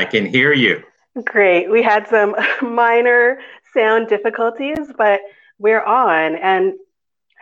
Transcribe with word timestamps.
I 0.00 0.06
can 0.06 0.24
hear 0.24 0.54
you. 0.54 0.82
Great. 1.24 1.70
We 1.70 1.82
had 1.82 2.08
some 2.08 2.34
minor 2.62 3.38
sound 3.74 4.08
difficulties, 4.08 4.78
but 4.96 5.20
we're 5.58 5.84
on. 5.84 6.36
And 6.36 6.72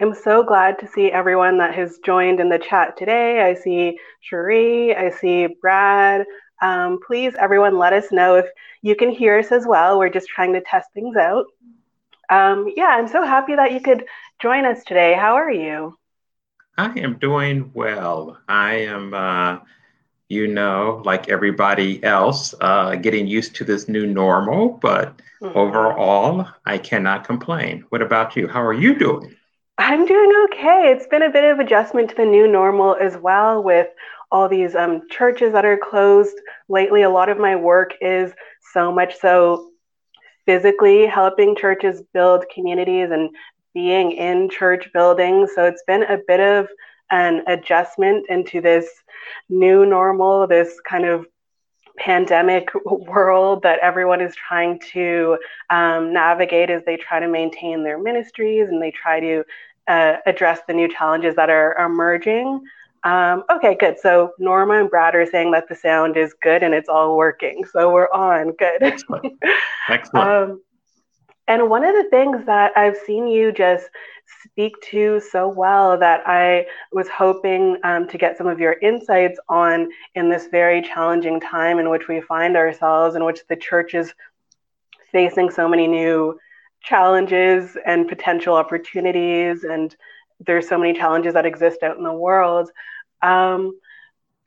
I'm 0.01 0.13
so 0.13 0.43
glad 0.43 0.77
to 0.81 0.89
see 0.89 1.13
everyone 1.13 1.59
that 1.59 1.73
has 1.77 2.01
joined 2.05 2.41
in 2.41 2.49
the 2.49 2.59
chat 2.59 2.97
today. 2.97 3.43
I 3.43 3.55
see 3.55 3.97
Cherie, 4.23 4.93
I 4.97 5.11
see 5.11 5.47
Brad. 5.63 6.27
Um, 6.61 6.99
please, 7.07 7.37
everyone, 7.39 7.79
let 7.79 7.93
us 7.93 8.11
know 8.11 8.35
if 8.35 8.47
you 8.83 8.97
can 8.97 9.11
hear 9.11 9.39
us 9.39 9.53
as 9.53 9.65
well. 9.65 9.97
We're 9.97 10.09
just 10.09 10.27
trying 10.27 10.53
to 10.55 10.61
test 10.61 10.89
things 10.93 11.17
out. 11.17 11.47
Um, 12.29 12.73
yeah, 12.75 12.89
I'm 12.89 13.07
so 13.07 13.25
happy 13.25 13.55
that 13.55 13.71
you 13.71 13.81
could 13.81 14.05
join 14.43 14.65
us 14.65 14.83
today. 14.83 15.15
How 15.15 15.35
are 15.35 15.53
you? 15.53 15.97
I 16.77 16.99
am 16.99 17.19
doing 17.19 17.71
well. 17.73 18.37
I 18.49 18.75
am, 18.79 19.15
uh, 19.15 19.59
you 20.29 20.47
know, 20.47 21.03
like 21.05 21.29
everybody 21.29 22.03
else, 22.05 22.55
uh, 22.61 22.97
getting 22.97 23.27
used 23.27 23.55
to 23.57 23.65
this 23.65 23.89
new 23.89 24.07
normal, 24.07 24.79
but 24.83 25.21
mm-hmm. 25.41 25.57
overall, 25.57 26.47
I 26.67 26.79
cannot 26.79 27.25
complain. 27.25 27.85
What 27.89 28.03
about 28.03 28.37
you? 28.37 28.47
How 28.47 28.63
are 28.63 28.75
you 28.75 28.99
doing? 28.99 29.35
I'm 29.79 30.05
doing 30.07 30.33
okay. 30.45 30.93
It's 30.93 31.07
been 31.07 31.23
a 31.23 31.31
bit 31.31 31.45
of 31.45 31.61
adjustment 31.61 32.11
to 32.11 32.17
the 32.17 32.27
new 32.27 32.47
normal 32.47 32.97
as 32.97 33.17
well 33.17 33.63
with 33.63 33.89
all 34.31 34.49
these 34.49 34.75
um, 34.75 35.03
churches 35.09 35.53
that 35.53 35.65
are 35.65 35.79
closed 35.79 36.37
lately. 36.69 37.03
A 37.03 37.11
lot 37.11 37.29
of 37.29 37.39
my 37.39 37.57
work 37.57 37.95
is 38.01 38.33
so 38.73 38.93
much 38.93 39.19
so 39.19 39.71
physically 40.45 41.07
helping 41.07 41.57
churches 41.57 42.03
build 42.13 42.45
communities 42.53 43.11
and 43.11 43.31
being 43.73 44.13
in 44.13 44.51
church 44.51 44.91
buildings. 44.93 45.51
So 45.55 45.65
it's 45.65 45.85
been 45.87 46.03
a 46.03 46.19
bit 46.27 46.41
of 46.41 46.69
an 47.11 47.43
adjustment 47.47 48.27
into 48.29 48.61
this 48.61 48.89
new 49.49 49.87
normal, 49.87 50.47
this 50.47 50.79
kind 50.89 51.05
of 51.05 51.27
pandemic 51.99 52.69
world 52.85 53.63
that 53.63 53.79
everyone 53.81 54.21
is 54.21 54.35
trying 54.35 54.79
to 54.93 55.39
um, 55.71 56.13
navigate 56.13 56.71
as 56.71 56.83
they 56.85 56.97
try 56.97 57.21
to 57.21 57.29
maintain 57.29 57.83
their 57.83 57.99
ministries 57.99 58.69
and 58.69 58.81
they 58.81 58.91
try 58.91 59.21
to 59.21 59.45
uh, 59.89 60.17
address 60.27 60.61
the 60.67 60.75
new 60.75 60.89
challenges 60.89 61.35
that 61.37 61.51
are 61.51 61.77
emerging. 61.79 62.63
Um, 63.05 63.45
okay, 63.51 63.77
good. 63.79 63.99
So 63.99 64.33
Norma 64.39 64.81
and 64.81 64.91
Brad 64.91 65.15
are 65.15 65.27
saying 65.27 65.53
that 65.53 65.69
the 65.69 65.75
sound 65.75 66.17
is 66.17 66.35
good 66.43 66.63
and 66.63 66.75
it's 66.75 66.89
all 66.89 67.17
working. 67.17 67.65
So 67.73 67.93
we're 67.93 68.11
on. 68.13 68.53
Good. 68.53 68.83
Excellent. 68.83 69.39
Excellent. 69.89 70.29
um, 70.51 70.63
and 71.47 71.71
one 71.71 71.85
of 71.85 71.95
the 71.95 72.09
things 72.11 72.45
that 72.47 72.77
I've 72.77 72.97
seen 73.07 73.27
you 73.27 73.53
just 73.53 73.89
speak 74.51 74.75
to 74.91 75.21
so 75.21 75.49
well 75.49 75.99
that 75.99 76.23
I 76.27 76.67
was 76.93 77.09
hoping 77.09 77.79
um, 77.85 78.09
to 78.09 78.19
get 78.19 78.37
some 78.37 78.47
of 78.47 78.61
your 78.61 78.77
insights 78.81 79.39
on 79.49 79.89
in 80.15 80.29
this 80.29 80.49
very 80.49 80.83
challenging 80.83 81.41
time 81.41 81.79
in 81.79 81.91
which 81.91 82.09
we 82.09 82.21
find 82.21 82.57
ourselves, 82.57 83.17
in 83.17 83.25
which 83.25 83.41
the 83.49 83.57
church 83.57 83.95
is 83.95 84.13
facing 85.13 85.51
so 85.51 85.69
many 85.69 85.87
new 85.87 86.39
challenges 86.83 87.77
and 87.87 88.09
potential 88.09 88.55
opportunities, 88.55 89.65
and 89.65 89.97
there's 90.41 90.69
so 90.69 90.79
many 90.79 90.93
challenges 90.93 91.35
that 91.35 91.47
exist 91.47 91.83
out 91.83 91.97
in 91.97 92.05
the 92.05 92.13
world. 92.13 92.71
Um, 93.23 93.79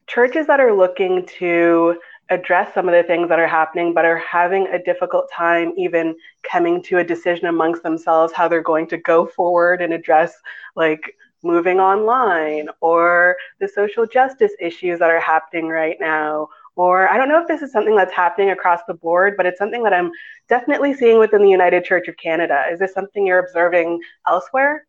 churches 0.07 0.47
that 0.47 0.59
are 0.59 0.73
looking 0.73 1.25
to 1.40 2.00
address 2.31 2.74
some 2.74 2.88
of 2.88 2.94
the 2.94 3.03
things 3.03 3.30
that 3.30 3.40
are 3.40 3.47
happening, 3.47 3.94
but 3.94 4.06
are 4.06 4.18
having 4.18 4.66
a 4.68 4.81
difficult 4.81 5.30
time 5.31 5.74
even 5.78 6.16
coming 6.44 6.81
to 6.84 6.97
a 7.00 7.03
decision 7.03 7.46
amongst 7.46 7.84
themselves 7.84 8.34
how 8.34 8.47
they're 8.47 8.64
going 8.64 8.88
to 8.88 8.97
go 8.97 9.28
forward 9.28 9.81
and 9.81 9.94
address 9.94 10.34
like 10.75 11.16
moving 11.44 11.80
online 11.80 12.70
or 12.80 13.36
the 13.59 13.68
social 13.68 14.06
justice 14.06 14.53
issues 14.59 14.97
that 15.00 15.09
are 15.09 15.20
happening 15.20 15.68
right 15.68 15.97
now. 16.00 16.47
Or 16.78 17.09
I 17.09 17.18
don't 17.18 17.28
know 17.28 17.41
if 17.41 17.50
this 17.50 17.62
is 17.62 17.72
something 17.74 17.96
that's 17.97 18.14
happening 18.14 18.52
across 18.52 18.80
the 18.88 18.94
board, 18.94 19.36
but 19.36 19.46
it's 19.46 19.59
something 19.59 19.84
that 19.84 19.94
I'm 19.94 20.12
definitely 20.47 20.94
seeing 20.94 21.20
within 21.20 21.41
the 21.41 21.50
United 21.50 21.84
Church 21.84 22.08
of 22.08 22.16
Canada. 22.16 22.64
Is 22.72 22.80
this 22.80 22.94
something 22.94 23.28
you're 23.28 23.40
observing 23.40 24.00
elsewhere? 24.28 24.86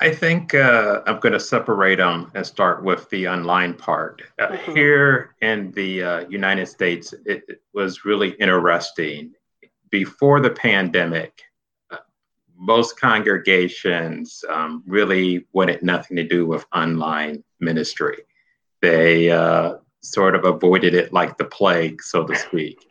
I 0.00 0.14
think 0.14 0.54
uh, 0.54 1.02
I'm 1.06 1.18
going 1.18 1.32
to 1.32 1.40
separate 1.40 1.96
them 1.96 2.30
and 2.34 2.46
start 2.46 2.84
with 2.84 3.10
the 3.10 3.26
online 3.26 3.74
part. 3.74 4.22
Uh, 4.38 4.48
mm-hmm. 4.48 4.72
Here 4.72 5.34
in 5.42 5.72
the 5.72 6.02
uh, 6.02 6.28
United 6.28 6.66
States, 6.66 7.12
it, 7.26 7.42
it, 7.48 7.62
was 7.74 8.04
really 8.04 8.30
interesting. 8.40 9.32
Before 9.90 10.40
the 10.40 10.50
pandemic, 10.50 11.42
uh, 11.90 11.96
most 12.56 13.00
congregations 13.00 14.44
um, 14.48 14.84
really 14.86 15.46
wanted 15.52 15.82
nothing 15.82 16.16
to 16.16 16.24
do 16.24 16.46
with 16.46 16.64
online 16.72 17.42
ministry. 17.58 18.18
They 18.80 19.30
uh, 19.32 19.78
sort 20.00 20.36
of 20.36 20.44
avoided 20.44 20.94
it 20.94 21.12
like 21.12 21.38
the 21.38 21.44
plague, 21.44 22.02
so 22.02 22.24
to 22.24 22.36
speak. 22.36 22.86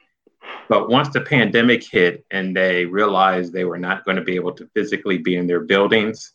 But 0.67 0.89
once 0.89 1.09
the 1.09 1.21
pandemic 1.21 1.89
hit 1.89 2.25
and 2.31 2.55
they 2.55 2.85
realized 2.85 3.53
they 3.53 3.65
were 3.65 3.77
not 3.77 4.03
going 4.03 4.17
to 4.17 4.23
be 4.23 4.35
able 4.35 4.53
to 4.53 4.69
physically 4.73 5.17
be 5.17 5.37
in 5.37 5.47
their 5.47 5.61
buildings, 5.61 6.33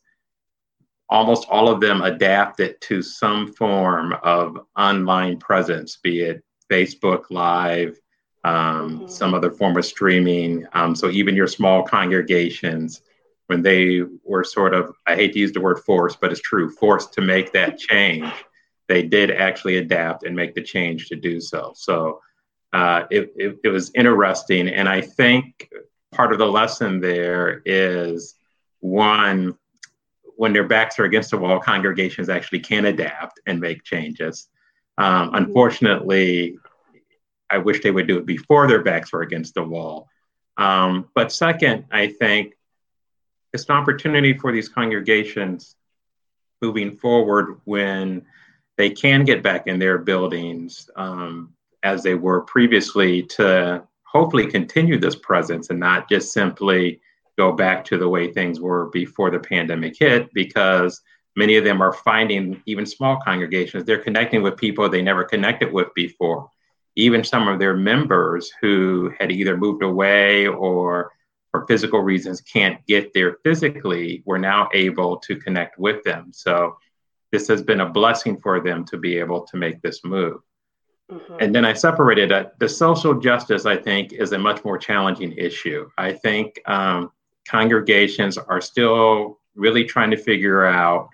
almost 1.12 1.46
all 1.50 1.68
of 1.68 1.78
them 1.78 2.00
adapted 2.00 2.80
to 2.80 3.02
some 3.02 3.52
form 3.52 4.14
of 4.22 4.58
online 4.78 5.38
presence, 5.38 5.98
be 6.02 6.22
it 6.22 6.42
Facebook 6.70 7.24
Live, 7.28 8.00
um, 8.44 8.54
mm-hmm. 8.54 9.06
some 9.08 9.34
other 9.34 9.50
form 9.50 9.76
of 9.76 9.84
streaming. 9.84 10.66
Um, 10.72 10.96
so 10.96 11.10
even 11.10 11.36
your 11.36 11.46
small 11.46 11.82
congregations, 11.82 13.02
when 13.48 13.62
they 13.62 14.00
were 14.24 14.42
sort 14.42 14.72
of, 14.72 14.94
I 15.06 15.14
hate 15.14 15.34
to 15.34 15.38
use 15.38 15.52
the 15.52 15.60
word 15.60 15.80
forced, 15.80 16.18
but 16.18 16.32
it's 16.32 16.40
true, 16.40 16.70
forced 16.70 17.12
to 17.14 17.20
make 17.20 17.52
that 17.52 17.78
change, 17.90 18.32
they 18.88 19.02
did 19.02 19.30
actually 19.30 19.76
adapt 19.76 20.24
and 20.24 20.34
make 20.34 20.54
the 20.54 20.62
change 20.62 21.08
to 21.08 21.16
do 21.16 21.42
so. 21.42 21.74
So 21.76 22.22
uh, 22.72 23.04
it, 23.10 23.34
it, 23.36 23.58
it 23.64 23.68
was 23.68 23.90
interesting. 23.94 24.66
And 24.66 24.88
I 24.88 25.02
think 25.02 25.70
part 26.10 26.32
of 26.32 26.38
the 26.38 26.46
lesson 26.46 27.00
there 27.00 27.60
is 27.66 28.34
one, 28.80 29.58
when 30.36 30.52
their 30.52 30.66
backs 30.66 30.98
are 30.98 31.04
against 31.04 31.30
the 31.30 31.38
wall, 31.38 31.60
congregations 31.60 32.28
actually 32.28 32.60
can 32.60 32.86
adapt 32.86 33.40
and 33.46 33.60
make 33.60 33.84
changes. 33.84 34.48
Um, 34.98 35.28
mm-hmm. 35.28 35.34
unfortunately, 35.36 36.58
I 37.50 37.58
wish 37.58 37.82
they 37.82 37.90
would 37.90 38.06
do 38.06 38.18
it 38.18 38.26
before 38.26 38.66
their 38.66 38.82
backs 38.82 39.12
were 39.12 39.22
against 39.22 39.54
the 39.54 39.62
wall. 39.62 40.08
Um, 40.56 41.08
but 41.14 41.32
second, 41.32 41.84
I 41.90 42.08
think 42.08 42.54
it's 43.52 43.68
an 43.68 43.76
opportunity 43.76 44.32
for 44.36 44.52
these 44.52 44.68
congregations 44.68 45.76
moving 46.62 46.96
forward 46.96 47.60
when 47.64 48.24
they 48.78 48.88
can 48.88 49.24
get 49.24 49.42
back 49.42 49.66
in 49.66 49.78
their 49.78 49.98
buildings 49.98 50.88
um, 50.96 51.52
as 51.82 52.02
they 52.02 52.14
were 52.14 52.40
previously 52.42 53.22
to 53.22 53.82
hopefully 54.04 54.46
continue 54.46 54.98
this 54.98 55.16
presence 55.16 55.68
and 55.68 55.78
not 55.78 56.08
just 56.08 56.32
simply 56.32 57.00
go 57.38 57.52
back 57.52 57.84
to 57.86 57.98
the 57.98 58.08
way 58.08 58.32
things 58.32 58.60
were 58.60 58.90
before 58.90 59.30
the 59.30 59.38
pandemic 59.38 59.96
hit 59.98 60.32
because 60.34 61.00
many 61.36 61.56
of 61.56 61.64
them 61.64 61.80
are 61.80 61.92
finding 61.92 62.62
even 62.66 62.84
small 62.84 63.18
congregations 63.24 63.84
they're 63.84 63.98
connecting 63.98 64.42
with 64.42 64.56
people 64.56 64.88
they 64.88 65.02
never 65.02 65.24
connected 65.24 65.72
with 65.72 65.88
before. 65.94 66.48
Even 66.94 67.24
some 67.24 67.48
of 67.48 67.58
their 67.58 67.74
members 67.74 68.52
who 68.60 69.12
had 69.18 69.32
either 69.32 69.56
moved 69.56 69.82
away 69.82 70.46
or 70.46 71.12
for 71.50 71.66
physical 71.66 72.00
reasons 72.00 72.40
can't 72.40 72.84
get 72.86 73.12
there 73.14 73.38
physically 73.44 74.22
we're 74.26 74.38
now 74.38 74.68
able 74.74 75.16
to 75.18 75.36
connect 75.36 75.78
with 75.78 76.02
them. 76.04 76.30
So 76.32 76.76
this 77.30 77.48
has 77.48 77.62
been 77.62 77.80
a 77.80 77.88
blessing 77.88 78.38
for 78.42 78.60
them 78.60 78.84
to 78.86 78.98
be 78.98 79.18
able 79.18 79.46
to 79.46 79.56
make 79.56 79.80
this 79.80 80.04
move. 80.04 80.40
Mm-hmm. 81.10 81.36
and 81.40 81.54
then 81.54 81.64
i 81.64 81.72
separated 81.72 82.30
it. 82.30 82.52
The 82.58 82.68
social 82.68 83.14
justice 83.18 83.66
i 83.66 83.76
think 83.76 84.12
is 84.12 84.32
a 84.32 84.38
much 84.38 84.64
more 84.64 84.78
challenging 84.78 85.32
issue. 85.32 85.90
I 85.98 86.12
think 86.12 86.60
um, 86.66 87.10
congregations 87.46 88.38
are 88.38 88.60
still 88.60 89.38
really 89.54 89.84
trying 89.84 90.10
to 90.10 90.16
figure 90.16 90.64
out 90.64 91.08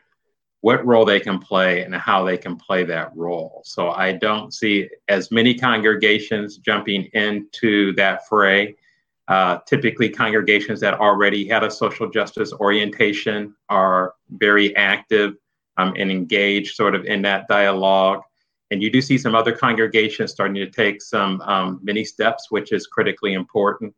what 0.60 0.84
role 0.84 1.04
they 1.04 1.20
can 1.20 1.38
play 1.38 1.82
and 1.82 1.94
how 1.94 2.24
they 2.24 2.36
can 2.36 2.56
play 2.56 2.84
that 2.84 3.16
role. 3.16 3.62
So 3.64 3.90
I 3.90 4.12
don't 4.12 4.52
see 4.52 4.88
as 5.08 5.30
many 5.30 5.54
congregations 5.54 6.58
jumping 6.58 7.04
into 7.12 7.92
that 7.94 8.26
fray. 8.28 8.76
Uh, 9.28 9.58
typically, 9.66 10.08
congregations 10.08 10.80
that 10.80 10.94
already 10.94 11.46
had 11.46 11.62
a 11.62 11.70
social 11.70 12.10
justice 12.10 12.52
orientation 12.52 13.54
are 13.68 14.14
very 14.30 14.74
active 14.74 15.34
um, 15.76 15.94
and 15.96 16.10
engaged 16.10 16.74
sort 16.74 16.94
of 16.94 17.04
in 17.04 17.22
that 17.22 17.46
dialogue. 17.46 18.22
And 18.70 18.82
you 18.82 18.90
do 18.90 19.00
see 19.00 19.16
some 19.16 19.34
other 19.34 19.52
congregations 19.52 20.32
starting 20.32 20.56
to 20.56 20.70
take 20.70 21.00
some 21.00 21.40
um, 21.42 21.80
many 21.82 22.04
steps, 22.04 22.50
which 22.50 22.72
is 22.72 22.86
critically 22.86 23.34
important 23.34 23.94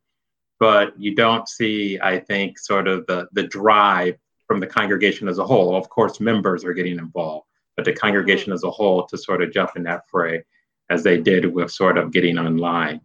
but 0.61 0.93
you 1.01 1.15
don't 1.15 1.49
see, 1.49 1.99
I 2.01 2.21
think, 2.21 2.59
sort 2.59 2.87
of 2.87 3.07
the, 3.07 3.27
the 3.33 3.45
drive 3.45 4.17
from 4.47 4.61
the 4.61 4.67
congregation 4.67 5.27
as 5.27 5.39
a 5.39 5.47
whole. 5.47 5.75
Of 5.75 5.89
course, 5.89 6.21
members 6.21 6.65
are 6.65 6.75
getting 6.75 6.99
involved, 6.99 7.47
but 7.77 7.87
the 7.87 7.95
congregation 7.95 8.53
as 8.53 8.63
a 8.63 8.71
whole 8.71 9.07
to 9.07 9.17
sort 9.17 9.43
of 9.43 9.53
jump 9.53 9.71
in 9.77 9.85
that 9.85 10.09
fray 10.09 10.45
as 10.91 11.03
they 11.03 11.19
did 11.19 11.47
with 11.53 11.71
sort 11.71 11.97
of 11.97 12.13
getting 12.13 12.39
online. 12.39 13.01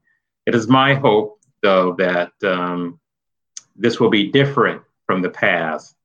It 0.45 0.53
is 0.53 0.67
my 0.67 0.95
hope, 0.95 1.39
though, 1.63 1.93
that 1.93 2.33
um, 2.43 2.99
this 3.75 3.99
will 3.99 4.09
be 4.09 4.31
different 4.31 4.81
from 5.05 5.21
the 5.21 5.29
past, 5.29 5.95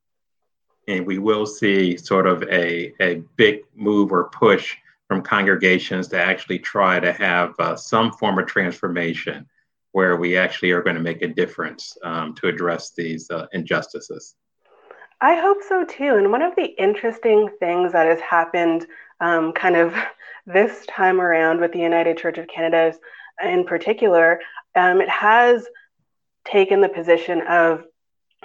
and 0.86 1.04
we 1.04 1.18
will 1.18 1.46
see 1.46 1.96
sort 1.96 2.28
of 2.28 2.44
a, 2.44 2.94
a 3.00 3.22
big 3.36 3.62
move 3.74 4.12
or 4.12 4.28
push 4.30 4.76
from 5.08 5.22
congregations 5.22 6.06
to 6.08 6.18
actually 6.18 6.60
try 6.60 7.00
to 7.00 7.12
have 7.12 7.54
uh, 7.58 7.74
some 7.74 8.12
form 8.12 8.38
of 8.38 8.46
transformation 8.46 9.48
where 9.92 10.16
we 10.16 10.36
actually 10.36 10.70
are 10.70 10.82
going 10.82 10.96
to 10.96 11.02
make 11.02 11.22
a 11.22 11.28
difference 11.28 11.96
um, 12.04 12.34
to 12.34 12.48
address 12.48 12.92
these 12.96 13.30
uh, 13.30 13.46
injustices. 13.52 14.34
I 15.20 15.36
hope 15.36 15.58
so 15.68 15.84
too. 15.84 16.16
And 16.16 16.30
one 16.30 16.42
of 16.42 16.56
the 16.56 16.66
interesting 16.82 17.50
things 17.58 17.92
that 17.92 18.06
has 18.06 18.20
happened 18.20 18.86
um, 19.20 19.52
kind 19.52 19.76
of 19.76 19.94
this 20.46 20.86
time 20.86 21.20
around 21.20 21.60
with 21.60 21.72
the 21.72 21.78
United 21.78 22.16
Church 22.16 22.38
of 22.38 22.48
Canada 22.48 22.96
in 23.42 23.64
particular, 23.64 24.40
um, 24.74 25.00
it 25.00 25.08
has 25.08 25.66
taken 26.44 26.80
the 26.80 26.88
position 26.88 27.42
of 27.42 27.84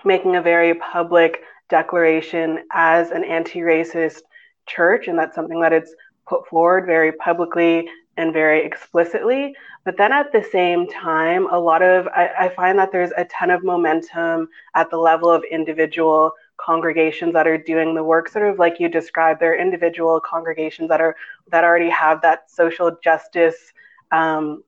making 0.03 0.35
a 0.35 0.41
very 0.41 0.73
public 0.75 1.41
declaration 1.69 2.59
as 2.71 3.11
an 3.11 3.23
anti 3.23 3.59
racist 3.59 4.21
church. 4.67 5.07
And 5.07 5.17
that's 5.17 5.35
something 5.35 5.59
that 5.61 5.73
it's 5.73 5.93
put 6.27 6.47
forward 6.47 6.85
very 6.85 7.11
publicly 7.13 7.87
and 8.17 8.33
very 8.33 8.65
explicitly. 8.65 9.55
But 9.83 9.97
then 9.97 10.11
at 10.11 10.31
the 10.31 10.43
same 10.51 10.87
time, 10.87 11.47
a 11.51 11.59
lot 11.59 11.81
of, 11.81 12.07
I, 12.07 12.31
I, 12.39 12.49
find 12.49 12.79
that 12.79 12.91
there's 12.91 13.11
a 13.17 13.25
ton 13.25 13.51
of 13.51 13.63
momentum 13.63 14.49
at 14.73 14.89
the 14.89 14.97
level 14.97 15.29
of 15.29 15.43
individual 15.51 16.31
congregations 16.57 17.33
that 17.33 17.47
are 17.47 17.57
doing 17.57 17.93
the 17.93 18.03
work, 18.03 18.29
sort 18.29 18.49
of 18.49 18.57
like 18.57 18.79
you 18.79 18.89
described. 18.89 19.39
There 19.39 19.53
are 19.53 19.57
individual 19.57 20.19
congregations 20.19 20.89
that 20.89 21.01
are 21.01 21.15
that 21.51 21.63
already 21.63 21.89
have 21.89 22.21
that 22.21 22.49
social 22.49 22.97
justice 23.03 23.73
um, 24.11 24.63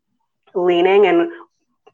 leaning, 0.53 1.07
and 1.07 1.31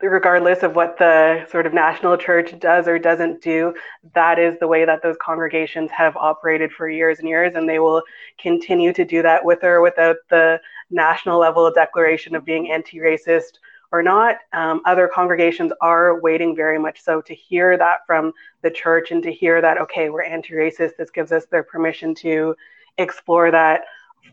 regardless 0.01 0.63
of 0.63 0.75
what 0.75 0.97
the 0.97 1.45
sort 1.49 1.65
of 1.65 1.73
national 1.73 2.17
church 2.17 2.59
does 2.59 2.87
or 2.87 2.99
doesn't 2.99 3.41
do, 3.41 3.73
that 4.15 4.39
is 4.39 4.57
the 4.59 4.67
way 4.67 4.83
that 4.85 5.01
those 5.01 5.15
congregations 5.21 5.91
have 5.91 6.17
operated 6.17 6.71
for 6.71 6.89
years 6.89 7.19
and 7.19 7.29
years, 7.29 7.55
and 7.55 7.69
they 7.69 7.79
will 7.79 8.01
continue 8.39 8.91
to 8.91 9.05
do 9.05 9.21
that 9.21 9.45
with 9.45 9.63
or 9.63 9.81
without 9.81 10.17
the 10.29 10.59
national 10.93 11.39
level 11.39 11.69
declaration 11.71 12.35
of 12.35 12.45
being 12.45 12.71
anti-racist 12.71 13.59
or 13.91 14.01
not. 14.01 14.37
Um, 14.53 14.81
other 14.85 15.09
congregations 15.13 15.71
are 15.81 16.19
waiting 16.19 16.55
very 16.55 16.79
much 16.79 17.01
so 17.01 17.21
to 17.21 17.35
hear 17.35 17.77
that 17.77 17.99
from 18.07 18.33
the 18.61 18.71
church 18.71 19.11
and 19.11 19.21
to 19.23 19.31
hear 19.31 19.61
that 19.61 19.77
okay, 19.79 20.09
we're 20.09 20.23
anti-racist. 20.23 20.97
This 20.97 21.11
gives 21.11 21.31
us 21.31 21.45
their 21.45 21.63
permission 21.63 22.15
to 22.15 22.55
explore 22.97 23.51
that 23.51 23.81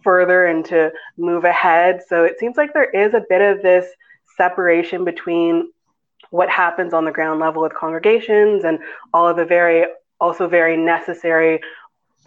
further 0.03 0.47
and 0.47 0.65
to 0.67 0.93
move 1.17 1.45
ahead. 1.45 2.01
So 2.09 2.25
it 2.25 2.39
seems 2.39 2.57
like 2.57 2.73
there 2.73 2.91
is 2.91 3.15
a 3.15 3.25
bit 3.29 3.43
of 3.43 3.63
this 3.63 3.87
separation 4.37 5.05
between 5.05 5.71
what 6.31 6.49
happens 6.49 6.95
on 6.95 7.05
the 7.05 7.11
ground 7.11 7.41
level 7.41 7.63
with 7.63 7.75
congregations 7.75 8.65
and 8.65 8.79
all 9.13 9.29
of 9.29 9.37
the 9.37 9.45
very 9.45 9.87
also 10.21 10.47
very 10.47 10.77
necessary 10.77 11.61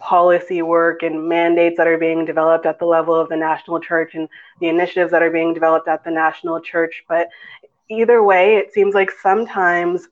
policy 0.04 0.60
work 0.60 1.02
and 1.02 1.28
mandates 1.28 1.78
that 1.78 1.86
are 1.86 1.96
being 1.96 2.26
developed 2.26 2.66
at 2.66 2.78
the 2.78 2.84
level 2.84 3.14
of 3.14 3.30
the 3.30 3.36
national 3.36 3.80
church 3.80 4.14
and 4.14 4.28
the 4.60 4.68
initiatives 4.68 5.10
that 5.10 5.22
are 5.22 5.30
being 5.30 5.54
developed 5.54 5.88
at 5.88 6.04
the 6.04 6.10
national 6.10 6.60
church 6.60 7.02
but 7.08 7.28
either 7.88 8.22
way 8.22 8.56
it 8.56 8.72
seems 8.72 8.94
like 8.94 9.10
sometimes 9.10 10.08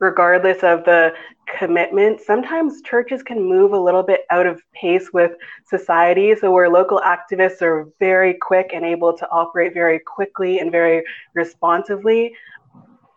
regardless 0.00 0.62
of 0.62 0.84
the 0.84 1.14
commitment, 1.58 2.20
sometimes 2.20 2.82
churches 2.82 3.22
can 3.22 3.42
move 3.42 3.72
a 3.72 3.78
little 3.78 4.02
bit 4.02 4.22
out 4.30 4.46
of 4.46 4.60
pace 4.74 5.10
with 5.12 5.32
society. 5.64 6.34
So, 6.34 6.50
where 6.50 6.68
local 6.68 7.00
activists 7.00 7.62
are 7.62 7.88
very 7.98 8.34
quick 8.34 8.70
and 8.74 8.84
able 8.84 9.16
to 9.16 9.28
operate 9.30 9.74
very 9.74 9.98
quickly 9.98 10.58
and 10.58 10.70
very 10.70 11.04
responsively, 11.34 12.34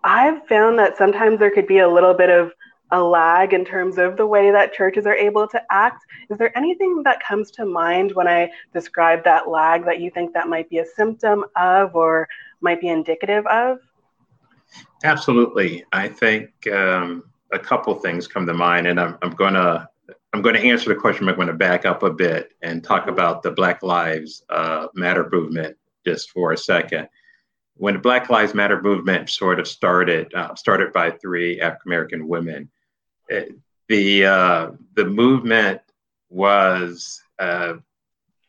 I've 0.04 0.46
found 0.48 0.80
that 0.80 0.98
sometimes 0.98 1.40
there 1.40 1.52
could 1.52 1.68
be 1.68 1.80
a 1.80 1.90
little 1.90 2.14
bit 2.14 2.30
of 2.30 2.52
a 2.92 3.02
lag 3.02 3.54
in 3.54 3.66
terms 3.66 3.98
of 3.98 4.18
the 4.18 4.26
way 4.26 4.52
that 4.52 4.74
churches 4.74 5.06
are 5.06 5.16
able 5.16 5.48
to 5.48 5.62
act. 5.72 6.06
Is 6.30 6.38
there 6.38 6.58
anything 6.58 7.02
that 7.04 7.22
comes 7.22 7.52
to 7.52 7.66
mind 7.66 8.14
when 8.14 8.28
I 8.28 8.50
describe 8.74 9.24
that 9.24 9.50
lag 9.50 9.86
that 9.86 10.00
you 10.00 10.10
think 10.10 10.34
that 10.34 10.48
might 10.48 10.70
be 10.70 10.80
a 10.80 10.86
symptom 10.86 11.46
of 11.56 11.96
or 11.96 12.28
might 12.62 12.80
be 12.80 12.88
indicative 12.88 13.46
of? 13.48 13.80
Absolutely. 15.04 15.86
I 15.92 16.08
think 16.08 16.52
um, 16.72 17.24
a 17.52 17.60
couple 17.60 17.94
things 17.96 18.28
come 18.28 18.46
to 18.46 18.54
mind, 18.54 18.88
and 18.88 19.00
I'm, 19.00 19.18
I'm 19.22 19.32
going 19.32 19.54
to 19.54 19.88
I'm 20.34 20.42
going 20.42 20.56
to 20.56 20.62
answer 20.62 20.90
the 20.90 21.00
question. 21.00 21.28
I'm 21.28 21.36
going 21.36 21.48
to 21.48 21.54
back 21.54 21.86
up 21.86 22.04
a 22.04 22.12
bit 22.12 22.52
and 22.62 22.84
talk 22.84 23.08
about 23.08 23.44
the 23.44 23.52
Black 23.52 23.82
Lives 23.82 24.44
uh, 24.50 24.88
Matter 24.94 25.28
movement 25.32 25.78
just 26.06 26.32
for 26.32 26.52
a 26.52 26.58
second. 26.58 27.08
When 27.76 27.94
the 27.96 28.00
Black 28.00 28.30
Lives 28.30 28.54
Matter 28.54 28.82
movement 28.82 29.30
sort 29.30 29.60
of 29.60 29.68
started, 29.68 30.34
uh, 30.34 30.54
started 30.56 30.92
by 30.94 31.12
three 31.12 31.62
African 31.62 31.90
American 31.90 32.28
women, 32.28 32.70
the 33.88 34.26
uh, 34.26 34.72
the 34.96 35.06
movement 35.06 35.82
was 36.30 37.22
uh, 37.40 37.74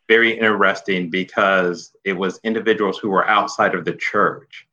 very 0.09 0.39
interesting 0.39 1.11
because 1.11 1.95
it 2.05 2.15
was 2.15 2.41
individuals 2.45 2.99
who 2.99 3.11
were 3.11 3.29
outside 3.29 3.75
of 3.75 3.85
the 3.85 3.95
church 3.95 4.69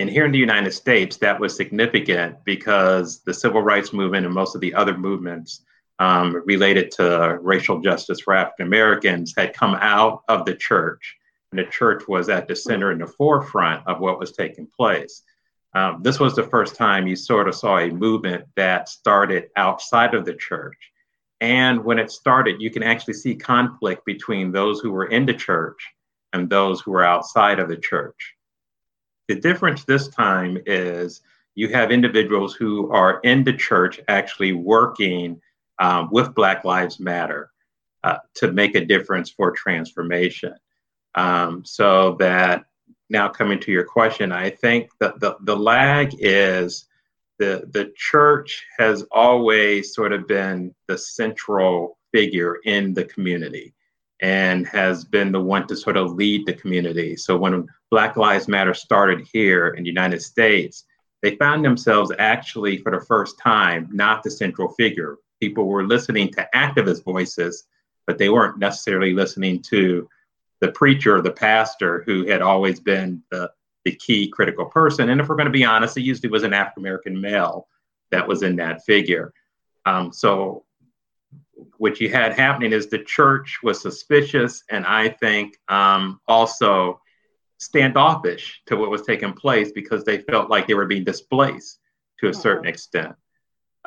and 0.00 0.08
here 0.08 0.24
in 0.24 0.32
the 0.32 0.38
United 0.38 0.72
States, 0.72 1.18
that 1.18 1.38
was 1.38 1.54
significant 1.54 2.42
because 2.44 3.20
the 3.20 3.34
civil 3.34 3.60
rights 3.60 3.92
movement 3.92 4.24
and 4.24 4.34
most 4.34 4.54
of 4.54 4.62
the 4.62 4.72
other 4.72 4.96
movements 4.96 5.60
um, 5.98 6.42
related 6.46 6.90
to 6.92 7.38
racial 7.42 7.80
justice 7.80 8.20
for 8.20 8.32
African 8.32 8.66
Americans 8.66 9.34
had 9.36 9.52
come 9.52 9.76
out 9.78 10.22
of 10.26 10.46
the 10.46 10.54
church. 10.54 11.18
And 11.52 11.58
the 11.58 11.70
church 11.70 12.08
was 12.08 12.30
at 12.30 12.48
the 12.48 12.56
center 12.56 12.92
and 12.92 13.00
the 13.02 13.06
forefront 13.06 13.86
of 13.86 14.00
what 14.00 14.18
was 14.18 14.32
taking 14.32 14.68
place. 14.74 15.22
Um, 15.74 16.02
this 16.02 16.18
was 16.18 16.34
the 16.34 16.42
first 16.42 16.74
time 16.74 17.06
you 17.06 17.16
sort 17.16 17.48
of 17.48 17.54
saw 17.54 17.78
a 17.78 17.90
movement 17.90 18.44
that 18.56 18.88
started 18.88 19.50
outside 19.56 20.14
of 20.14 20.24
the 20.24 20.34
church. 20.34 20.76
And 21.40 21.84
when 21.84 21.98
it 21.98 22.10
started, 22.10 22.60
you 22.60 22.70
can 22.70 22.82
actually 22.82 23.14
see 23.14 23.34
conflict 23.34 24.04
between 24.04 24.52
those 24.52 24.80
who 24.80 24.90
were 24.90 25.06
in 25.06 25.26
the 25.26 25.34
church 25.34 25.88
and 26.32 26.50
those 26.50 26.80
who 26.80 26.90
were 26.90 27.04
outside 27.04 27.58
of 27.58 27.68
the 27.68 27.76
church. 27.76 28.34
The 29.28 29.36
difference 29.36 29.84
this 29.84 30.08
time 30.08 30.58
is 30.66 31.22
you 31.54 31.68
have 31.68 31.92
individuals 31.92 32.54
who 32.54 32.90
are 32.90 33.20
in 33.20 33.44
the 33.44 33.52
church 33.52 34.00
actually 34.08 34.52
working 34.52 35.40
um, 35.78 36.08
with 36.10 36.34
Black 36.34 36.64
Lives 36.64 37.00
Matter 37.00 37.50
uh, 38.02 38.18
to 38.34 38.52
make 38.52 38.74
a 38.74 38.84
difference 38.84 39.30
for 39.30 39.50
transformation. 39.52 40.54
Um, 41.14 41.64
so 41.64 42.16
that 42.20 42.64
now 43.10 43.28
coming 43.28 43.58
to 43.60 43.72
your 43.72 43.84
question, 43.84 44.32
I 44.32 44.50
think 44.50 44.90
that 45.00 45.20
the, 45.20 45.36
the 45.42 45.56
lag 45.56 46.14
is 46.18 46.86
the, 47.38 47.68
the 47.72 47.92
church 47.96 48.64
has 48.78 49.04
always 49.10 49.94
sort 49.94 50.12
of 50.12 50.28
been 50.28 50.74
the 50.88 50.96
central 50.96 51.98
figure 52.12 52.58
in 52.64 52.94
the 52.94 53.04
community 53.04 53.74
and 54.22 54.66
has 54.66 55.04
been 55.04 55.32
the 55.32 55.40
one 55.40 55.66
to 55.66 55.76
sort 55.76 55.96
of 55.96 56.12
lead 56.12 56.46
the 56.46 56.52
community. 56.52 57.16
So 57.16 57.36
when 57.36 57.66
Black 57.90 58.16
Lives 58.16 58.48
Matter 58.48 58.74
started 58.74 59.26
here 59.32 59.68
in 59.68 59.82
the 59.82 59.88
United 59.88 60.22
States, 60.22 60.84
they 61.22 61.36
found 61.36 61.64
themselves 61.64 62.12
actually 62.18 62.78
for 62.78 62.92
the 62.92 63.04
first 63.06 63.38
time 63.38 63.88
not 63.92 64.22
the 64.22 64.30
central 64.30 64.72
figure. 64.74 65.16
People 65.40 65.66
were 65.66 65.86
listening 65.86 66.30
to 66.32 66.48
activist 66.54 67.04
voices, 67.04 67.64
but 68.06 68.18
they 68.18 68.28
weren't 68.28 68.58
necessarily 68.58 69.14
listening 69.14 69.62
to 69.62 70.08
the 70.60 70.72
preacher 70.72 71.16
or 71.16 71.22
the 71.22 71.32
pastor 71.32 72.02
who 72.06 72.26
had 72.26 72.42
always 72.42 72.80
been 72.80 73.22
the, 73.30 73.50
the 73.84 73.94
key 73.96 74.28
critical 74.28 74.66
person. 74.66 75.10
And 75.10 75.20
if 75.20 75.28
we're 75.28 75.36
going 75.36 75.46
to 75.46 75.52
be 75.52 75.64
honest, 75.64 75.96
it 75.96 76.02
usually 76.02 76.28
was 76.28 76.42
an 76.42 76.52
African 76.52 76.82
American 76.82 77.20
male 77.20 77.66
that 78.10 78.26
was 78.26 78.42
in 78.42 78.56
that 78.56 78.84
figure. 78.84 79.32
Um, 79.86 80.12
so 80.12 80.64
what 81.78 82.00
you 82.00 82.10
had 82.10 82.32
happening 82.32 82.72
is 82.72 82.86
the 82.86 83.04
church 83.04 83.58
was 83.62 83.80
suspicious 83.80 84.64
and 84.70 84.84
I 84.84 85.08
think 85.08 85.58
um, 85.68 86.20
also 86.26 87.00
standoffish 87.58 88.62
to 88.66 88.76
what 88.76 88.90
was 88.90 89.02
taking 89.02 89.32
place 89.32 89.72
because 89.72 90.04
they 90.04 90.18
felt 90.18 90.50
like 90.50 90.66
they 90.66 90.74
were 90.74 90.86
being 90.86 91.04
displaced 91.04 91.78
to 92.18 92.28
a 92.28 92.34
certain 92.34 92.64
uh-huh. 92.64 92.70
extent. 92.70 93.16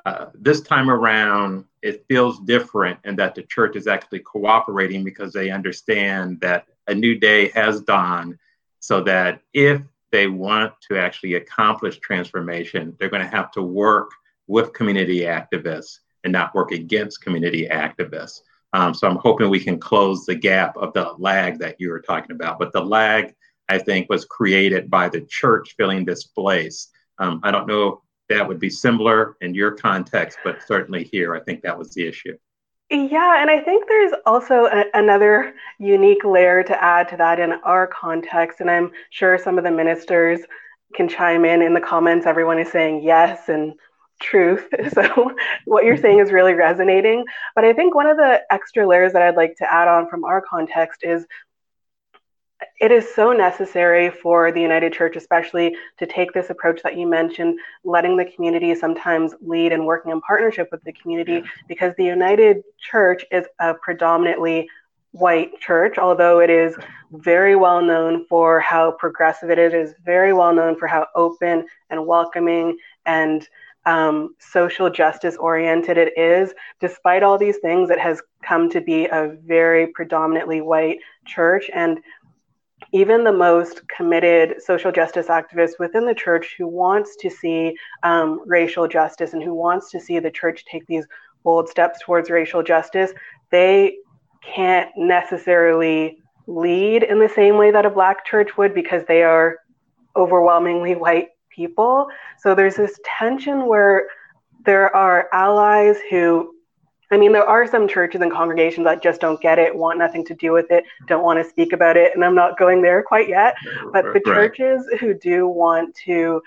Uh, 0.05 0.25
this 0.33 0.61
time 0.61 0.89
around, 0.89 1.63
it 1.81 2.05
feels 2.09 2.39
different 2.41 2.99
in 3.05 3.15
that 3.15 3.35
the 3.35 3.43
church 3.43 3.75
is 3.75 3.87
actually 3.87 4.19
cooperating 4.19 5.03
because 5.03 5.31
they 5.31 5.49
understand 5.49 6.39
that 6.41 6.67
a 6.87 6.93
new 6.93 7.17
day 7.17 7.49
has 7.49 7.81
dawned, 7.81 8.37
so 8.79 9.01
that 9.01 9.41
if 9.53 9.81
they 10.11 10.27
want 10.27 10.73
to 10.81 10.99
actually 10.99 11.35
accomplish 11.35 11.99
transformation, 11.99 12.95
they're 12.99 13.09
going 13.09 13.23
to 13.23 13.27
have 13.27 13.49
to 13.51 13.61
work 13.61 14.11
with 14.47 14.73
community 14.73 15.21
activists 15.21 15.99
and 16.23 16.31
not 16.31 16.53
work 16.53 16.71
against 16.71 17.23
community 17.23 17.67
activists. 17.67 18.41
Um, 18.73 18.93
so 18.93 19.07
I'm 19.07 19.15
hoping 19.17 19.49
we 19.49 19.59
can 19.59 19.79
close 19.79 20.25
the 20.25 20.35
gap 20.35 20.77
of 20.77 20.93
the 20.93 21.13
lag 21.17 21.59
that 21.59 21.79
you 21.79 21.89
were 21.89 22.01
talking 22.01 22.35
about. 22.35 22.59
But 22.59 22.73
the 22.73 22.83
lag, 22.83 23.33
I 23.69 23.79
think, 23.79 24.09
was 24.09 24.25
created 24.25 24.89
by 24.89 25.09
the 25.09 25.21
church 25.21 25.75
feeling 25.77 26.05
displaced. 26.05 26.91
Um, 27.17 27.39
I 27.43 27.51
don't 27.51 27.67
know 27.67 28.02
that 28.29 28.47
would 28.47 28.59
be 28.59 28.69
similar 28.69 29.35
in 29.41 29.53
your 29.53 29.71
context, 29.71 30.37
but 30.43 30.61
certainly 30.65 31.03
here, 31.03 31.35
I 31.35 31.39
think 31.41 31.61
that 31.61 31.77
was 31.77 31.93
the 31.93 32.07
issue. 32.07 32.37
Yeah, 32.89 33.41
and 33.41 33.49
I 33.49 33.59
think 33.59 33.87
there's 33.87 34.11
also 34.25 34.65
a, 34.65 34.85
another 34.93 35.55
unique 35.79 36.23
layer 36.23 36.63
to 36.63 36.83
add 36.83 37.09
to 37.09 37.17
that 37.17 37.39
in 37.39 37.53
our 37.63 37.87
context. 37.87 38.59
And 38.59 38.69
I'm 38.69 38.91
sure 39.09 39.37
some 39.37 39.57
of 39.57 39.63
the 39.63 39.71
ministers 39.71 40.41
can 40.93 41.09
chime 41.09 41.43
in 41.43 41.61
in 41.61 41.73
the 41.73 41.81
comments. 41.81 42.27
Everyone 42.27 42.59
is 42.59 42.71
saying 42.71 43.03
yes, 43.03 43.49
and 43.49 43.73
truth. 44.21 44.67
So 44.93 45.31
what 45.65 45.85
you're 45.85 45.97
saying 45.97 46.19
is 46.19 46.31
really 46.31 46.53
resonating. 46.53 47.25
But 47.55 47.65
I 47.65 47.73
think 47.73 47.95
one 47.95 48.07
of 48.07 48.17
the 48.17 48.41
extra 48.51 48.87
layers 48.87 49.13
that 49.13 49.21
I'd 49.21 49.35
like 49.35 49.55
to 49.57 49.73
add 49.73 49.87
on 49.87 50.07
from 50.09 50.23
our 50.23 50.41
context 50.41 51.03
is 51.03 51.25
it 52.79 52.91
is 52.91 53.13
so 53.13 53.31
necessary 53.31 54.09
for 54.09 54.51
the 54.51 54.61
United 54.61 54.93
Church, 54.93 55.15
especially 55.15 55.75
to 55.97 56.05
take 56.05 56.33
this 56.33 56.49
approach 56.49 56.81
that 56.83 56.97
you 56.97 57.07
mentioned, 57.07 57.59
letting 57.83 58.17
the 58.17 58.25
community 58.25 58.73
sometimes 58.75 59.33
lead 59.41 59.71
and 59.71 59.85
working 59.85 60.11
in 60.11 60.21
partnership 60.21 60.69
with 60.71 60.83
the 60.83 60.93
community, 60.93 61.33
yeah. 61.33 61.41
because 61.67 61.93
the 61.97 62.05
United 62.05 62.63
Church 62.79 63.25
is 63.31 63.45
a 63.59 63.73
predominantly 63.73 64.69
white 65.11 65.59
church, 65.59 65.97
although 65.97 66.39
it 66.39 66.49
is 66.49 66.75
very 67.11 67.55
well 67.55 67.81
known 67.81 68.25
for 68.27 68.59
how 68.59 68.91
progressive 68.91 69.49
it 69.49 69.59
is, 69.59 69.73
it 69.73 69.79
is 69.79 69.93
very 70.03 70.33
well 70.33 70.53
known 70.53 70.77
for 70.77 70.87
how 70.87 71.05
open 71.15 71.65
and 71.89 72.05
welcoming 72.05 72.77
and 73.05 73.47
um, 73.85 74.35
social 74.39 74.89
justice 74.89 75.35
oriented 75.35 75.97
it 75.97 76.17
is. 76.17 76.53
Despite 76.79 77.21
all 77.21 77.37
these 77.37 77.57
things, 77.57 77.89
it 77.89 77.99
has 77.99 78.21
come 78.43 78.69
to 78.71 78.81
be 78.81 79.05
a 79.05 79.37
very 79.45 79.87
predominantly 79.87 80.61
white 80.61 80.99
church. 81.25 81.69
And 81.73 81.99
even 82.91 83.23
the 83.23 83.33
most 83.33 83.87
committed 83.87 84.61
social 84.61 84.91
justice 84.91 85.27
activists 85.27 85.79
within 85.79 86.05
the 86.05 86.13
church 86.13 86.55
who 86.57 86.67
wants 86.67 87.15
to 87.17 87.29
see 87.29 87.75
um, 88.03 88.41
racial 88.45 88.87
justice 88.87 89.33
and 89.33 89.43
who 89.43 89.53
wants 89.53 89.89
to 89.91 89.99
see 89.99 90.19
the 90.19 90.31
church 90.31 90.65
take 90.65 90.85
these 90.87 91.05
bold 91.43 91.69
steps 91.69 91.99
towards 92.01 92.29
racial 92.29 92.63
justice, 92.63 93.11
they 93.51 93.95
can't 94.41 94.89
necessarily 94.97 96.17
lead 96.47 97.03
in 97.03 97.19
the 97.19 97.29
same 97.29 97.57
way 97.57 97.71
that 97.71 97.85
a 97.85 97.89
black 97.89 98.25
church 98.25 98.57
would 98.57 98.73
because 98.73 99.03
they 99.07 99.23
are 99.23 99.57
overwhelmingly 100.15 100.95
white 100.95 101.29
people. 101.49 102.07
So 102.39 102.55
there's 102.55 102.75
this 102.75 102.99
tension 103.05 103.67
where 103.67 104.07
there 104.65 104.93
are 104.95 105.27
allies 105.33 105.97
who 106.09 106.53
I 107.11 107.17
mean, 107.17 107.31
there 107.31 107.47
are 107.47 107.67
some 107.67 107.87
churches 107.87 108.21
and 108.21 108.31
congregations 108.31 108.85
that 108.85 109.03
just 109.03 109.21
don't 109.21 109.39
get 109.39 109.59
it, 109.59 109.75
want 109.75 109.99
nothing 109.99 110.25
to 110.25 110.33
do 110.33 110.51
with 110.51 110.71
it, 110.71 110.83
don't 111.07 111.23
want 111.23 111.43
to 111.43 111.49
speak 111.49 111.73
about 111.73 111.95
it. 111.97 112.15
And 112.15 112.23
I'm 112.23 112.35
not 112.35 112.57
going 112.57 112.81
there 112.81 113.03
quite 113.03 113.29
yet. 113.29 113.55
But 113.91 114.13
the 114.13 114.21
churches 114.21 114.87
who 114.99 115.13
do 115.13 115.47
want 115.47 115.95
to 116.05 116.41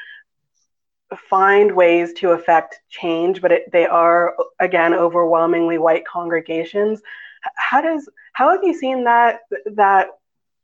find 1.30 1.70
ways 1.70 2.12
to 2.14 2.30
affect 2.30 2.80
change, 2.88 3.40
but 3.40 3.52
it, 3.52 3.70
they 3.70 3.86
are, 3.86 4.34
again, 4.58 4.92
overwhelmingly 4.92 5.78
white 5.78 6.04
congregations. 6.04 7.00
How 7.54 7.80
does, 7.80 8.08
how 8.32 8.50
have 8.50 8.64
you 8.64 8.74
seen 8.74 9.04
that, 9.04 9.40
that 9.66 10.08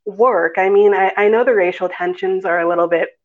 work? 0.05 0.55
I 0.57 0.67
mean, 0.67 0.93
I, 0.93 1.13
I 1.15 1.29
know 1.29 1.45
the 1.45 1.55
racial 1.55 1.87
tensions 1.87 2.43
are 2.43 2.59
a 2.59 2.67
little 2.67 2.87
bit 2.87 3.17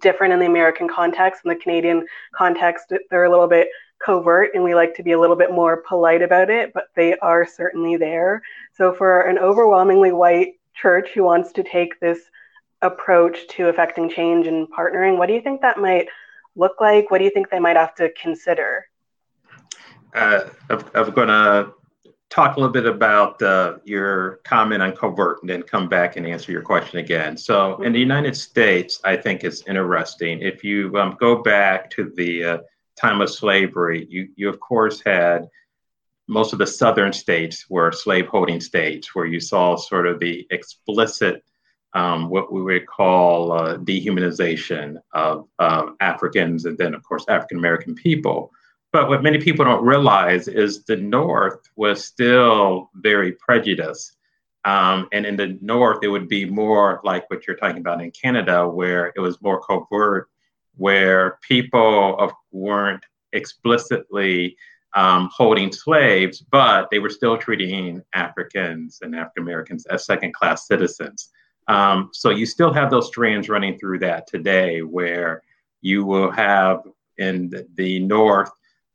different 0.00 0.32
in 0.32 0.40
the 0.40 0.46
American 0.46 0.88
context. 0.88 1.42
In 1.44 1.50
the 1.50 1.56
Canadian 1.56 2.06
context, 2.34 2.92
they're 3.10 3.24
a 3.24 3.30
little 3.30 3.48
bit 3.48 3.68
covert 4.04 4.50
and 4.54 4.62
we 4.62 4.74
like 4.74 4.94
to 4.94 5.02
be 5.02 5.12
a 5.12 5.20
little 5.20 5.36
bit 5.36 5.50
more 5.50 5.82
polite 5.88 6.22
about 6.22 6.50
it, 6.50 6.72
but 6.72 6.88
they 6.94 7.16
are 7.18 7.46
certainly 7.46 7.96
there. 7.96 8.42
So, 8.74 8.92
for 8.92 9.22
an 9.22 9.38
overwhelmingly 9.38 10.12
white 10.12 10.54
church 10.74 11.10
who 11.14 11.24
wants 11.24 11.52
to 11.52 11.62
take 11.62 11.98
this 12.00 12.18
approach 12.82 13.48
to 13.48 13.68
affecting 13.68 14.10
change 14.10 14.46
and 14.46 14.68
partnering, 14.70 15.18
what 15.18 15.26
do 15.26 15.34
you 15.34 15.40
think 15.40 15.60
that 15.62 15.78
might 15.78 16.08
look 16.54 16.80
like? 16.80 17.10
What 17.10 17.18
do 17.18 17.24
you 17.24 17.30
think 17.30 17.50
they 17.50 17.60
might 17.60 17.76
have 17.76 17.94
to 17.96 18.10
consider? 18.10 18.86
Uh, 20.14 20.48
I'm, 20.70 21.10
going 21.10 21.28
to 21.28 21.72
talk 22.30 22.56
a 22.56 22.60
little 22.60 22.72
bit 22.72 22.86
about 22.86 23.40
uh, 23.42 23.78
your 23.84 24.40
comment 24.44 24.82
on 24.82 24.96
covert 24.96 25.42
and 25.42 25.50
then 25.50 25.62
come 25.62 25.88
back 25.88 26.16
and 26.16 26.26
answer 26.26 26.52
your 26.52 26.62
question 26.62 26.98
again. 26.98 27.36
So, 27.36 27.82
in 27.82 27.92
the 27.92 27.98
mm-hmm. 27.98 28.10
United 28.10 28.36
States, 28.36 29.00
I 29.04 29.16
think 29.16 29.44
it's 29.44 29.66
interesting. 29.66 30.40
If 30.40 30.64
you 30.64 30.96
um, 30.96 31.16
go 31.20 31.42
back 31.42 31.90
to 31.90 32.12
the 32.16 32.44
uh, 32.44 32.58
time 33.00 33.20
of 33.20 33.30
slavery, 33.30 34.06
you, 34.08 34.28
you 34.36 34.48
of 34.48 34.58
course 34.60 35.02
had 35.04 35.48
most 36.28 36.52
of 36.52 36.58
the 36.58 36.66
southern 36.66 37.12
states 37.12 37.66
were 37.70 37.92
slaveholding 37.92 38.60
states 38.60 39.14
where 39.14 39.26
you 39.26 39.38
saw 39.38 39.76
sort 39.76 40.06
of 40.06 40.18
the 40.18 40.46
explicit, 40.50 41.44
um, 41.92 42.28
what 42.28 42.52
we 42.52 42.62
would 42.62 42.86
call 42.86 43.52
uh, 43.52 43.76
dehumanization 43.78 44.96
of 45.14 45.46
Africans 46.00 46.64
and 46.64 46.76
then, 46.76 46.94
of 46.94 47.02
course, 47.04 47.24
African 47.28 47.58
American 47.58 47.94
people. 47.94 48.50
But 48.92 49.08
what 49.08 49.22
many 49.22 49.38
people 49.38 49.64
don't 49.64 49.84
realize 49.84 50.48
is 50.48 50.84
the 50.84 50.96
North 50.96 51.60
was 51.76 52.04
still 52.04 52.90
very 52.94 53.32
prejudiced. 53.32 54.16
Um, 54.64 55.08
and 55.12 55.24
in 55.24 55.36
the 55.36 55.58
North, 55.60 55.98
it 56.02 56.08
would 56.08 56.28
be 56.28 56.44
more 56.44 57.00
like 57.04 57.30
what 57.30 57.46
you're 57.46 57.56
talking 57.56 57.78
about 57.78 58.02
in 58.02 58.10
Canada, 58.10 58.66
where 58.66 59.12
it 59.14 59.20
was 59.20 59.40
more 59.40 59.60
covert 59.60 60.28
where 60.76 61.38
people 61.42 62.18
of, 62.18 62.32
weren't 62.52 63.04
explicitly 63.32 64.56
um, 64.94 65.28
holding 65.32 65.72
slaves, 65.72 66.40
but 66.40 66.88
they 66.90 66.98
were 66.98 67.10
still 67.10 67.36
treating 67.36 68.02
Africans 68.14 69.00
and 69.02 69.14
African 69.14 69.42
Americans 69.42 69.84
as 69.86 70.06
second 70.06 70.32
class 70.34 70.66
citizens. 70.66 71.28
Um, 71.68 72.10
so 72.12 72.30
you 72.30 72.46
still 72.46 72.72
have 72.72 72.90
those 72.90 73.08
strands 73.08 73.48
running 73.48 73.78
through 73.78 73.98
that 74.00 74.26
today, 74.26 74.82
where 74.82 75.42
you 75.80 76.04
will 76.04 76.30
have 76.30 76.82
in 77.18 77.50
the, 77.50 77.66
the 77.74 77.98
North 78.00 78.50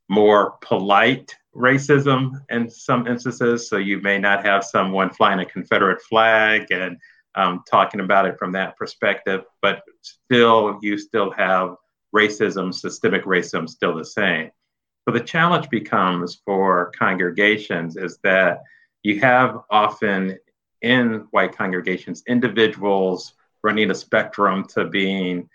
more 0.09 0.57
polite 0.61 1.35
racism 1.55 2.31
in 2.49 2.69
some 2.69 3.07
instances. 3.07 3.69
So 3.69 3.77
you 3.77 4.01
may 4.01 4.17
not 4.17 4.45
have 4.45 4.63
someone 4.63 5.09
flying 5.09 5.39
a 5.39 5.45
Confederate 5.45 6.01
flag 6.01 6.67
and 6.71 6.97
um, 7.35 7.63
talking 7.69 8.01
about 8.01 8.25
it 8.25 8.37
from 8.37 8.51
that 8.53 8.77
perspective, 8.77 9.41
but 9.61 9.81
still, 10.01 10.79
you 10.81 10.97
still 10.97 11.31
have 11.31 11.75
racism, 12.15 12.73
systemic 12.73 13.23
racism, 13.25 13.69
still 13.69 13.95
the 13.95 14.05
same. 14.05 14.51
So 15.07 15.13
the 15.13 15.21
challenge 15.21 15.69
becomes 15.69 16.41
for 16.45 16.91
congregations 16.97 17.97
is 17.97 18.19
that 18.23 18.61
you 19.03 19.19
have 19.21 19.61
often 19.69 20.37
in 20.81 21.27
white 21.31 21.55
congregations 21.55 22.23
individuals 22.27 23.33
running 23.63 23.91
a 23.91 23.95
spectrum 23.95 24.65
to 24.65 24.85
being 24.85 25.49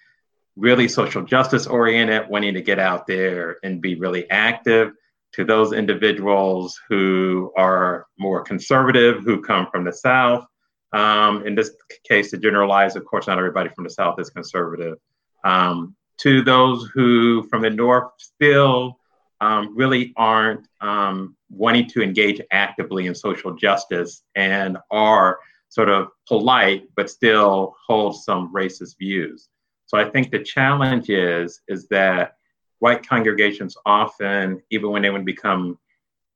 really 0.56 0.88
social 0.88 1.22
justice 1.22 1.66
oriented, 1.66 2.28
wanting 2.28 2.54
to 2.54 2.62
get 2.62 2.78
out 2.78 3.06
there 3.06 3.58
and 3.62 3.80
be 3.80 3.94
really 3.96 4.28
active, 4.30 4.92
to 5.32 5.44
those 5.44 5.72
individuals 5.72 6.80
who 6.88 7.52
are 7.56 8.06
more 8.18 8.42
conservative, 8.42 9.22
who 9.22 9.42
come 9.42 9.66
from 9.70 9.84
the 9.84 9.92
South, 9.92 10.46
um, 10.92 11.46
in 11.46 11.54
this 11.54 11.70
case, 12.04 12.30
to 12.30 12.38
generalize, 12.38 12.96
of 12.96 13.04
course, 13.04 13.26
not 13.26 13.38
everybody 13.38 13.70
from 13.70 13.84
the 13.84 13.90
South 13.90 14.18
is 14.20 14.30
conservative. 14.30 14.98
Um, 15.44 15.96
to 16.18 16.42
those 16.42 16.88
who 16.94 17.46
from 17.48 17.62
the 17.62 17.70
North 17.70 18.12
still 18.18 18.98
um, 19.40 19.76
really 19.76 20.12
aren't 20.16 20.66
um, 20.80 21.36
wanting 21.50 21.88
to 21.90 22.02
engage 22.02 22.40
actively 22.50 23.06
in 23.06 23.14
social 23.14 23.54
justice 23.54 24.22
and 24.34 24.78
are 24.90 25.38
sort 25.68 25.88
of 25.88 26.08
polite, 26.26 26.88
but 26.96 27.10
still 27.10 27.76
hold 27.86 28.16
some 28.22 28.52
racist 28.52 28.96
views. 28.98 29.48
So 29.86 29.98
I 29.98 30.08
think 30.08 30.30
the 30.30 30.42
challenge 30.42 31.10
is 31.10 31.60
is 31.68 31.86
that 31.88 32.36
white 32.78 33.06
congregations 33.06 33.76
often, 33.84 34.62
even 34.70 34.90
when 34.90 35.02
they 35.02 35.10
want 35.10 35.22
to 35.22 35.24
become 35.24 35.78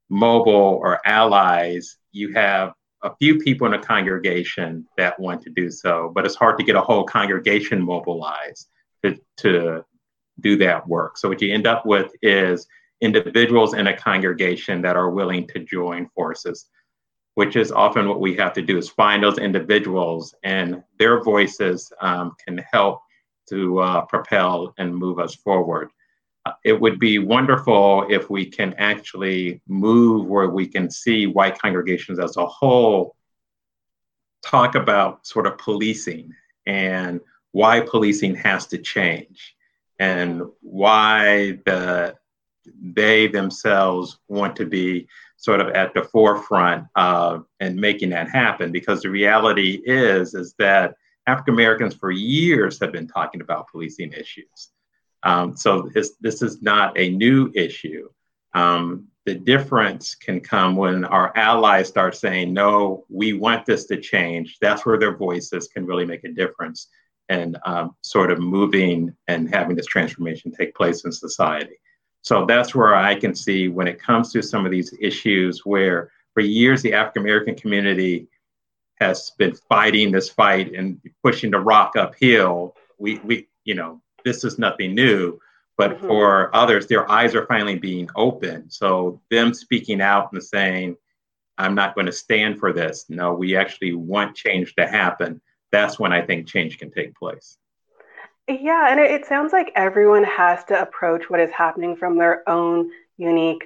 mobile 0.09 0.81
or 0.83 1.01
allies, 1.07 1.97
you 2.13 2.33
have 2.35 2.75
a 3.03 3.15
few 3.17 3.39
people 3.39 3.67
in 3.67 3.75
a 3.75 3.83
congregation 3.83 4.87
that 4.97 5.19
want 5.19 5.43
to 5.43 5.51
do 5.51 5.71
so, 5.71 6.13
but 6.15 6.27
it's 6.27 6.35
hard 6.35 6.59
to 6.59 6.65
get 6.65 6.77
a 6.77 6.81
whole 6.81 7.05
congregation 7.05 7.81
mobilized 7.81 8.69
to, 9.03 9.19
to 9.39 9.85
do 10.41 10.57
that 10.59 10.87
work. 10.87 11.17
So 11.17 11.29
what 11.29 11.41
you 11.41 11.53
end 11.53 11.67
up 11.67 11.87
with 11.87 12.13
is 12.23 12.67
individuals 13.01 13.75
in 13.75 13.87
a 13.87 13.97
congregation 13.97 14.83
that 14.83 14.97
are 14.97 15.11
willing 15.11 15.47
to 15.49 15.61
join 15.61 16.09
forces, 16.15 16.67
which 17.35 17.57
is 17.57 17.73
often 17.73 18.09
what 18.09 18.21
we 18.21 18.37
have 18.37 18.53
to 18.55 18.63
do 18.63 18.77
is 18.77 18.89
find 18.89 19.23
those 19.23 19.39
individuals 19.39 20.35
and 20.45 20.83
their 20.99 21.23
voices 21.23 21.93
um, 22.01 22.35
can 22.45 22.59
help 22.73 23.01
to 23.49 23.81
uh, 23.81 24.03
propel 24.03 24.75
and 24.79 24.95
move 24.95 25.19
us 25.19 25.35
forward. 25.35 25.91
It 26.65 26.81
would 26.81 26.99
be 26.99 27.19
wonderful 27.19 28.07
if 28.09 28.31
we 28.31 28.47
can 28.47 28.75
actually 28.79 29.61
move 29.69 30.27
where 30.27 30.49
we 30.49 30.67
can 30.67 30.91
see 30.91 31.27
white 31.27 31.59
congregations 31.59 32.19
as 32.19 32.37
a 32.37 32.47
whole 32.47 33.15
talk 34.43 34.75
about 34.75 35.27
sort 35.27 35.47
of 35.47 35.59
policing 35.59 36.35
and 36.67 37.21
why 37.53 37.81
policing 37.81 38.35
has 38.37 38.67
to 38.69 38.79
change 38.79 39.55
and 39.99 40.43
why 40.63 41.59
the 41.67 42.15
they 42.83 43.27
themselves 43.27 44.19
want 44.29 44.55
to 44.57 44.67
be 44.67 45.09
sort 45.37 45.61
of 45.61 45.69
at 45.71 45.95
the 45.95 46.05
forefront 46.05 46.87
of 46.95 47.47
and 47.59 47.77
making 47.77 48.11
that 48.11 48.29
happen 48.29 48.71
because 48.71 49.03
the 49.03 49.11
reality 49.11 49.81
is 49.85 50.35
is 50.35 50.55
that 50.59 50.95
African 51.27 51.55
Americans 51.55 51.95
for 51.95 52.11
years 52.11 52.79
have 52.81 52.93
been 52.93 53.09
talking 53.09 53.41
about 53.41 53.69
policing 53.71 54.13
issues. 54.13 54.71
Um, 55.23 55.57
so 55.57 55.91
this, 55.95 56.15
this 56.21 56.43
is 56.43 56.63
not 56.63 56.99
a 56.99 57.11
new 57.11 57.51
issue. 57.55 58.09
Um, 58.55 59.09
the 59.27 59.35
difference 59.35 60.15
can 60.15 60.41
come 60.41 60.77
when 60.77 61.05
our 61.05 61.37
allies 61.37 61.89
start 61.89 62.17
saying, 62.17 62.53
no, 62.53 63.05
we 63.09 63.35
want 63.35 63.67
this 63.67 63.85
to 63.87 64.01
change. 64.01 64.59
That's 64.61 64.87
where 64.87 64.99
their 64.99 65.17
voices 65.17 65.69
can 65.69 65.87
really 65.87 66.07
make 66.07 66.25
a 66.25 66.33
difference 66.33 66.89
and 67.29 67.57
um, 67.65 67.95
sort 68.03 68.33
of 68.33 68.41
moving 68.41 69.15
and 69.29 69.49
having 69.55 69.77
this 69.77 69.87
transformation 69.87 70.51
take 70.51 70.75
place 70.75 71.05
in 71.05 71.13
society. 71.13 71.77
So 72.23 72.45
that's 72.45 72.75
where 72.75 72.95
I 72.95 73.15
can 73.15 73.35
see 73.35 73.69
when 73.69 73.89
it 73.89 74.03
comes 74.03 74.33
to 74.33 74.43
some 74.43 74.65
of 74.67 74.73
these 74.73 74.93
issues 75.01 75.65
where 75.65 76.11
for 76.35 76.41
years 76.41 76.83
the 76.83 76.95
African 76.95 77.23
American 77.23 77.55
community 77.55 78.29
has 79.01 79.31
been 79.39 79.55
fighting 79.69 80.13
this 80.13 80.29
fight 80.29 80.75
and 80.75 81.01
pushing 81.23 81.51
the 81.51 81.59
rock 81.59 81.97
uphill. 81.97 82.75
We, 82.99 83.19
we, 83.19 83.49
you 83.65 83.75
know, 83.75 84.03
this 84.25 84.45
is 84.45 84.59
nothing 84.59 84.95
new. 84.95 85.39
But 85.77 85.93
mm-hmm. 85.93 86.09
for 86.09 86.55
others, 86.55 86.87
their 86.87 87.11
eyes 87.11 87.35
are 87.35 87.47
finally 87.47 87.79
being 87.79 88.09
opened. 88.15 88.73
So 88.73 89.21
them 89.31 89.55
speaking 89.55 90.01
out 90.01 90.33
and 90.33 90.43
saying, 90.43 90.97
"I'm 91.57 91.75
not 91.75 91.95
going 91.95 92.07
to 92.07 92.13
stand 92.13 92.59
for 92.59 92.73
this." 92.73 93.07
No, 93.09 93.33
we 93.33 93.57
actually 93.57 93.95
want 93.95 94.37
change 94.37 94.75
to 94.75 94.87
happen. 94.87 95.41
That's 95.73 95.99
when 95.99 96.13
I 96.13 96.23
think 96.23 96.47
change 96.47 96.79
can 96.79 96.91
take 96.91 97.15
place. 97.15 97.57
Yeah, 98.49 98.91
and 98.91 98.99
it, 98.99 99.11
it 99.11 99.27
sounds 99.27 99.53
like 99.53 99.73
everyone 99.77 100.25
has 100.25 100.65
to 100.65 100.81
approach 100.81 101.31
what 101.31 101.41
is 101.41 101.53
happening 101.53 101.97
from 101.97 102.19
their 102.19 102.49
own 102.49 102.91
unique 103.17 103.65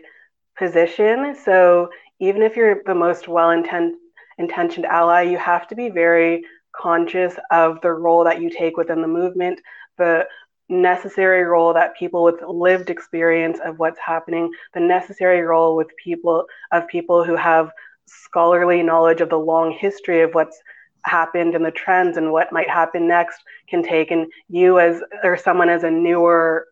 position. 0.56 1.34
So 1.42 1.90
even 2.20 2.42
if 2.42 2.56
you're 2.56 2.82
the 2.84 2.94
most 2.94 3.28
well 3.28 3.50
intentioned 3.50 4.86
ally, 4.86 5.22
you 5.22 5.38
have 5.38 5.66
to 5.68 5.74
be 5.74 5.88
very 5.88 6.44
conscious 6.72 7.34
of 7.50 7.80
the 7.80 7.92
role 7.92 8.24
that 8.24 8.40
you 8.40 8.50
take 8.50 8.76
within 8.76 9.00
the 9.00 9.08
movement, 9.08 9.60
the 9.96 10.26
necessary 10.68 11.42
role 11.42 11.74
that 11.74 11.96
people 11.96 12.24
with 12.24 12.40
lived 12.46 12.90
experience 12.90 13.58
of 13.64 13.78
what's 13.78 13.98
happening, 13.98 14.50
the 14.72 14.80
necessary 14.80 15.42
role 15.42 15.76
with 15.76 15.88
people 16.02 16.46
of 16.72 16.88
people 16.88 17.24
who 17.24 17.36
have 17.36 17.70
scholarly 18.06 18.82
knowledge 18.82 19.20
of 19.20 19.30
the 19.30 19.38
long 19.38 19.72
history 19.72 20.22
of 20.22 20.34
what's 20.34 20.60
happened 21.04 21.54
and 21.54 21.64
the 21.64 21.70
trends 21.70 22.16
and 22.16 22.32
what 22.32 22.52
might 22.52 22.68
happen 22.68 23.06
next 23.06 23.42
can 23.68 23.82
take 23.82 24.10
and 24.10 24.26
you 24.48 24.78
as 24.78 25.02
or 25.22 25.36
someone 25.36 25.68
as 25.68 25.84
a 25.84 25.90
newer 25.90 26.66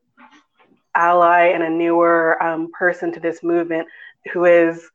ally 0.94 1.46
and 1.46 1.62
a 1.62 1.70
newer 1.70 2.42
um, 2.42 2.70
person 2.72 3.12
to 3.12 3.20
this 3.20 3.42
movement 3.42 3.86
who 4.32 4.44
is 4.44 4.90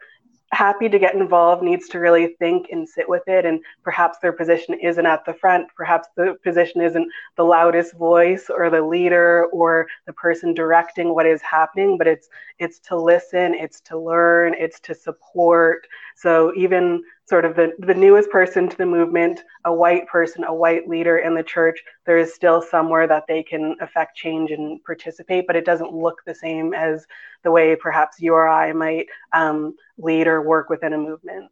happy 0.52 0.88
to 0.88 0.98
get 0.98 1.14
involved 1.14 1.62
needs 1.62 1.90
to 1.90 2.00
really 2.00 2.36
think 2.40 2.68
and 2.72 2.88
sit 2.88 3.08
with 3.08 3.28
it 3.28 3.46
and 3.46 3.60
perhaps 3.84 4.18
their 4.20 4.32
position 4.32 4.76
isn't 4.82 5.06
at 5.06 5.26
the 5.26 5.34
front 5.34 5.68
perhaps 5.76 6.08
the 6.16 6.38
position 6.44 6.80
isn't 6.80 7.12
the 7.36 7.44
loudest 7.44 7.94
voice 7.96 8.50
or 8.50 8.70
the 8.70 8.82
leader 8.82 9.48
or 9.52 9.86
the 10.06 10.14
person 10.14 10.54
directing 10.54 11.14
what 11.14 11.26
is 11.26 11.42
happening 11.42 11.98
but 11.98 12.08
it's 12.08 12.30
it's 12.60 12.80
to 12.80 12.96
listen 12.96 13.54
it's 13.54 13.82
to 13.82 14.00
learn 14.00 14.54
it's 14.58 14.80
to 14.82 14.96
support. 14.96 15.88
So 16.16 16.54
even 16.56 17.04
sort 17.28 17.44
of 17.44 17.56
the, 17.56 17.74
the 17.80 17.94
newest 17.94 18.30
person 18.30 18.70
to 18.70 18.78
the 18.78 18.86
movement, 18.86 19.44
a 19.66 19.74
white 19.74 20.08
person, 20.08 20.46
a 20.46 20.54
white 20.54 20.88
leader 20.88 21.18
in 21.18 21.36
the 21.36 21.44
church, 21.44 21.84
there 22.06 22.18
is 22.18 22.34
still 22.34 22.62
somewhere 22.62 23.06
that 23.06 23.26
they 23.28 23.44
can 23.44 23.76
affect 23.82 24.16
change 24.16 24.52
and 24.52 24.82
participate, 24.86 25.46
but 25.46 25.56
it 25.56 25.66
doesn't 25.66 25.94
look 25.94 26.22
the 26.26 26.34
same 26.34 26.74
as 26.74 27.06
the 27.44 27.52
way 27.52 27.76
perhaps 27.76 28.22
you 28.22 28.34
or 28.34 28.48
I 28.48 28.72
might 28.72 29.08
um, 29.34 29.76
lead 29.98 30.28
or 30.28 30.42
work 30.42 30.70
within 30.70 30.94
a 30.94 30.98
movement. 30.98 31.52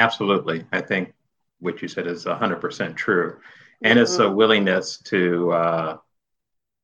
Absolutely. 0.00 0.66
I 0.72 0.80
think 0.80 1.12
what 1.60 1.80
you 1.82 1.86
said 1.86 2.08
is 2.08 2.24
100% 2.24 2.96
true. 2.96 3.38
And 3.82 3.92
mm-hmm. 3.92 4.02
it's 4.02 4.16
a 4.16 4.22
mm-hmm. 4.22 4.34
willingness 4.34 4.98
to 5.04 5.52
uh, 5.52 5.96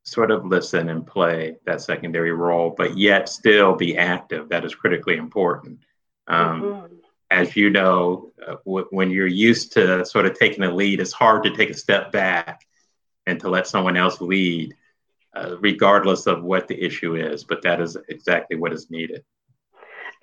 sort 0.04 0.31
of 0.31 0.46
listen 0.46 0.90
and 0.90 1.04
play 1.04 1.57
that 1.66 1.81
secondary 1.81 2.33
role, 2.33 2.70
but 2.70 2.96
yet 2.96 3.28
still 3.28 3.74
be 3.74 3.96
active. 3.96 4.48
That 4.50 4.64
is 4.64 4.76
critically 4.76 5.16
important. 5.16 5.81
Um, 6.28 6.62
mm-hmm 6.62 6.95
as 7.30 7.56
you 7.56 7.70
know, 7.70 8.32
uh, 8.46 8.56
w- 8.64 8.86
when 8.90 9.10
you're 9.10 9.26
used 9.26 9.72
to 9.72 10.04
sort 10.04 10.26
of 10.26 10.38
taking 10.38 10.64
a 10.64 10.74
lead, 10.74 11.00
it's 11.00 11.12
hard 11.12 11.42
to 11.44 11.50
take 11.50 11.70
a 11.70 11.74
step 11.74 12.12
back 12.12 12.66
and 13.26 13.40
to 13.40 13.48
let 13.48 13.66
someone 13.66 13.96
else 13.96 14.20
lead, 14.20 14.74
uh, 15.34 15.56
regardless 15.60 16.26
of 16.26 16.42
what 16.42 16.68
the 16.68 16.80
issue 16.80 17.16
is. 17.16 17.44
But 17.44 17.62
that 17.62 17.80
is 17.80 17.96
exactly 18.08 18.56
what 18.56 18.72
is 18.72 18.90
needed. 18.90 19.24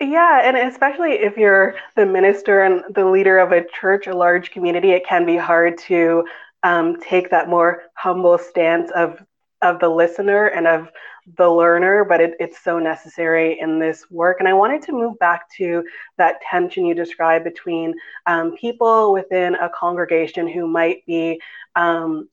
Yeah, 0.00 0.40
and 0.42 0.56
especially 0.56 1.12
if 1.12 1.36
you're 1.36 1.76
the 1.94 2.06
minister 2.06 2.62
and 2.62 2.82
the 2.94 3.04
leader 3.04 3.38
of 3.38 3.52
a 3.52 3.64
church, 3.64 4.06
a 4.06 4.16
large 4.16 4.50
community, 4.50 4.90
it 4.90 5.06
can 5.06 5.24
be 5.24 5.36
hard 5.36 5.78
to 5.86 6.24
um, 6.62 6.98
take 7.00 7.30
that 7.30 7.48
more 7.48 7.82
humble 7.94 8.38
stance 8.38 8.90
of 8.92 9.22
of 9.62 9.80
the 9.80 9.88
listener 9.88 10.46
and 10.46 10.66
of 10.66 10.90
the 11.36 11.48
learner, 11.48 12.04
but 12.04 12.20
it, 12.20 12.34
it's 12.38 12.62
so 12.62 12.78
necessary 12.78 13.58
in 13.58 13.78
this 13.78 14.10
work. 14.10 14.40
And 14.40 14.48
I 14.48 14.52
wanted 14.52 14.82
to 14.82 14.92
move 14.92 15.18
back 15.18 15.50
to 15.56 15.84
that 16.18 16.40
tension 16.42 16.84
you 16.84 16.94
described 16.94 17.44
between 17.44 17.94
um, 18.26 18.56
people 18.56 19.12
within 19.12 19.54
a 19.54 19.70
congregation 19.70 20.46
who 20.48 20.66
might 20.66 21.04
be 21.06 21.40
um, 21.76 22.28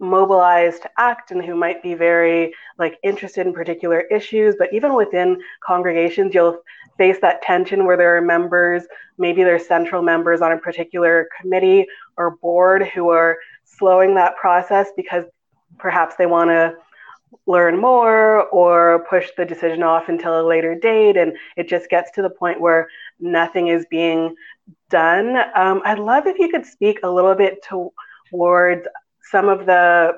mobilized 0.00 0.82
to 0.82 0.90
act 0.98 1.32
and 1.32 1.44
who 1.44 1.56
might 1.56 1.82
be 1.82 1.94
very 1.94 2.54
like 2.78 2.98
interested 3.02 3.46
in 3.46 3.52
particular 3.52 4.02
issues 4.02 4.54
but 4.56 4.72
even 4.72 4.94
within 4.94 5.36
congregations 5.66 6.32
you'll 6.32 6.60
face 6.96 7.18
that 7.20 7.42
tension 7.42 7.84
where 7.84 7.96
there 7.96 8.16
are 8.16 8.22
members 8.22 8.84
maybe 9.18 9.42
they're 9.42 9.58
central 9.58 10.00
members 10.00 10.40
on 10.40 10.52
a 10.52 10.58
particular 10.58 11.28
committee 11.40 11.84
or 12.16 12.36
board 12.36 12.86
who 12.94 13.08
are 13.08 13.38
slowing 13.64 14.14
that 14.14 14.36
process 14.36 14.90
because 14.96 15.24
perhaps 15.78 16.14
they 16.14 16.26
want 16.26 16.48
to 16.48 16.76
learn 17.46 17.80
more 17.80 18.46
or 18.48 19.06
push 19.08 19.30
the 19.36 19.44
decision 19.44 19.82
off 19.82 20.08
until 20.08 20.40
a 20.40 20.46
later 20.46 20.74
date. 20.74 21.16
And 21.16 21.36
it 21.56 21.68
just 21.68 21.88
gets 21.88 22.10
to 22.12 22.22
the 22.22 22.30
point 22.30 22.60
where 22.60 22.88
nothing 23.20 23.68
is 23.68 23.86
being 23.90 24.34
done. 24.90 25.36
Um, 25.54 25.82
I'd 25.84 25.98
love 25.98 26.26
if 26.26 26.38
you 26.38 26.48
could 26.48 26.66
speak 26.66 27.00
a 27.02 27.10
little 27.10 27.34
bit 27.34 27.62
to, 27.70 27.92
towards 28.30 28.86
some 29.30 29.48
of 29.48 29.66
the 29.66 30.12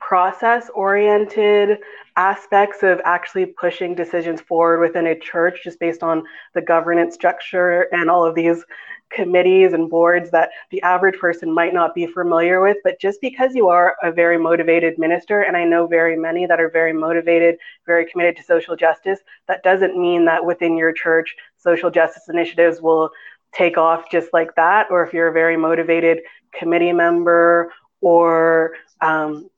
process 0.00 0.70
oriented 0.74 1.78
aspects 2.16 2.82
of 2.82 3.00
actually 3.04 3.46
pushing 3.46 3.94
decisions 3.94 4.40
forward 4.40 4.80
within 4.80 5.06
a 5.06 5.18
church 5.18 5.60
just 5.64 5.78
based 5.78 6.02
on 6.02 6.22
the 6.54 6.62
governance 6.62 7.14
structure 7.14 7.88
and 7.92 8.08
all 8.08 8.24
of 8.24 8.34
these 8.34 8.64
committees 9.10 9.72
and 9.72 9.88
boards 9.88 10.30
that 10.30 10.50
the 10.70 10.82
average 10.82 11.18
person 11.18 11.52
might 11.52 11.74
not 11.74 11.94
be 11.94 12.06
familiar 12.06 12.60
with. 12.60 12.76
But 12.84 13.00
just 13.00 13.20
because 13.20 13.54
you 13.54 13.68
are 13.68 13.96
a 14.02 14.12
very 14.12 14.38
motivated 14.38 14.98
minister, 14.98 15.42
and 15.42 15.56
I 15.56 15.64
know 15.64 15.86
very 15.86 16.16
many 16.16 16.46
that 16.46 16.60
are 16.60 16.70
very 16.70 16.92
motivated, 16.92 17.58
very 17.86 18.06
committed 18.10 18.36
to 18.36 18.42
social 18.42 18.76
justice, 18.76 19.20
that 19.46 19.62
doesn't 19.62 19.96
mean 19.96 20.24
that 20.26 20.44
within 20.44 20.76
your 20.76 20.92
church, 20.92 21.36
social 21.56 21.90
justice 21.90 22.28
initiatives 22.28 22.80
will 22.80 23.10
take 23.52 23.78
off 23.78 24.10
just 24.10 24.28
like 24.32 24.54
that. 24.56 24.86
Or 24.90 25.04
if 25.04 25.12
you're 25.12 25.28
a 25.28 25.32
very 25.32 25.56
motivated 25.56 26.18
committee 26.52 26.92
member 26.92 27.72
or 28.00 28.74
um, 29.00 29.48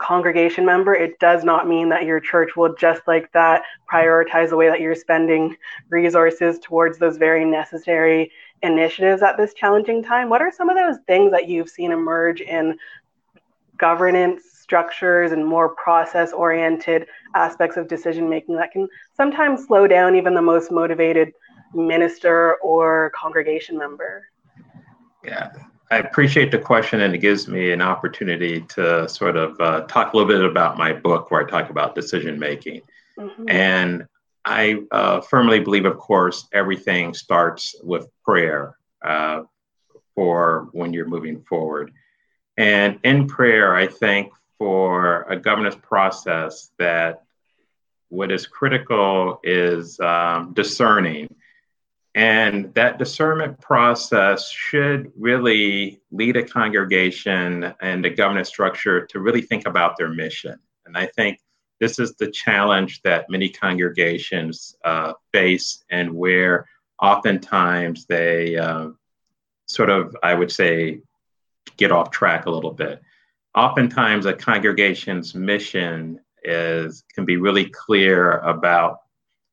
congregation 0.00 0.64
member, 0.64 0.94
it 0.94 1.18
does 1.20 1.44
not 1.44 1.68
mean 1.68 1.88
that 1.90 2.04
your 2.04 2.20
church 2.20 2.56
will 2.56 2.74
just 2.74 3.02
like 3.06 3.30
that 3.32 3.62
prioritize 3.92 4.50
the 4.50 4.56
way 4.56 4.68
that 4.68 4.80
you're 4.80 4.94
spending 4.94 5.56
resources 5.90 6.58
towards 6.58 6.98
those 6.98 7.16
very 7.16 7.44
necessary 7.44 8.30
initiatives 8.62 9.22
at 9.22 9.36
this 9.36 9.54
challenging 9.54 10.02
time. 10.02 10.28
What 10.28 10.42
are 10.42 10.52
some 10.52 10.68
of 10.68 10.76
those 10.76 10.96
things 11.06 11.30
that 11.32 11.48
you've 11.48 11.68
seen 11.68 11.92
emerge 11.92 12.40
in 12.40 12.76
governance 13.78 14.42
structures 14.52 15.32
and 15.32 15.44
more 15.44 15.70
process 15.70 16.32
oriented 16.32 17.06
aspects 17.34 17.76
of 17.76 17.88
decision 17.88 18.28
making 18.28 18.56
that 18.56 18.70
can 18.70 18.86
sometimes 19.16 19.66
slow 19.66 19.86
down 19.86 20.14
even 20.14 20.34
the 20.34 20.42
most 20.42 20.70
motivated 20.70 21.32
minister 21.74 22.54
or 22.56 23.10
congregation 23.14 23.78
member? 23.78 24.26
Yeah, 25.24 25.50
I 25.90 25.98
appreciate 25.98 26.50
the 26.50 26.58
question, 26.58 27.00
and 27.00 27.14
it 27.14 27.18
gives 27.18 27.48
me 27.48 27.72
an 27.72 27.82
opportunity 27.82 28.60
to 28.60 29.08
sort 29.08 29.36
of 29.36 29.60
uh, 29.60 29.82
talk 29.82 30.12
a 30.12 30.16
little 30.16 30.30
bit 30.30 30.44
about 30.44 30.78
my 30.78 30.92
book 30.92 31.30
where 31.30 31.44
I 31.44 31.50
talk 31.50 31.70
about 31.70 31.94
decision 31.94 32.38
making. 32.38 32.82
Mm-hmm. 33.18 33.48
And 33.48 34.06
I 34.44 34.82
uh, 34.90 35.20
firmly 35.20 35.60
believe, 35.60 35.84
of 35.84 35.98
course, 35.98 36.48
everything 36.52 37.14
starts 37.14 37.74
with 37.82 38.08
prayer 38.24 38.76
uh, 39.04 39.42
for 40.14 40.68
when 40.72 40.92
you're 40.92 41.08
moving 41.08 41.42
forward. 41.42 41.92
And 42.56 42.98
in 43.04 43.26
prayer, 43.26 43.74
I 43.74 43.86
think 43.86 44.32
for 44.58 45.22
a 45.22 45.36
governance 45.36 45.76
process 45.80 46.70
that 46.78 47.22
what 48.08 48.30
is 48.30 48.46
critical 48.46 49.40
is 49.42 49.98
um, 50.00 50.52
discerning. 50.52 51.34
And 52.14 52.74
that 52.74 52.98
discernment 52.98 53.60
process 53.60 54.50
should 54.50 55.12
really 55.16 56.00
lead 56.10 56.36
a 56.36 56.42
congregation 56.42 57.72
and 57.80 58.04
a 58.04 58.10
governance 58.10 58.48
structure 58.48 59.06
to 59.06 59.20
really 59.20 59.42
think 59.42 59.66
about 59.66 59.96
their 59.96 60.08
mission. 60.08 60.58
And 60.86 60.98
I 60.98 61.06
think 61.06 61.38
this 61.80 61.98
is 61.98 62.14
the 62.14 62.30
challenge 62.30 63.00
that 63.02 63.30
many 63.30 63.48
congregations 63.48 64.76
uh, 64.84 65.14
face, 65.32 65.82
and 65.90 66.14
where 66.14 66.66
oftentimes 67.00 68.06
they 68.06 68.56
uh, 68.56 68.90
sort 69.66 69.90
of, 69.90 70.14
I 70.22 70.34
would 70.34 70.52
say, 70.52 71.00
get 71.76 71.90
off 71.90 72.10
track 72.10 72.46
a 72.46 72.50
little 72.50 72.72
bit. 72.72 73.00
Oftentimes, 73.54 74.26
a 74.26 74.34
congregation's 74.34 75.34
mission 75.34 76.20
is 76.44 77.04
can 77.14 77.24
be 77.24 77.36
really 77.36 77.66
clear 77.66 78.38
about 78.38 78.98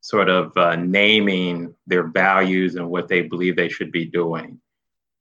sort 0.02 0.30
of 0.30 0.56
uh, 0.58 0.76
naming 0.76 1.74
their 1.88 2.04
values 2.04 2.76
and 2.76 2.90
what 2.90 3.08
they 3.08 3.22
believe 3.22 3.56
they 3.56 3.70
should 3.70 3.92
be 3.92 4.06
doing. 4.06 4.60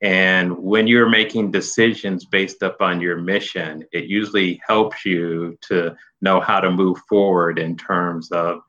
And 0.03 0.59
when 0.59 0.87
you're 0.87 1.09
making 1.09 1.51
decisions 1.51 2.27
based 2.27 2.63
upon 2.63 3.01
your 3.01 3.17
mission, 3.17 3.85
it 3.93 4.05
usually 4.05 4.61
helps 4.67 5.05
you 5.05 5.57
to 5.69 5.97
know 6.21 6.41
how 6.41 6.61
to 6.61 6.71
move 6.71 6.99
forward 7.09 7.59
in 7.59 7.77
terms 7.77 8.31
of 8.31 8.61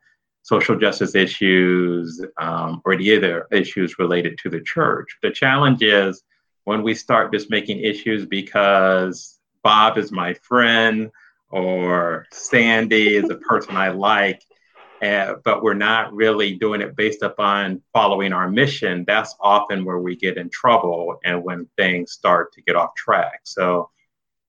social 0.42 0.78
justice 0.78 1.14
issues 1.14 2.24
um, 2.40 2.80
or 2.86 2.96
the 2.96 3.16
other 3.16 3.46
issues 3.52 3.98
related 3.98 4.38
to 4.38 4.48
the 4.48 4.62
church. 4.62 5.18
The 5.22 5.30
challenge 5.30 5.82
is 5.82 6.22
when 6.64 6.82
we 6.82 6.94
start 6.94 7.32
just 7.32 7.50
making 7.50 7.80
issues 7.80 8.24
because 8.24 9.38
Bob 9.62 9.98
is 9.98 10.10
my 10.10 10.32
friend 10.34 11.10
or 11.50 12.26
Sandy 12.32 13.16
is 13.16 13.28
a 13.28 13.36
person 13.36 13.76
I 13.76 13.90
like, 13.90 14.42
uh, 15.02 15.34
but 15.44 15.62
we're 15.62 15.74
not 15.74 16.12
really 16.12 16.54
doing 16.54 16.80
it 16.80 16.96
based 16.96 17.22
upon 17.22 17.82
following 17.92 18.32
our 18.32 18.50
mission, 18.50 19.04
that's 19.06 19.34
often 19.40 19.84
where 19.84 19.98
we 19.98 20.16
get 20.16 20.36
in 20.36 20.50
trouble 20.50 21.18
and 21.24 21.42
when 21.42 21.68
things 21.76 22.12
start 22.12 22.52
to 22.52 22.62
get 22.62 22.76
off 22.76 22.94
track. 22.96 23.40
So 23.44 23.90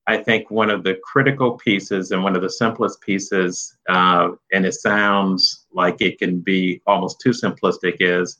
I 0.06 0.16
think 0.16 0.50
one 0.50 0.70
of 0.70 0.82
the 0.82 0.98
critical 1.04 1.56
pieces 1.56 2.10
and 2.10 2.24
one 2.24 2.34
of 2.34 2.42
the 2.42 2.50
simplest 2.50 3.00
pieces, 3.00 3.76
uh, 3.88 4.30
and 4.52 4.66
it 4.66 4.74
sounds 4.74 5.66
like 5.72 6.00
it 6.00 6.18
can 6.18 6.40
be 6.40 6.82
almost 6.86 7.20
too 7.20 7.30
simplistic, 7.30 7.98
is 8.00 8.38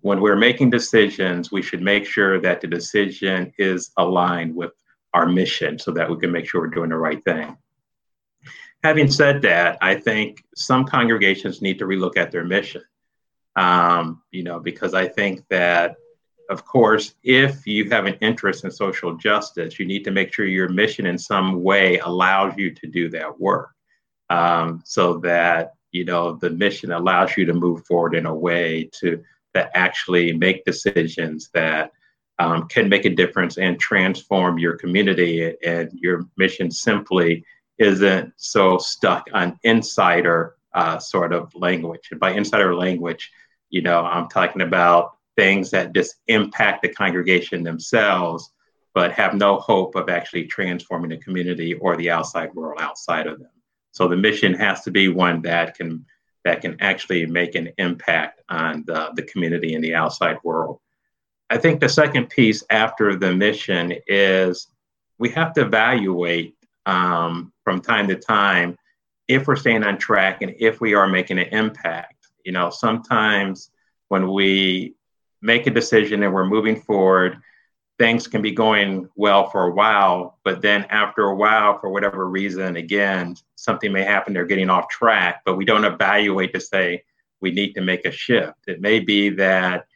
when 0.00 0.20
we're 0.20 0.36
making 0.36 0.70
decisions, 0.70 1.52
we 1.52 1.62
should 1.62 1.82
make 1.82 2.06
sure 2.06 2.40
that 2.40 2.60
the 2.60 2.66
decision 2.66 3.52
is 3.58 3.90
aligned 3.98 4.54
with 4.54 4.72
our 5.12 5.26
mission 5.26 5.78
so 5.78 5.90
that 5.92 6.08
we 6.08 6.16
can 6.16 6.32
make 6.32 6.48
sure 6.48 6.62
we're 6.62 6.68
doing 6.68 6.90
the 6.90 6.96
right 6.96 7.24
thing. 7.24 7.56
Having 8.84 9.10
said 9.12 9.40
that, 9.40 9.78
I 9.80 9.94
think 9.94 10.44
some 10.54 10.84
congregations 10.84 11.62
need 11.62 11.78
to 11.78 11.86
relook 11.86 12.18
at 12.18 12.30
their 12.30 12.44
mission. 12.44 12.82
Um, 13.56 14.20
you 14.30 14.42
know, 14.42 14.60
because 14.60 14.92
I 14.92 15.08
think 15.08 15.42
that, 15.48 15.96
of 16.50 16.66
course, 16.66 17.14
if 17.22 17.66
you 17.66 17.88
have 17.88 18.04
an 18.04 18.18
interest 18.20 18.62
in 18.62 18.70
social 18.70 19.16
justice, 19.16 19.78
you 19.78 19.86
need 19.86 20.04
to 20.04 20.10
make 20.10 20.34
sure 20.34 20.44
your 20.44 20.68
mission 20.68 21.06
in 21.06 21.16
some 21.16 21.62
way 21.62 21.96
allows 22.00 22.58
you 22.58 22.74
to 22.74 22.86
do 22.86 23.08
that 23.08 23.40
work 23.40 23.70
um, 24.28 24.82
so 24.84 25.14
that, 25.20 25.72
you 25.90 26.04
know, 26.04 26.34
the 26.34 26.50
mission 26.50 26.92
allows 26.92 27.38
you 27.38 27.46
to 27.46 27.54
move 27.54 27.86
forward 27.86 28.14
in 28.14 28.26
a 28.26 28.34
way 28.34 28.90
to 29.00 29.24
that 29.54 29.70
actually 29.74 30.36
make 30.36 30.62
decisions 30.66 31.48
that 31.54 31.92
um, 32.38 32.68
can 32.68 32.90
make 32.90 33.06
a 33.06 33.14
difference 33.14 33.56
and 33.56 33.80
transform 33.80 34.58
your 34.58 34.76
community 34.76 35.54
and 35.64 35.90
your 35.94 36.26
mission 36.36 36.70
simply 36.70 37.46
isn't 37.78 38.32
so 38.36 38.78
stuck 38.78 39.28
on 39.32 39.58
insider 39.62 40.56
uh, 40.74 40.98
sort 40.98 41.32
of 41.32 41.54
language. 41.54 42.08
And 42.10 42.20
by 42.20 42.32
insider 42.32 42.74
language, 42.74 43.30
you 43.70 43.82
know, 43.82 44.04
I'm 44.04 44.28
talking 44.28 44.62
about 44.62 45.16
things 45.36 45.70
that 45.70 45.94
just 45.94 46.16
impact 46.28 46.82
the 46.82 46.88
congregation 46.88 47.62
themselves, 47.62 48.52
but 48.94 49.12
have 49.12 49.34
no 49.34 49.56
hope 49.56 49.96
of 49.96 50.08
actually 50.08 50.46
transforming 50.46 51.10
the 51.10 51.16
community 51.18 51.74
or 51.74 51.96
the 51.96 52.10
outside 52.10 52.54
world 52.54 52.80
outside 52.80 53.26
of 53.26 53.38
them. 53.38 53.50
So 53.92 54.08
the 54.08 54.16
mission 54.16 54.54
has 54.54 54.82
to 54.82 54.90
be 54.90 55.08
one 55.08 55.42
that 55.42 55.76
can 55.76 56.04
that 56.44 56.60
can 56.60 56.76
actually 56.80 57.24
make 57.24 57.54
an 57.54 57.70
impact 57.78 58.42
on 58.50 58.84
the, 58.86 59.10
the 59.16 59.22
community 59.22 59.74
and 59.74 59.82
the 59.82 59.94
outside 59.94 60.36
world. 60.44 60.78
I 61.48 61.56
think 61.56 61.80
the 61.80 61.88
second 61.88 62.28
piece 62.28 62.62
after 62.68 63.16
the 63.16 63.34
mission 63.34 63.94
is 64.06 64.68
we 65.18 65.30
have 65.30 65.54
to 65.54 65.62
evaluate 65.62 66.54
um, 66.84 67.53
from 67.74 67.82
time 67.82 68.06
to 68.06 68.14
time 68.14 68.78
if 69.26 69.48
we're 69.48 69.56
staying 69.56 69.82
on 69.82 69.98
track 69.98 70.42
and 70.42 70.54
if 70.60 70.80
we 70.80 70.94
are 70.94 71.08
making 71.08 71.40
an 71.40 71.48
impact. 71.48 72.28
You 72.44 72.52
know, 72.52 72.70
sometimes 72.70 73.70
when 74.08 74.30
we 74.30 74.94
make 75.42 75.66
a 75.66 75.72
decision 75.72 76.22
and 76.22 76.32
we're 76.32 76.46
moving 76.46 76.80
forward, 76.80 77.38
things 77.98 78.28
can 78.28 78.42
be 78.42 78.52
going 78.52 79.08
well 79.16 79.50
for 79.50 79.64
a 79.64 79.74
while, 79.74 80.38
but 80.44 80.62
then 80.62 80.84
after 80.84 81.22
a 81.24 81.34
while, 81.34 81.80
for 81.80 81.90
whatever 81.90 82.28
reason, 82.28 82.76
again, 82.76 83.34
something 83.56 83.92
may 83.92 84.04
happen, 84.04 84.34
they're 84.34 84.44
getting 84.44 84.70
off 84.70 84.88
track, 84.88 85.42
but 85.44 85.56
we 85.56 85.64
don't 85.64 85.84
evaluate 85.84 86.52
to 86.54 86.60
say 86.60 87.02
we 87.40 87.50
need 87.50 87.72
to 87.72 87.80
make 87.80 88.04
a 88.04 88.12
shift. 88.12 88.58
It 88.68 88.80
may 88.80 89.00
be 89.00 89.30
that 89.30 89.86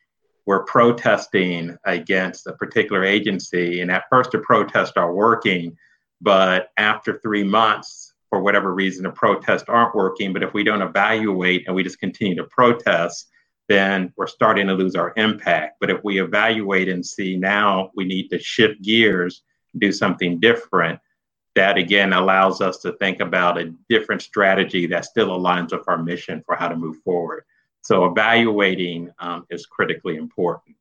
we're 0.46 0.64
protesting 0.64 1.76
against 1.84 2.48
a 2.48 2.54
particular 2.54 3.04
agency, 3.04 3.82
and 3.82 3.90
at 3.92 4.04
first 4.10 4.32
the 4.32 4.38
protests 4.38 4.94
are 4.96 5.14
working, 5.14 5.76
but 6.20 6.70
after 6.76 7.18
three 7.18 7.44
months, 7.44 8.14
for 8.30 8.40
whatever 8.40 8.74
reason, 8.74 9.04
the 9.04 9.10
protests 9.10 9.64
aren't 9.68 9.94
working. 9.94 10.32
But 10.32 10.42
if 10.42 10.52
we 10.52 10.64
don't 10.64 10.82
evaluate 10.82 11.66
and 11.66 11.74
we 11.74 11.82
just 11.82 12.00
continue 12.00 12.36
to 12.36 12.44
protest, 12.44 13.28
then 13.68 14.12
we're 14.16 14.26
starting 14.26 14.66
to 14.66 14.74
lose 14.74 14.94
our 14.94 15.12
impact. 15.16 15.76
But 15.80 15.90
if 15.90 16.02
we 16.02 16.20
evaluate 16.20 16.88
and 16.88 17.04
see 17.04 17.36
now 17.36 17.90
we 17.94 18.04
need 18.04 18.28
to 18.28 18.38
shift 18.38 18.82
gears, 18.82 19.42
do 19.78 19.92
something 19.92 20.40
different, 20.40 20.98
that 21.54 21.76
again 21.76 22.12
allows 22.12 22.60
us 22.60 22.78
to 22.78 22.92
think 22.92 23.20
about 23.20 23.58
a 23.58 23.72
different 23.88 24.22
strategy 24.22 24.86
that 24.86 25.04
still 25.04 25.30
aligns 25.38 25.72
with 25.72 25.88
our 25.88 25.98
mission 25.98 26.42
for 26.46 26.54
how 26.54 26.68
to 26.68 26.76
move 26.76 26.98
forward. 27.04 27.44
So 27.82 28.04
evaluating 28.06 29.10
um, 29.18 29.46
is 29.50 29.66
critically 29.66 30.16
important. 30.16 30.76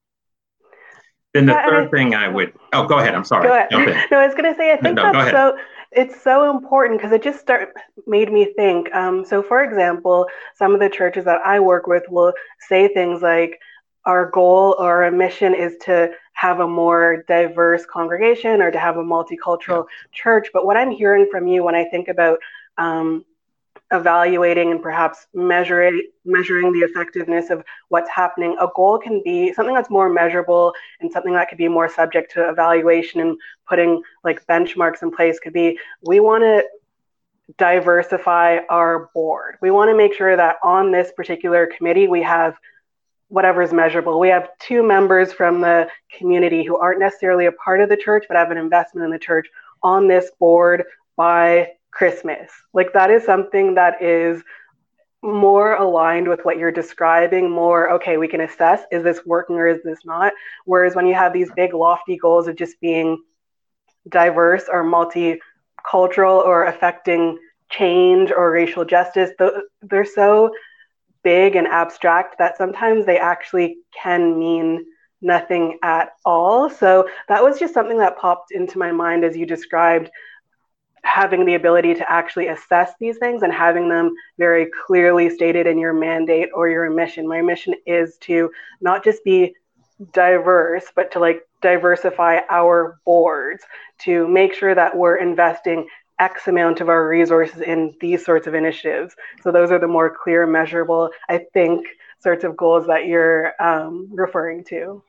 Then 1.38 1.45
the 1.45 1.54
yeah, 1.54 1.65
third 1.67 1.88
I, 1.88 1.91
thing 1.91 2.15
I 2.15 2.28
would 2.28 2.52
oh 2.73 2.88
go 2.88 2.97
ahead 2.97 3.13
I'm 3.13 3.23
sorry. 3.23 3.47
Go 3.47 3.54
ahead. 3.54 4.08
No, 4.10 4.17
I 4.17 4.26
was 4.26 4.34
going 4.34 4.52
to 4.52 4.58
say 4.58 4.73
I 4.73 4.78
think 4.78 4.95
no, 4.95 5.12
that's 5.12 5.30
so 5.30 5.56
it's 5.91 6.19
so 6.19 6.50
important 6.50 7.00
because 7.00 7.12
it 7.12 7.21
just 7.21 7.39
start 7.39 7.73
made 8.08 8.32
me 8.32 8.52
think. 8.56 8.93
Um, 8.95 9.23
so 9.23 9.43
for 9.43 9.63
example, 9.63 10.26
some 10.56 10.73
of 10.73 10.80
the 10.80 10.89
churches 10.89 11.26
that 11.26 11.39
I 11.45 11.60
work 11.60 11.86
with 11.86 12.04
will 12.10 12.34
say 12.67 12.88
things 12.88 13.21
like 13.21 13.60
our 14.06 14.32
goal 14.32 14.76
or 14.80 15.04
a 15.04 15.12
mission 15.12 15.54
is 15.54 15.78
to 15.82 16.10
have 16.34 16.60
a 16.60 16.67
more 16.67 17.23
diverse 17.28 17.86
congregation 17.86 18.62
or 18.62 18.71
to 18.71 18.80
have 18.80 18.97
a 18.97 19.04
multicultural 19.04 19.86
yeah. 19.86 20.08
church. 20.12 20.47
But 20.52 20.65
what 20.65 20.76
I'm 20.76 20.89
hearing 20.89 21.28
from 21.30 21.45
you 21.45 21.63
when 21.63 21.76
I 21.76 21.86
think 21.86 22.08
about 22.08 22.39
um, 22.80 23.26
evaluating 23.91 24.71
and 24.71 24.82
perhaps 24.82 25.28
measuring 25.34 26.02
measuring 26.26 26.73
the 26.73 26.80
effectiveness 26.80 27.50
of 27.50 27.63
what's 27.88 28.10
happening. 28.10 28.58
A 28.60 28.67
goal 28.76 28.97
can 29.00 29.21
be 29.23 29.54
something 29.54 29.73
that's 29.73 29.89
more 29.89 30.10
measurable 30.10 30.73
and 31.00 31.12
something 31.12 31.34
that 31.34 31.47
could 31.50 31.58
be 31.58 31.67
more 31.67 31.88
subject 31.88 32.32
to 32.34 32.50
evaluation 32.50 33.21
and 33.21 33.38
putting 33.67 34.02
like 34.23 34.45
benchmarks 34.47 35.04
in 35.04 35.12
place 35.12 35.39
could 35.39 35.54
be 35.54 35.80
we 36.06 36.19
want 36.19 36.43
to 36.43 36.65
diversify 37.58 38.60
our 38.69 39.10
board. 39.13 39.56
We 39.62 39.71
want 39.71 39.89
to 39.89 39.95
make 39.95 40.13
sure 40.13 40.36
that 40.36 40.58
on 40.63 40.91
this 40.91 41.13
particular 41.15 41.65
committee 41.65 42.10
we 42.10 42.21
have 42.23 42.58
whatever 43.30 43.62
is 43.62 43.71
measurable. 43.71 44.19
We 44.19 44.30
have 44.30 44.50
two 44.60 44.84
members 44.84 45.32
from 45.32 45.62
the 45.62 45.89
community 46.17 46.63
who 46.63 46.78
aren't 46.78 47.00
necessarily 47.00 47.45
a 47.45 47.54
part 47.54 47.80
of 47.80 47.88
the 47.88 47.97
church 47.97 48.26
but 48.28 48.36
have 48.36 48.52
an 48.52 48.58
investment 48.58 49.06
in 49.06 49.12
the 49.12 49.19
church 49.19 49.47
on 49.82 50.10
this 50.10 50.30
board 50.39 50.84
by 51.15 51.71
Christmas. 51.91 52.52
Like 52.73 52.93
that 52.93 53.10
is 53.12 53.23
something 53.23 53.76
that 53.76 54.02
is 54.02 54.43
more 55.23 55.76
aligned 55.76 56.28
with 56.28 56.45
what 56.45 56.58
you're 56.58 56.71
describing, 56.71 57.50
more, 57.50 57.91
okay, 57.93 58.17
we 58.17 58.28
can 58.28 58.41
assess 58.41 58.82
is 58.91 59.04
this 59.04 59.26
working 59.26 59.56
or 59.56 59.67
is 59.67 59.82
this 59.84 60.00
not? 60.06 60.34
Whereas 60.65 60.95
when 60.95 61.08
you 61.08 61.15
have 61.15 61.34
these 61.34 61.52
big, 61.56 61.73
lofty 61.73 62.17
goals 62.17 62.47
of 62.47 62.56
just 62.56 62.80
being 62.80 63.21
diverse 64.10 64.65
or 64.71 64.84
multicultural 64.84 66.45
or 66.45 66.65
affecting 66.65 67.38
change 67.69 68.32
or 68.32 68.52
racial 68.52 68.86
justice, 68.86 69.32
they're 69.82 70.06
so 70.06 70.52
big 71.23 71.56
and 71.56 71.67
abstract 71.67 72.38
that 72.38 72.58
sometimes 72.58 73.06
they 73.06 73.17
actually 73.17 73.78
can 74.02 74.38
mean 74.39 74.86
nothing 75.21 75.80
at 75.84 76.10
all. 76.26 76.69
So 76.69 77.10
that 77.28 77.43
was 77.43 77.60
just 77.60 77.73
something 77.73 77.97
that 77.97 78.17
popped 78.17 78.52
into 78.52 78.78
my 78.78 78.91
mind 78.91 79.26
as 79.26 79.36
you 79.36 79.45
described 79.45 80.10
having 81.08 81.46
the 81.46 81.56
ability 81.56 81.93
to 81.96 82.12
actually 82.12 82.48
assess 82.48 82.91
these 83.00 83.17
things 83.17 83.41
and 83.41 83.54
having 83.54 83.88
them 83.89 84.13
very 84.38 84.70
clearly 84.86 85.30
stated 85.30 85.65
in 85.65 85.78
your 85.78 85.93
mandate 85.93 86.50
or 86.54 86.70
your 86.70 86.89
mission. 86.89 87.28
My 87.28 87.41
mission 87.41 87.74
is 87.86 88.17
to 88.22 88.52
not 88.82 89.04
just 89.04 89.24
be 89.24 89.56
diverse, 90.13 90.86
but 90.96 91.12
to 91.12 91.20
like 91.20 91.48
diversify 91.62 92.41
our 92.50 93.00
boards 93.06 93.63
to 94.00 94.28
make 94.28 94.54
sure 94.54 94.76
that 94.76 94.96
we're 94.96 95.15
investing 95.15 95.88
X 96.20 96.48
amount 96.48 96.82
of 96.82 96.89
our 96.89 97.08
resources 97.08 97.62
in 97.62 97.96
these 98.02 98.26
sorts 98.26 98.46
of 98.46 98.54
initiatives. 98.54 99.15
So 99.41 99.52
those 99.52 99.72
are 99.72 99.80
the 99.80 99.88
more 99.88 100.15
clear, 100.15 100.46
measurable, 100.46 101.10
I 101.30 101.46
think, 101.54 101.88
sorts 102.20 102.43
of 102.43 102.58
goals 102.58 102.86
that 102.88 103.06
you're 103.06 103.54
um, 103.62 104.10
referring 104.12 104.63
to. 104.65 105.02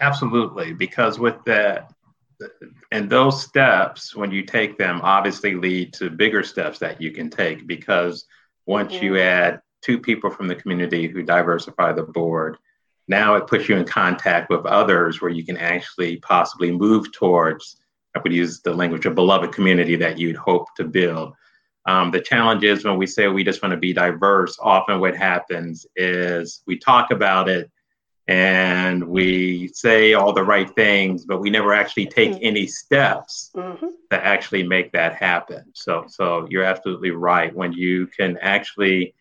Absolutely, 0.00 0.72
because 0.72 1.18
with 1.18 1.36
the 1.44 1.84
and 2.92 3.08
those 3.08 3.42
steps, 3.42 4.14
when 4.14 4.30
you 4.30 4.42
take 4.42 4.78
them, 4.78 5.00
obviously 5.02 5.54
lead 5.54 5.92
to 5.94 6.10
bigger 6.10 6.42
steps 6.42 6.78
that 6.78 7.00
you 7.00 7.10
can 7.10 7.30
take 7.30 7.66
because 7.66 8.26
once 8.66 8.94
mm-hmm. 8.94 9.04
you 9.04 9.18
add 9.18 9.60
two 9.82 9.98
people 9.98 10.30
from 10.30 10.48
the 10.48 10.54
community 10.54 11.08
who 11.08 11.22
diversify 11.22 11.92
the 11.92 12.02
board, 12.02 12.58
now 13.08 13.36
it 13.36 13.46
puts 13.46 13.68
you 13.68 13.76
in 13.76 13.84
contact 13.84 14.50
with 14.50 14.66
others 14.66 15.20
where 15.20 15.30
you 15.30 15.44
can 15.44 15.56
actually 15.56 16.16
possibly 16.18 16.72
move 16.72 17.12
towards, 17.12 17.76
I 18.14 18.20
would 18.20 18.32
use 18.32 18.60
the 18.60 18.74
language 18.74 19.06
of 19.06 19.14
beloved 19.14 19.52
community 19.52 19.96
that 19.96 20.18
you'd 20.18 20.36
hope 20.36 20.66
to 20.76 20.84
build. 20.84 21.34
Um, 21.86 22.10
the 22.10 22.20
challenge 22.20 22.64
is 22.64 22.84
when 22.84 22.96
we 22.96 23.06
say 23.06 23.28
we 23.28 23.44
just 23.44 23.62
want 23.62 23.72
to 23.72 23.78
be 23.78 23.92
diverse, 23.92 24.58
often 24.60 24.98
what 24.98 25.16
happens 25.16 25.86
is 25.94 26.62
we 26.66 26.78
talk 26.78 27.12
about 27.12 27.48
it 27.48 27.70
and 28.28 29.06
we 29.06 29.68
say 29.68 30.14
all 30.14 30.32
the 30.32 30.42
right 30.42 30.68
things, 30.74 31.24
but 31.24 31.40
we 31.40 31.48
never 31.48 31.72
actually 31.72 32.06
take 32.06 32.32
mm-hmm. 32.32 32.46
any 32.46 32.66
steps 32.66 33.50
mm-hmm. 33.54 33.86
to 34.10 34.24
actually 34.24 34.64
make 34.64 34.92
that 34.92 35.14
happen. 35.14 35.64
So, 35.74 36.06
so 36.08 36.46
you're 36.50 36.64
absolutely 36.64 37.10
right. 37.10 37.54
When 37.54 37.72
you 37.72 38.08
can 38.08 38.36
actually 38.38 39.14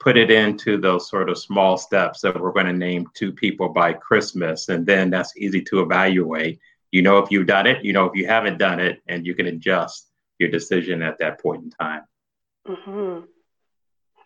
put 0.00 0.16
it 0.16 0.30
into 0.30 0.76
those 0.76 1.08
sort 1.08 1.30
of 1.30 1.38
small 1.38 1.78
steps 1.78 2.20
that 2.20 2.38
we're 2.38 2.52
going 2.52 2.66
to 2.66 2.72
name 2.72 3.06
two 3.14 3.32
people 3.32 3.68
by 3.68 3.92
Christmas. 3.92 4.68
And 4.68 4.84
then 4.84 5.10
that's 5.10 5.36
easy 5.36 5.62
to 5.62 5.80
evaluate. 5.80 6.58
You 6.90 7.02
know 7.02 7.18
if 7.18 7.30
you've 7.30 7.46
done 7.46 7.66
it, 7.66 7.84
you 7.84 7.92
know 7.92 8.04
if 8.04 8.14
you 8.14 8.26
haven't 8.26 8.58
done 8.58 8.80
it, 8.80 9.00
and 9.08 9.26
you 9.26 9.34
can 9.34 9.46
adjust 9.46 10.10
your 10.38 10.50
decision 10.50 11.02
at 11.02 11.18
that 11.18 11.40
point 11.40 11.64
in 11.64 11.70
time. 11.70 12.02
Mm-hmm. 12.68 13.24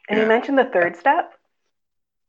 And 0.09 0.17
yeah. 0.17 0.21
you 0.21 0.27
mentioned 0.27 0.59
the 0.59 0.65
third 0.65 0.97
step. 0.97 1.38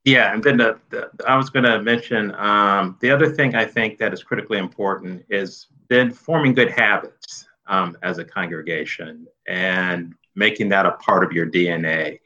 Yeah, 0.06 0.34
and 0.34 0.44
then 0.44 0.58
the, 0.58 0.80
the 0.90 1.10
I 1.28 1.36
was 1.36 1.50
going 1.50 1.66
to 1.66 1.82
mention 1.82 2.34
um, 2.36 2.98
the 3.02 3.12
other 3.12 3.30
thing 3.30 3.56
I 3.56 3.66
think 3.66 3.98
that 4.00 4.14
is 4.14 4.24
critically 4.24 4.58
important 4.58 5.26
is 5.30 5.68
then 5.90 6.12
forming 6.12 6.54
good 6.54 6.72
habits 6.72 7.48
um, 7.68 7.98
as 8.02 8.18
a 8.18 8.26
congregation 8.26 9.28
and 9.48 10.14
making 10.36 10.70
that 10.70 10.86
a 10.86 10.92
part 10.94 11.24
of 11.24 11.32
your 11.32 11.50
DNA. 11.50 12.20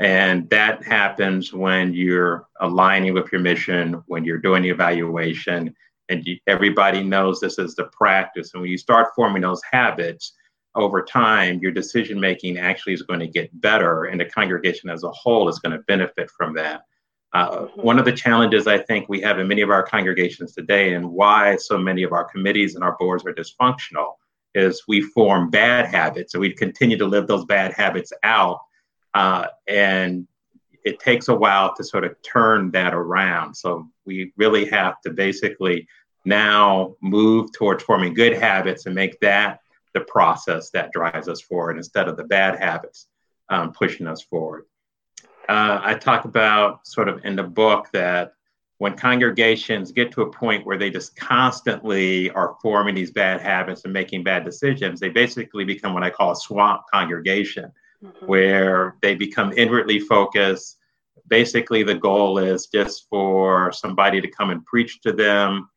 And 0.00 0.48
that 0.48 0.82
happens 0.82 1.52
when 1.52 1.92
you're 1.92 2.48
aligning 2.60 3.12
with 3.12 3.30
your 3.30 3.42
mission, 3.42 4.02
when 4.06 4.24
you're 4.24 4.38
doing 4.38 4.62
the 4.62 4.70
evaluation, 4.70 5.74
and 6.08 6.26
you, 6.26 6.38
everybody 6.46 7.02
knows 7.02 7.38
this 7.38 7.58
is 7.58 7.74
the 7.74 7.84
practice. 7.84 8.52
And 8.54 8.62
when 8.62 8.70
you 8.70 8.78
start 8.78 9.08
forming 9.14 9.42
those 9.42 9.60
habits, 9.70 10.32
over 10.74 11.02
time, 11.02 11.58
your 11.60 11.72
decision 11.72 12.20
making 12.20 12.56
actually 12.58 12.92
is 12.92 13.02
going 13.02 13.20
to 13.20 13.26
get 13.26 13.60
better, 13.60 14.04
and 14.04 14.20
the 14.20 14.24
congregation 14.24 14.88
as 14.88 15.02
a 15.02 15.10
whole 15.10 15.48
is 15.48 15.58
going 15.58 15.76
to 15.76 15.82
benefit 15.84 16.30
from 16.30 16.54
that. 16.54 16.82
Uh, 17.32 17.66
one 17.76 17.98
of 17.98 18.04
the 18.04 18.12
challenges 18.12 18.66
I 18.66 18.78
think 18.78 19.08
we 19.08 19.20
have 19.20 19.38
in 19.38 19.46
many 19.46 19.62
of 19.62 19.70
our 19.70 19.84
congregations 19.84 20.52
today, 20.52 20.94
and 20.94 21.10
why 21.10 21.56
so 21.56 21.78
many 21.78 22.02
of 22.02 22.12
our 22.12 22.24
committees 22.24 22.74
and 22.74 22.82
our 22.82 22.96
boards 22.98 23.24
are 23.24 23.32
dysfunctional, 23.32 24.14
is 24.54 24.82
we 24.88 25.00
form 25.00 25.48
bad 25.48 25.86
habits 25.86 26.34
and 26.34 26.40
we 26.40 26.52
continue 26.52 26.96
to 26.98 27.06
live 27.06 27.28
those 27.28 27.44
bad 27.44 27.72
habits 27.72 28.12
out. 28.24 28.60
Uh, 29.14 29.46
and 29.68 30.26
it 30.84 30.98
takes 30.98 31.28
a 31.28 31.34
while 31.34 31.74
to 31.74 31.84
sort 31.84 32.04
of 32.04 32.16
turn 32.22 32.70
that 32.72 32.94
around. 32.94 33.54
So 33.54 33.88
we 34.04 34.32
really 34.36 34.64
have 34.66 35.00
to 35.02 35.10
basically 35.10 35.86
now 36.24 36.96
move 37.00 37.52
towards 37.52 37.84
forming 37.84 38.14
good 38.14 38.32
habits 38.32 38.86
and 38.86 38.94
make 38.94 39.20
that 39.20 39.60
the 39.94 40.00
process 40.00 40.70
that 40.70 40.92
drives 40.92 41.28
us 41.28 41.40
forward 41.40 41.76
instead 41.76 42.08
of 42.08 42.16
the 42.16 42.24
bad 42.24 42.58
habits 42.58 43.06
um, 43.48 43.72
pushing 43.72 44.06
us 44.06 44.22
forward. 44.22 44.64
Uh, 45.50 45.80
I 45.82 45.94
talk 45.94 46.26
about 46.26 46.86
sort 46.86 47.08
of 47.08 47.24
in 47.24 47.34
the 47.34 47.42
book 47.42 47.88
that 47.92 48.34
when 48.78 48.96
congregations 48.96 49.90
get 49.90 50.12
to 50.12 50.22
a 50.22 50.30
point 50.30 50.64
where 50.64 50.78
they 50.78 50.90
just 50.90 51.16
constantly 51.16 52.30
are 52.30 52.54
forming 52.62 52.94
these 52.94 53.10
bad 53.10 53.40
habits 53.40 53.82
and 53.82 53.92
making 53.92 54.22
bad 54.22 54.44
decisions, 54.44 55.00
they 55.00 55.08
basically 55.08 55.64
become 55.64 55.92
what 55.92 56.04
I 56.04 56.10
call 56.10 56.30
a 56.30 56.36
swamp 56.36 56.82
congregation, 56.94 57.72
mm-hmm. 58.00 58.26
where 58.26 58.94
they 59.02 59.16
become 59.16 59.52
inwardly 59.56 59.98
focused. 59.98 60.76
Basically, 61.26 61.82
the 61.82 61.96
goal 61.96 62.38
is 62.38 62.68
just 62.68 63.08
for 63.10 63.72
somebody 63.72 64.20
to 64.20 64.28
come 64.28 64.50
and 64.50 64.64
preach 64.64 65.00
to 65.00 65.12
them 65.12 65.68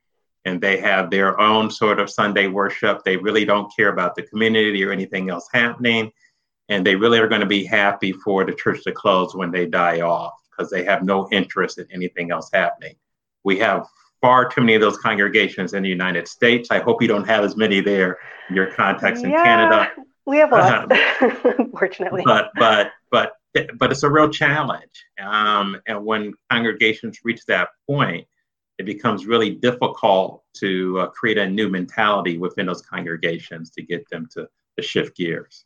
and 0.45 0.61
they 0.61 0.77
have 0.77 1.09
their 1.09 1.39
own 1.41 1.71
sort 1.71 1.99
of 1.99 2.11
Sunday 2.11 2.45
worship. 2.45 3.03
They 3.03 3.17
really 3.17 3.43
don't 3.43 3.73
care 3.75 3.89
about 3.89 4.13
the 4.13 4.23
community 4.23 4.83
or 4.83 4.91
anything 4.91 5.31
else 5.31 5.47
happening. 5.51 6.11
And 6.69 6.85
they 6.85 6.95
really 6.95 7.19
are 7.19 7.27
going 7.27 7.41
to 7.41 7.47
be 7.47 7.63
happy 7.63 8.11
for 8.11 8.45
the 8.45 8.53
church 8.53 8.83
to 8.83 8.91
close 8.91 9.35
when 9.35 9.51
they 9.51 9.65
die 9.65 10.01
off 10.01 10.33
because 10.49 10.71
they 10.71 10.83
have 10.85 11.03
no 11.03 11.27
interest 11.31 11.77
in 11.77 11.87
anything 11.91 12.31
else 12.31 12.49
happening. 12.53 12.95
We 13.43 13.59
have 13.59 13.85
far 14.21 14.47
too 14.47 14.61
many 14.61 14.75
of 14.75 14.81
those 14.81 14.97
congregations 14.97 15.73
in 15.73 15.83
the 15.83 15.89
United 15.89 16.27
States. 16.27 16.71
I 16.71 16.79
hope 16.79 17.01
you 17.01 17.07
don't 17.07 17.27
have 17.27 17.43
as 17.43 17.57
many 17.57 17.81
there 17.81 18.17
in 18.49 18.55
your 18.55 18.67
contacts 18.67 19.21
in 19.21 19.31
yeah, 19.31 19.43
Canada. 19.43 19.91
We 20.25 20.37
have 20.37 20.51
lots, 20.53 20.95
unfortunately. 21.59 22.21
But 22.23 22.51
but 22.55 22.91
but 23.11 23.33
but 23.77 23.91
it's 23.91 24.03
a 24.03 24.09
real 24.09 24.29
challenge. 24.29 25.05
Um, 25.21 25.81
and 25.85 26.05
when 26.05 26.33
congregations 26.49 27.19
reach 27.25 27.45
that 27.47 27.69
point, 27.87 28.25
it 28.79 28.85
becomes 28.85 29.25
really 29.25 29.51
difficult 29.51 30.43
to 30.55 30.99
uh, 30.99 31.07
create 31.07 31.37
a 31.37 31.49
new 31.49 31.69
mentality 31.69 32.37
within 32.37 32.65
those 32.65 32.81
congregations 32.81 33.69
to 33.71 33.83
get 33.83 34.09
them 34.09 34.27
to, 34.33 34.47
to 34.77 34.83
shift 34.83 35.15
gears. 35.15 35.65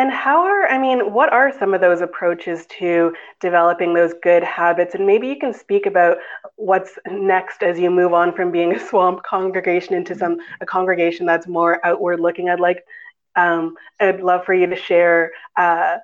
And 0.00 0.10
how 0.10 0.44
are, 0.44 0.66
I 0.66 0.78
mean, 0.78 1.12
what 1.12 1.30
are 1.30 1.52
some 1.52 1.74
of 1.74 1.82
those 1.82 2.00
approaches 2.00 2.64
to 2.78 3.12
developing 3.38 3.92
those 3.92 4.14
good 4.22 4.42
habits? 4.42 4.94
And 4.94 5.06
maybe 5.06 5.28
you 5.28 5.36
can 5.36 5.52
speak 5.52 5.84
about 5.84 6.16
what's 6.56 6.98
next 7.06 7.62
as 7.62 7.78
you 7.78 7.90
move 7.90 8.14
on 8.14 8.34
from 8.34 8.50
being 8.50 8.74
a 8.74 8.80
swamp 8.88 9.22
congregation 9.24 9.92
into 9.92 10.14
some 10.14 10.38
a 10.62 10.64
congregation 10.64 11.26
that's 11.26 11.46
more 11.46 11.84
outward 11.84 12.18
looking. 12.18 12.48
I'd 12.48 12.60
like, 12.60 12.82
um, 13.36 13.74
I'd 14.00 14.22
love 14.22 14.46
for 14.46 14.54
you 14.54 14.66
to 14.68 14.74
share 14.74 15.32
uh, 15.58 15.98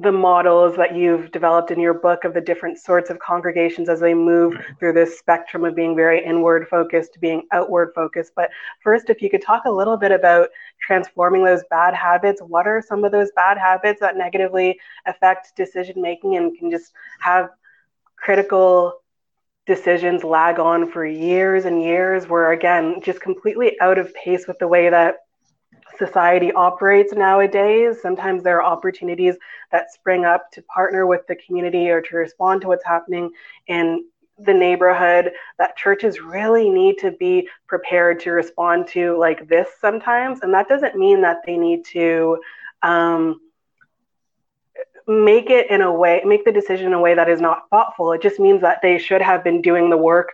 the 0.00 0.12
models 0.12 0.76
that 0.76 0.94
you've 0.94 1.32
developed 1.32 1.72
in 1.72 1.80
your 1.80 1.94
book 1.94 2.22
of 2.22 2.32
the 2.32 2.40
different 2.40 2.78
sorts 2.78 3.10
of 3.10 3.18
congregations 3.18 3.88
as 3.88 3.98
they 3.98 4.14
move 4.14 4.54
through 4.78 4.92
this 4.92 5.18
spectrum 5.18 5.64
of 5.64 5.74
being 5.74 5.96
very 5.96 6.24
inward 6.24 6.68
focused 6.68 7.14
to 7.14 7.18
being 7.18 7.42
outward 7.52 7.90
focused. 7.96 8.32
But 8.36 8.50
first, 8.80 9.10
if 9.10 9.20
you 9.20 9.28
could 9.28 9.42
talk 9.42 9.64
a 9.64 9.70
little 9.70 9.96
bit 9.96 10.12
about 10.12 10.50
transforming 10.80 11.44
those 11.44 11.64
bad 11.68 11.94
habits, 11.94 12.40
what 12.40 12.68
are 12.68 12.80
some 12.80 13.02
of 13.02 13.10
those 13.10 13.32
bad 13.34 13.58
habits 13.58 13.98
that 14.00 14.16
negatively 14.16 14.78
affect 15.04 15.56
decision 15.56 16.00
making 16.00 16.36
and 16.36 16.56
can 16.56 16.70
just 16.70 16.92
have 17.18 17.50
critical 18.14 19.02
decisions 19.66 20.22
lag 20.22 20.60
on 20.60 20.90
for 20.92 21.04
years 21.04 21.64
and 21.64 21.82
years, 21.82 22.28
where 22.28 22.52
again, 22.52 23.00
just 23.02 23.20
completely 23.20 23.76
out 23.80 23.98
of 23.98 24.14
pace 24.14 24.46
with 24.46 24.60
the 24.60 24.68
way 24.68 24.88
that 24.90 25.16
society 25.98 26.52
operates 26.52 27.12
nowadays. 27.12 28.00
Sometimes 28.00 28.42
there 28.42 28.58
are 28.58 28.64
opportunities 28.64 29.36
that 29.72 29.92
spring 29.92 30.24
up 30.24 30.50
to 30.52 30.62
partner 30.62 31.06
with 31.06 31.26
the 31.26 31.36
community 31.36 31.88
or 31.90 32.00
to 32.02 32.16
respond 32.16 32.62
to 32.62 32.68
what's 32.68 32.84
happening 32.84 33.30
in 33.66 34.04
the 34.38 34.54
neighborhood 34.54 35.32
that 35.58 35.76
churches 35.76 36.20
really 36.20 36.70
need 36.70 36.96
to 36.98 37.10
be 37.12 37.48
prepared 37.66 38.20
to 38.20 38.30
respond 38.30 38.86
to 38.88 39.18
like 39.18 39.48
this 39.48 39.68
sometimes. 39.80 40.40
And 40.42 40.54
that 40.54 40.68
doesn't 40.68 40.96
mean 40.96 41.22
that 41.22 41.38
they 41.44 41.56
need 41.56 41.84
to 41.86 42.38
um, 42.82 43.40
make 45.08 45.50
it 45.50 45.70
in 45.70 45.80
a 45.80 45.92
way, 45.92 46.22
make 46.24 46.44
the 46.44 46.52
decision 46.52 46.86
in 46.86 46.92
a 46.92 47.00
way 47.00 47.14
that 47.14 47.28
is 47.28 47.40
not 47.40 47.68
thoughtful. 47.70 48.12
It 48.12 48.22
just 48.22 48.38
means 48.38 48.60
that 48.60 48.78
they 48.82 48.98
should 48.98 49.22
have 49.22 49.42
been 49.42 49.60
doing 49.60 49.90
the 49.90 49.96
work 49.96 50.28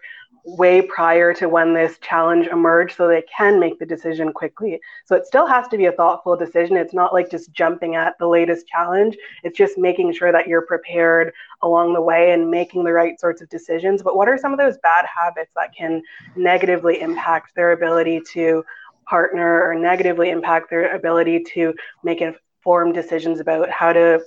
way 0.44 0.82
prior 0.82 1.32
to 1.32 1.48
when 1.48 1.72
this 1.72 1.98
challenge 1.98 2.46
emerged 2.48 2.96
so 2.96 3.08
they 3.08 3.22
can 3.22 3.58
make 3.58 3.78
the 3.78 3.86
decision 3.86 4.32
quickly. 4.32 4.78
So 5.06 5.16
it 5.16 5.26
still 5.26 5.46
has 5.46 5.66
to 5.68 5.78
be 5.78 5.86
a 5.86 5.92
thoughtful 5.92 6.36
decision. 6.36 6.76
It's 6.76 6.92
not 6.92 7.14
like 7.14 7.30
just 7.30 7.52
jumping 7.52 7.96
at 7.96 8.18
the 8.18 8.28
latest 8.28 8.66
challenge. 8.66 9.16
It's 9.42 9.56
just 9.56 9.78
making 9.78 10.12
sure 10.12 10.32
that 10.32 10.46
you're 10.46 10.66
prepared 10.66 11.32
along 11.62 11.94
the 11.94 12.02
way 12.02 12.32
and 12.32 12.50
making 12.50 12.84
the 12.84 12.92
right 12.92 13.18
sorts 13.18 13.40
of 13.40 13.48
decisions. 13.48 14.02
But 14.02 14.16
what 14.16 14.28
are 14.28 14.36
some 14.36 14.52
of 14.52 14.58
those 14.58 14.76
bad 14.78 15.06
habits 15.06 15.52
that 15.56 15.74
can 15.74 16.02
negatively 16.36 17.00
impact 17.00 17.54
their 17.54 17.72
ability 17.72 18.20
to 18.32 18.64
partner 19.06 19.62
or 19.62 19.74
negatively 19.74 20.30
impact 20.30 20.68
their 20.68 20.94
ability 20.94 21.42
to 21.54 21.74
make 22.02 22.20
informed 22.20 22.94
decisions 22.94 23.40
about 23.40 23.70
how 23.70 23.92
to 23.94 24.22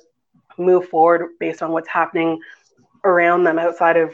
move 0.57 0.87
forward 0.89 1.29
based 1.39 1.61
on 1.61 1.71
what's 1.71 1.87
happening 1.87 2.39
around 3.03 3.43
them 3.43 3.59
outside 3.59 3.97
of 3.97 4.11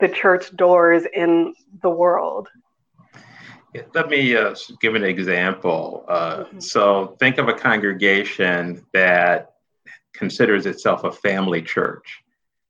the 0.00 0.08
church 0.08 0.54
doors 0.56 1.04
in 1.12 1.54
the 1.82 1.90
world. 1.90 2.48
Let 3.94 4.08
me 4.08 4.36
uh, 4.36 4.54
give 4.80 4.94
an 4.94 5.04
example. 5.04 6.04
Uh, 6.08 6.36
mm-hmm. 6.36 6.60
So, 6.60 7.16
think 7.18 7.38
of 7.38 7.48
a 7.48 7.54
congregation 7.54 8.84
that 8.92 9.52
considers 10.14 10.66
itself 10.66 11.04
a 11.04 11.12
family 11.12 11.62
church. 11.62 12.22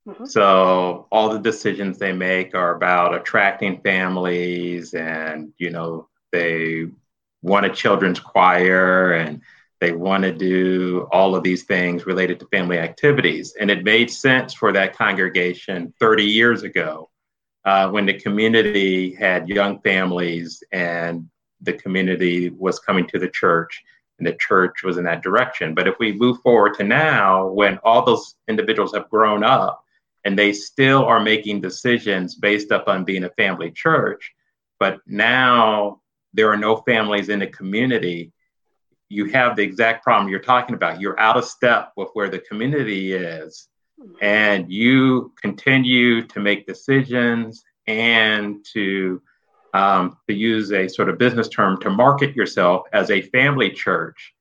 Mm-hmm. 0.08 0.24
So, 0.26 1.06
all 1.12 1.28
the 1.28 1.38
decisions 1.38 1.98
they 1.98 2.12
make 2.12 2.54
are 2.54 2.74
about 2.74 3.14
attracting 3.14 3.80
families, 3.82 4.94
and 4.94 5.52
you 5.58 5.70
know, 5.70 6.08
they 6.32 6.86
want 7.42 7.66
a 7.66 7.70
children's 7.70 8.18
choir 8.18 9.12
and 9.12 9.40
they 9.80 9.92
want 9.92 10.24
to 10.24 10.32
do 10.32 11.06
all 11.12 11.36
of 11.36 11.42
these 11.42 11.64
things 11.64 12.06
related 12.06 12.40
to 12.40 12.46
family 12.46 12.78
activities. 12.78 13.54
And 13.60 13.70
it 13.70 13.84
made 13.84 14.10
sense 14.10 14.54
for 14.54 14.72
that 14.72 14.96
congregation 14.96 15.92
30 16.00 16.24
years 16.24 16.62
ago 16.62 17.10
uh, 17.66 17.90
when 17.90 18.06
the 18.06 18.14
community 18.14 19.12
had 19.12 19.48
young 19.48 19.80
families 19.80 20.62
and 20.72 21.28
the 21.60 21.72
community 21.72 22.48
was 22.50 22.78
coming 22.78 23.06
to 23.08 23.18
the 23.18 23.28
church 23.28 23.82
and 24.18 24.26
the 24.26 24.34
church 24.34 24.84
was 24.84 24.98
in 24.98 25.04
that 25.04 25.22
direction. 25.22 25.74
But 25.74 25.88
if 25.88 25.98
we 25.98 26.12
move 26.12 26.40
forward 26.42 26.74
to 26.74 26.84
now, 26.84 27.48
when 27.48 27.78
all 27.78 28.04
those 28.04 28.36
individuals 28.48 28.94
have 28.94 29.10
grown 29.10 29.42
up 29.42 29.82
and 30.24 30.38
they 30.38 30.52
still 30.52 31.04
are 31.04 31.20
making 31.20 31.60
decisions 31.60 32.36
based 32.36 32.70
upon 32.70 33.04
being 33.04 33.24
a 33.24 33.30
family 33.30 33.72
church, 33.72 34.32
but 34.78 35.00
now 35.06 36.00
there 36.34 36.50
are 36.50 36.56
no 36.56 36.76
families 36.76 37.28
in 37.30 37.40
the 37.40 37.46
community, 37.48 38.32
you 39.08 39.26
have 39.26 39.56
the 39.56 39.62
exact 39.62 40.04
problem 40.04 40.30
you're 40.30 40.38
talking 40.38 40.76
about. 40.76 41.00
You're 41.00 41.18
out 41.18 41.36
of 41.36 41.44
step 41.44 41.92
with 41.96 42.10
where 42.12 42.28
the 42.28 42.38
community 42.38 43.12
is 43.12 43.68
and 44.20 44.70
you 44.70 45.32
continue 45.40 46.26
to 46.26 46.40
make 46.40 46.66
decisions 46.66 47.64
and 47.86 48.64
to 48.72 49.22
um, 49.74 50.16
to 50.26 50.34
use 50.34 50.72
a 50.72 50.88
sort 50.88 51.08
of 51.08 51.18
business 51.18 51.48
term 51.48 51.78
to 51.80 51.90
market 51.90 52.34
yourself 52.34 52.86
as 52.92 53.10
a 53.10 53.20
family 53.20 53.70
church 53.70 54.34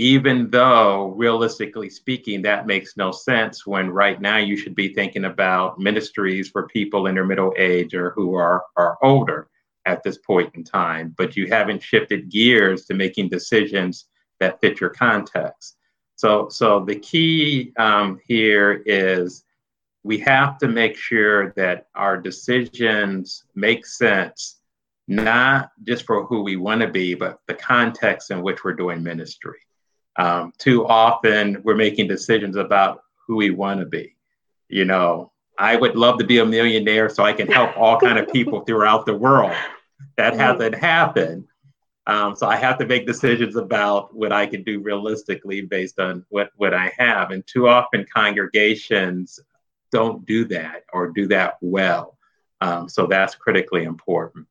even 0.00 0.48
though 0.48 1.08
realistically 1.08 1.90
speaking, 1.90 2.40
that 2.40 2.66
makes 2.66 2.96
no 2.96 3.12
sense 3.12 3.66
when 3.66 3.90
right 3.90 4.18
now 4.18 4.38
you 4.38 4.56
should 4.56 4.74
be 4.74 4.94
thinking 4.94 5.26
about 5.26 5.78
ministries 5.78 6.48
for 6.48 6.66
people 6.68 7.06
in 7.06 7.14
their 7.14 7.26
middle 7.26 7.52
age 7.58 7.92
or 7.92 8.08
who 8.12 8.34
are, 8.34 8.64
are 8.78 8.96
older 9.02 9.50
at 9.84 10.02
this 10.02 10.16
point 10.16 10.54
in 10.54 10.64
time, 10.64 11.14
but 11.18 11.36
you 11.36 11.48
haven't 11.48 11.82
shifted 11.82 12.30
gears 12.30 12.86
to 12.86 12.94
making 12.94 13.28
decisions 13.28 14.06
that 14.38 14.58
fit 14.62 14.80
your 14.80 14.88
context. 14.88 15.76
So, 16.20 16.50
so 16.50 16.84
the 16.84 16.96
key 16.96 17.72
um, 17.78 18.20
here 18.26 18.82
is 18.84 19.42
we 20.02 20.18
have 20.18 20.58
to 20.58 20.68
make 20.68 20.94
sure 20.94 21.52
that 21.52 21.86
our 21.94 22.18
decisions 22.18 23.44
make 23.54 23.86
sense, 23.86 24.60
not 25.08 25.70
just 25.82 26.04
for 26.04 26.26
who 26.26 26.42
we 26.42 26.56
want 26.56 26.82
to 26.82 26.88
be, 26.88 27.14
but 27.14 27.38
the 27.46 27.54
context 27.54 28.30
in 28.30 28.42
which 28.42 28.62
we're 28.62 28.74
doing 28.74 29.02
ministry. 29.02 29.60
Um, 30.16 30.52
too 30.58 30.86
often, 30.86 31.62
we're 31.64 31.74
making 31.74 32.08
decisions 32.08 32.56
about 32.56 33.00
who 33.26 33.36
we 33.36 33.48
want 33.48 33.80
to 33.80 33.86
be. 33.86 34.14
You 34.68 34.84
know, 34.84 35.32
I 35.56 35.74
would 35.74 35.96
love 35.96 36.18
to 36.18 36.26
be 36.26 36.40
a 36.40 36.44
millionaire 36.44 37.08
so 37.08 37.24
I 37.24 37.32
can 37.32 37.46
help 37.46 37.74
all 37.78 37.98
kind 37.98 38.18
of 38.18 38.30
people 38.30 38.60
throughout 38.66 39.06
the 39.06 39.16
world. 39.16 39.56
That 40.18 40.34
hasn't 40.34 40.74
happened. 40.74 41.46
Um, 42.06 42.34
so 42.34 42.46
I 42.46 42.56
have 42.56 42.78
to 42.78 42.86
make 42.86 43.06
decisions 43.06 43.56
about 43.56 44.14
what 44.14 44.32
I 44.32 44.46
can 44.46 44.62
do 44.62 44.80
realistically 44.80 45.60
based 45.60 45.98
on 46.00 46.24
what, 46.28 46.50
what 46.56 46.74
I 46.74 46.92
have. 46.98 47.30
And 47.30 47.46
too 47.46 47.68
often 47.68 48.06
congregations 48.12 49.38
don't 49.92 50.24
do 50.26 50.44
that 50.46 50.84
or 50.92 51.08
do 51.08 51.28
that 51.28 51.58
well. 51.60 52.16
Um, 52.60 52.88
so 52.88 53.06
that's 53.06 53.34
critically 53.34 53.84
important. 53.84 54.46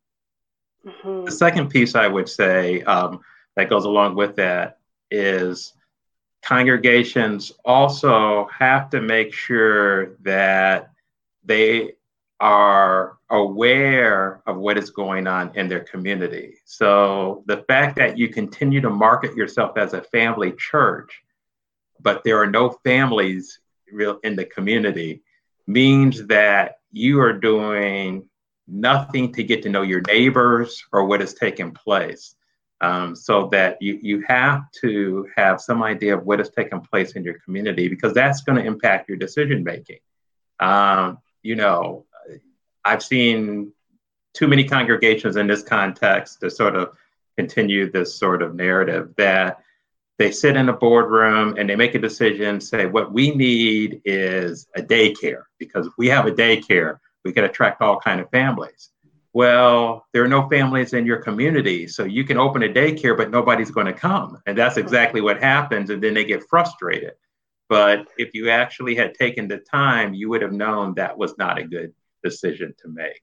Mm-hmm. 0.85 1.25
The 1.25 1.31
second 1.31 1.69
piece 1.69 1.95
I 1.95 2.07
would 2.07 2.29
say 2.29 2.81
um, 2.83 3.19
that 3.55 3.69
goes 3.69 3.85
along 3.85 4.15
with 4.15 4.35
that 4.38 4.79
is 5.12 5.73
congregations 6.41 7.51
also 7.65 8.47
have 8.47 8.89
to 8.91 9.01
make 9.01 9.33
sure 9.33 10.15
that 10.21 10.91
they 11.43 11.93
are 12.39 13.17
aware 13.30 14.41
of 14.45 14.58
what 14.58 14.78
is 14.78 14.89
going 14.91 15.28
on 15.28 15.52
in 15.56 15.67
their 15.67 15.82
community. 15.82 16.56
So 16.65 17.43
the 17.47 17.63
fact 17.67 17.97
that 17.97 18.17
you 18.17 18.30
continue 18.30 18.82
to 18.82 18.89
market 18.89 19.36
yourself 19.36 19.78
as 19.78 19.93
a 19.93 20.04
family 20.04 20.54
church, 20.54 21.21
but 21.99 22.23
there 22.23 22.41
are 22.41 22.49
no 22.49 22.69
families 22.84 23.60
real 23.91 24.19
in 24.23 24.36
the 24.36 24.45
community 24.45 25.21
means 25.67 26.25
that 26.28 26.78
you 26.91 27.19
are 27.19 27.34
doing 27.34 28.28
nothing 28.67 29.34
to 29.34 29.43
get 29.43 29.63
to 29.63 29.69
know 29.69 29.82
your 29.82 30.02
neighbors 30.02 30.84
or 30.91 31.06
what 31.06 31.21
is 31.21 31.34
taking 31.34 31.71
place. 31.71 32.36
Um, 32.82 33.13
so 33.13 33.49
that 33.52 33.78
you, 33.82 33.99
you 34.02 34.23
have 34.25 34.62
to 34.80 35.28
have 35.36 35.60
some 35.60 35.84
idea 35.84 36.15
of 36.17 36.25
what 36.25 36.39
is 36.39 36.49
taking 36.49 36.80
place 36.80 37.12
in 37.12 37.25
your 37.25 37.38
community 37.39 37.89
because 37.89 38.13
that's 38.13 38.39
going 38.41 38.58
to 38.58 38.65
impact 38.65 39.10
your 39.10 39.17
decision 39.17 39.65
making. 39.65 39.99
Um, 40.62 41.17
you 41.43 41.56
know, 41.56 42.06
I've 42.85 43.03
seen 43.03 43.73
too 44.33 44.47
many 44.47 44.63
congregations 44.63 45.35
in 45.35 45.47
this 45.47 45.63
context 45.63 46.39
to 46.41 46.49
sort 46.49 46.75
of 46.75 46.95
continue 47.37 47.91
this 47.91 48.15
sort 48.15 48.41
of 48.41 48.55
narrative 48.55 49.13
that 49.17 49.59
they 50.17 50.31
sit 50.31 50.57
in 50.57 50.67
a 50.69 50.73
boardroom 50.73 51.55
and 51.57 51.69
they 51.69 51.75
make 51.75 51.95
a 51.95 51.99
decision, 51.99 52.59
say, 52.59 52.85
what 52.85 53.13
we 53.13 53.31
need 53.31 54.01
is 54.03 54.67
a 54.75 54.81
daycare 54.81 55.43
because 55.57 55.87
if 55.87 55.93
we 55.97 56.07
have 56.07 56.27
a 56.27 56.31
daycare, 56.31 56.99
we 57.23 57.31
can 57.31 57.45
attract 57.45 57.81
all 57.81 57.99
kind 57.99 58.19
of 58.19 58.29
families. 58.29 58.91
Well, 59.31 60.05
there 60.11 60.23
are 60.23 60.27
no 60.27 60.49
families 60.49 60.93
in 60.93 61.05
your 61.05 61.17
community, 61.17 61.87
so 61.87 62.03
you 62.03 62.23
can 62.23 62.37
open 62.37 62.63
a 62.63 62.69
daycare, 62.69 63.15
but 63.15 63.29
nobody's 63.29 63.71
going 63.71 63.85
to 63.85 63.93
come. 63.93 64.41
And 64.45 64.57
that's 64.57 64.77
exactly 64.77 65.21
what 65.21 65.41
happens. 65.41 65.89
And 65.89 66.03
then 66.03 66.15
they 66.15 66.25
get 66.25 66.49
frustrated. 66.49 67.13
But 67.69 68.07
if 68.17 68.33
you 68.33 68.49
actually 68.49 68.95
had 68.95 69.13
taken 69.13 69.47
the 69.47 69.59
time, 69.59 70.13
you 70.13 70.29
would 70.29 70.41
have 70.41 70.51
known 70.51 70.95
that 70.95 71.17
was 71.17 71.37
not 71.37 71.59
a 71.59 71.63
good 71.63 71.93
decision 72.23 72.73
to 72.82 72.88
make. 72.89 73.21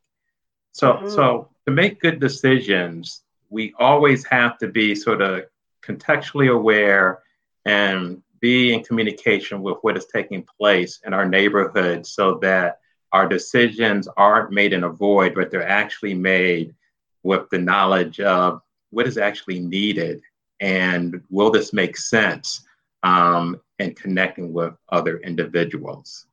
So, 0.72 0.94
mm-hmm. 0.94 1.08
so 1.08 1.48
to 1.66 1.72
make 1.72 2.00
good 2.00 2.20
decisions, 2.20 3.22
we 3.50 3.74
always 3.78 4.24
have 4.26 4.58
to 4.58 4.68
be 4.68 4.94
sort 4.94 5.22
of 5.22 5.44
contextually 5.82 6.52
aware 6.52 7.22
and 7.64 8.22
be 8.40 8.74
in 8.74 8.82
communication 8.84 9.62
with 9.62 9.78
what 9.82 9.96
is 9.96 10.06
taking 10.06 10.44
place 10.58 11.00
in 11.06 11.14
our 11.14 11.26
neighborhood 11.26 12.06
so 12.06 12.38
that 12.42 12.80
our 13.12 13.28
decisions 13.28 14.08
aren't 14.16 14.52
made 14.52 14.72
in 14.72 14.84
a 14.84 14.88
void, 14.88 15.34
but 15.34 15.50
they're 15.50 15.66
actually 15.66 16.14
made 16.14 16.74
with 17.22 17.48
the 17.50 17.58
knowledge 17.58 18.20
of 18.20 18.60
what 18.90 19.06
is 19.06 19.18
actually 19.18 19.58
needed 19.58 20.20
and 20.60 21.20
will 21.30 21.50
this 21.50 21.72
make 21.72 21.96
sense 21.96 22.64
um, 23.02 23.60
in 23.78 23.94
connecting 23.94 24.52
with 24.52 24.74
other 24.90 25.18
individuals. 25.18 26.25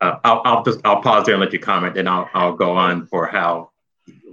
Uh, 0.00 0.16
I'll, 0.24 0.42
I'll, 0.44 0.64
just 0.64 0.80
I'll 0.84 1.02
pause 1.02 1.26
there 1.26 1.34
and 1.34 1.40
let 1.40 1.52
you 1.52 1.58
comment, 1.58 1.98
and 1.98 2.08
I'll, 2.08 2.28
I'll 2.34 2.54
go 2.54 2.72
on 2.72 3.06
for 3.06 3.26
how 3.26 3.70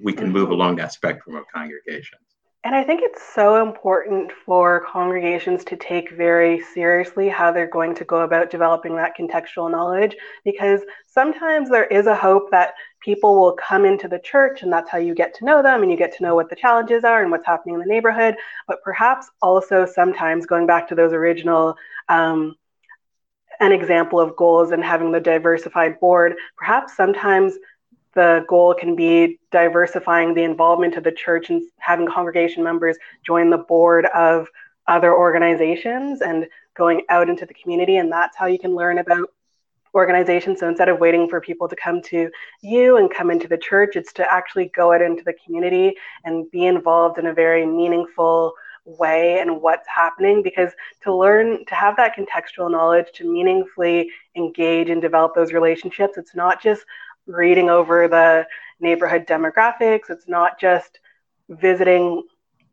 we 0.01 0.13
can 0.13 0.32
move 0.32 0.51
along 0.51 0.75
that 0.78 0.93
spectrum 0.93 1.36
of 1.36 1.45
congregations. 1.54 2.21
And 2.65 2.73
I 2.73 2.84
think 2.84 3.01
it's 3.04 3.21
so 3.21 3.62
important 3.62 4.32
for 4.43 4.84
congregations 4.91 5.63
to 5.65 5.75
take 5.75 6.10
very 6.10 6.60
seriously 6.73 7.30
how 7.30 7.51
they're 7.51 7.67
going 7.67 7.93
to 7.93 8.04
go 8.04 8.21
about 8.21 8.49
developing 8.49 8.95
that 8.95 9.15
contextual 9.15 9.69
knowledge 9.69 10.15
because 10.43 10.82
sometimes 11.06 11.69
there 11.69 11.86
is 11.86 12.08
a 12.08 12.15
hope 12.15 12.49
that 12.49 12.73
people 13.01 13.39
will 13.39 13.54
come 13.54 13.86
into 13.86 14.08
the 14.08 14.17
church 14.17 14.63
and 14.63 14.73
that's 14.73 14.89
how 14.89 14.97
you 14.97 15.13
get 15.13 15.36
to 15.36 15.45
know 15.45 15.62
them 15.62 15.84
and 15.84 15.91
you 15.91 15.97
get 15.97 16.17
to 16.17 16.23
know 16.23 16.34
what 16.34 16.49
the 16.49 16.56
challenges 16.56 17.04
are 17.04 17.21
and 17.21 17.30
what's 17.30 17.45
happening 17.45 17.75
in 17.75 17.82
the 17.82 17.86
neighborhood. 17.86 18.36
But 18.67 18.82
perhaps 18.84 19.30
also 19.43 19.86
sometimes 19.86 20.47
going 20.47 20.65
back 20.65 20.88
to 20.88 20.95
those 20.95 21.13
original, 21.13 21.75
um, 22.10 22.56
an 23.60 23.72
example 23.72 24.20
of 24.20 24.36
goals 24.36 24.72
and 24.72 24.84
having 24.84 25.12
the 25.12 25.20
diversified 25.20 26.00
board, 26.00 26.36
perhaps 26.58 26.96
sometimes 26.96 27.54
the 28.13 28.46
goal 28.48 28.74
can 28.74 28.96
be 28.96 29.39
diversifying 29.52 30.34
the 30.34 30.44
involvement 30.44 30.96
of 30.96 31.04
the 31.04 31.12
church 31.12 31.50
and 31.50 31.62
having 31.78 32.08
congregation 32.08 32.63
members 32.63 32.98
join 33.26 33.50
the 33.50 33.58
board 33.58 34.06
of 34.15 34.48
other 34.88 35.13
organizations 35.13 36.22
and 36.22 36.48
going 36.76 37.02
out 37.10 37.30
into 37.30 37.46
the 37.46 37.54
community. 37.54 37.98
And 37.98 38.12
that's 38.12 38.38
how 38.38 38.46
you 38.46 38.60
can 38.60 38.74
learn 38.74 39.00
about 39.00 39.30
organizations. 39.94 40.60
So 40.60 40.68
instead 40.68 40.89
of 40.89 41.00
waiting 41.00 41.28
for 41.30 41.41
people 41.41 41.68
to 41.68 41.76
come 41.76 42.02
to 42.04 42.30
you 42.62 42.98
and 42.98 43.10
come 43.10 43.32
into 43.32 43.48
the 43.48 43.58
church, 43.58 43.96
it's 43.96 44.13
to 44.13 44.34
actually 44.34 44.72
go 44.76 44.94
out 44.94 45.02
into 45.02 45.24
the 45.24 45.34
community 45.46 45.96
and 46.24 46.50
be 46.52 46.65
involved 46.65 47.18
in 47.18 47.28
a 47.28 47.34
very 47.34 47.65
meaningful 47.65 48.54
way 48.86 49.39
and 49.39 49.62
what's 49.62 49.88
happening 49.93 50.41
because 50.43 50.71
to 51.02 51.13
learn 51.13 51.65
to 51.65 51.76
have 51.76 51.95
that 51.98 52.15
contextual 52.15 52.71
knowledge 52.71 53.08
to 53.13 53.32
meaningfully 53.32 54.10
engage 54.36 54.89
and 54.89 55.02
develop 55.02 55.34
those 55.34 55.54
relationships 55.54 56.17
it's 56.17 56.36
not 56.36 56.62
just 56.62 56.86
reading 57.28 57.69
over 57.69 58.08
the 58.08 58.45
neighborhood 58.80 59.26
demographics. 59.28 60.10
It's 60.10 60.28
not 60.28 60.60
just 60.60 61.00
visiting 61.50 62.24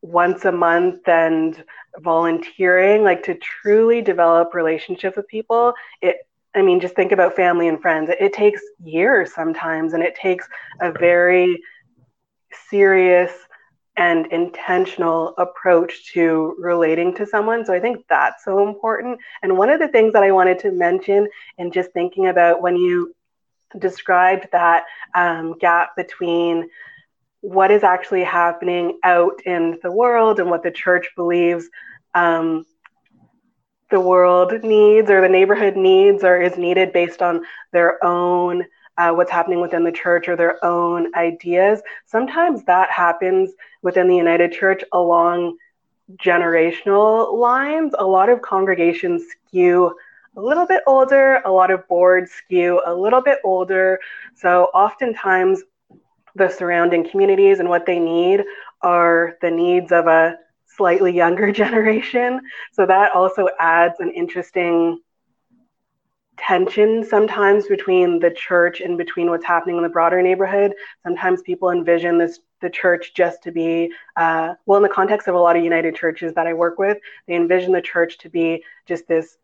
once 0.02 0.44
a 0.44 0.52
month 0.52 1.06
and 1.08 1.62
volunteering, 2.00 3.04
like 3.04 3.22
to 3.24 3.34
truly 3.36 4.02
develop 4.02 4.54
relationships 4.54 5.16
with 5.16 5.28
people. 5.28 5.74
It, 6.00 6.16
I 6.54 6.62
mean, 6.62 6.80
just 6.80 6.94
think 6.94 7.12
about 7.12 7.36
family 7.36 7.68
and 7.68 7.80
friends. 7.80 8.10
It, 8.10 8.18
it 8.20 8.32
takes 8.32 8.60
years 8.82 9.32
sometimes, 9.34 9.92
and 9.92 10.02
it 10.02 10.14
takes 10.16 10.46
a 10.80 10.92
very 10.92 11.60
serious 12.68 13.32
and 13.96 14.26
intentional 14.28 15.34
approach 15.36 16.12
to 16.12 16.56
relating 16.58 17.14
to 17.14 17.26
someone. 17.26 17.64
So 17.64 17.74
I 17.74 17.80
think 17.80 18.04
that's 18.08 18.44
so 18.44 18.66
important. 18.66 19.18
And 19.42 19.58
one 19.58 19.68
of 19.68 19.80
the 19.80 19.88
things 19.88 20.14
that 20.14 20.22
I 20.22 20.32
wanted 20.32 20.58
to 20.60 20.72
mention 20.72 21.28
and 21.58 21.72
just 21.72 21.90
thinking 21.92 22.28
about 22.28 22.62
when 22.62 22.76
you 22.76 23.14
described 23.78 24.48
that 24.52 24.84
um, 25.14 25.58
gap 25.58 25.90
between 25.96 26.68
what 27.40 27.70
is 27.70 27.82
actually 27.82 28.24
happening 28.24 28.98
out 29.02 29.40
in 29.44 29.78
the 29.82 29.90
world 29.90 30.38
and 30.38 30.48
what 30.48 30.62
the 30.62 30.70
church 30.70 31.08
believes 31.16 31.68
um, 32.14 32.64
the 33.90 34.00
world 34.00 34.52
needs 34.62 35.10
or 35.10 35.20
the 35.20 35.28
neighborhood 35.28 35.76
needs 35.76 36.24
or 36.24 36.40
is 36.40 36.56
needed 36.56 36.92
based 36.92 37.20
on 37.20 37.44
their 37.72 38.02
own 38.04 38.64
uh, 38.98 39.10
what's 39.12 39.30
happening 39.30 39.60
within 39.60 39.84
the 39.84 39.92
church 39.92 40.28
or 40.28 40.36
their 40.36 40.62
own 40.64 41.14
ideas 41.14 41.80
sometimes 42.06 42.64
that 42.64 42.90
happens 42.90 43.50
within 43.82 44.08
the 44.08 44.16
united 44.16 44.52
church 44.52 44.82
along 44.92 45.56
generational 46.22 47.34
lines 47.38 47.94
a 47.98 48.04
lot 48.04 48.28
of 48.28 48.42
congregations 48.42 49.22
skew 49.46 49.94
a 50.36 50.40
little 50.40 50.66
bit 50.66 50.82
older. 50.86 51.42
A 51.44 51.50
lot 51.50 51.70
of 51.70 51.86
boards 51.88 52.30
skew 52.32 52.80
a 52.86 52.94
little 52.94 53.20
bit 53.20 53.38
older. 53.44 53.98
So 54.34 54.64
oftentimes, 54.74 55.62
the 56.34 56.48
surrounding 56.48 57.08
communities 57.08 57.60
and 57.60 57.68
what 57.68 57.84
they 57.84 57.98
need 57.98 58.42
are 58.80 59.36
the 59.42 59.50
needs 59.50 59.92
of 59.92 60.06
a 60.06 60.38
slightly 60.66 61.12
younger 61.12 61.52
generation. 61.62 62.40
So 62.72 62.86
that 62.86 63.14
also 63.14 63.48
adds 63.60 64.00
an 64.00 64.10
interesting 64.10 65.00
tension 66.36 67.04
sometimes 67.04 67.66
between 67.66 68.18
the 68.18 68.30
church 68.30 68.80
and 68.80 68.96
between 68.96 69.30
what's 69.30 69.44
happening 69.44 69.76
in 69.76 69.82
the 69.82 69.88
broader 69.88 70.22
neighborhood. 70.22 70.72
Sometimes 71.02 71.42
people 71.42 71.70
envision 71.70 72.18
this 72.18 72.40
the 72.60 72.70
church 72.70 73.12
just 73.14 73.42
to 73.42 73.50
be, 73.50 73.92
uh, 74.16 74.54
well, 74.66 74.76
in 74.76 74.82
the 74.82 74.88
context 74.88 75.28
of 75.28 75.34
a 75.34 75.38
lot 75.38 75.56
of 75.56 75.64
United 75.64 75.96
churches 75.96 76.32
that 76.34 76.46
I 76.46 76.54
work 76.54 76.78
with, 76.78 76.96
they 77.26 77.34
envision 77.34 77.72
the 77.72 77.82
church 77.82 78.18
to 78.18 78.30
be 78.30 78.62
just 78.86 79.08
this 79.08 79.36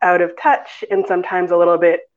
out 0.00 0.20
of 0.20 0.32
touch 0.40 0.84
and 0.90 1.04
sometimes 1.06 1.50
a 1.50 1.56
little 1.56 1.76
bit 1.76 2.08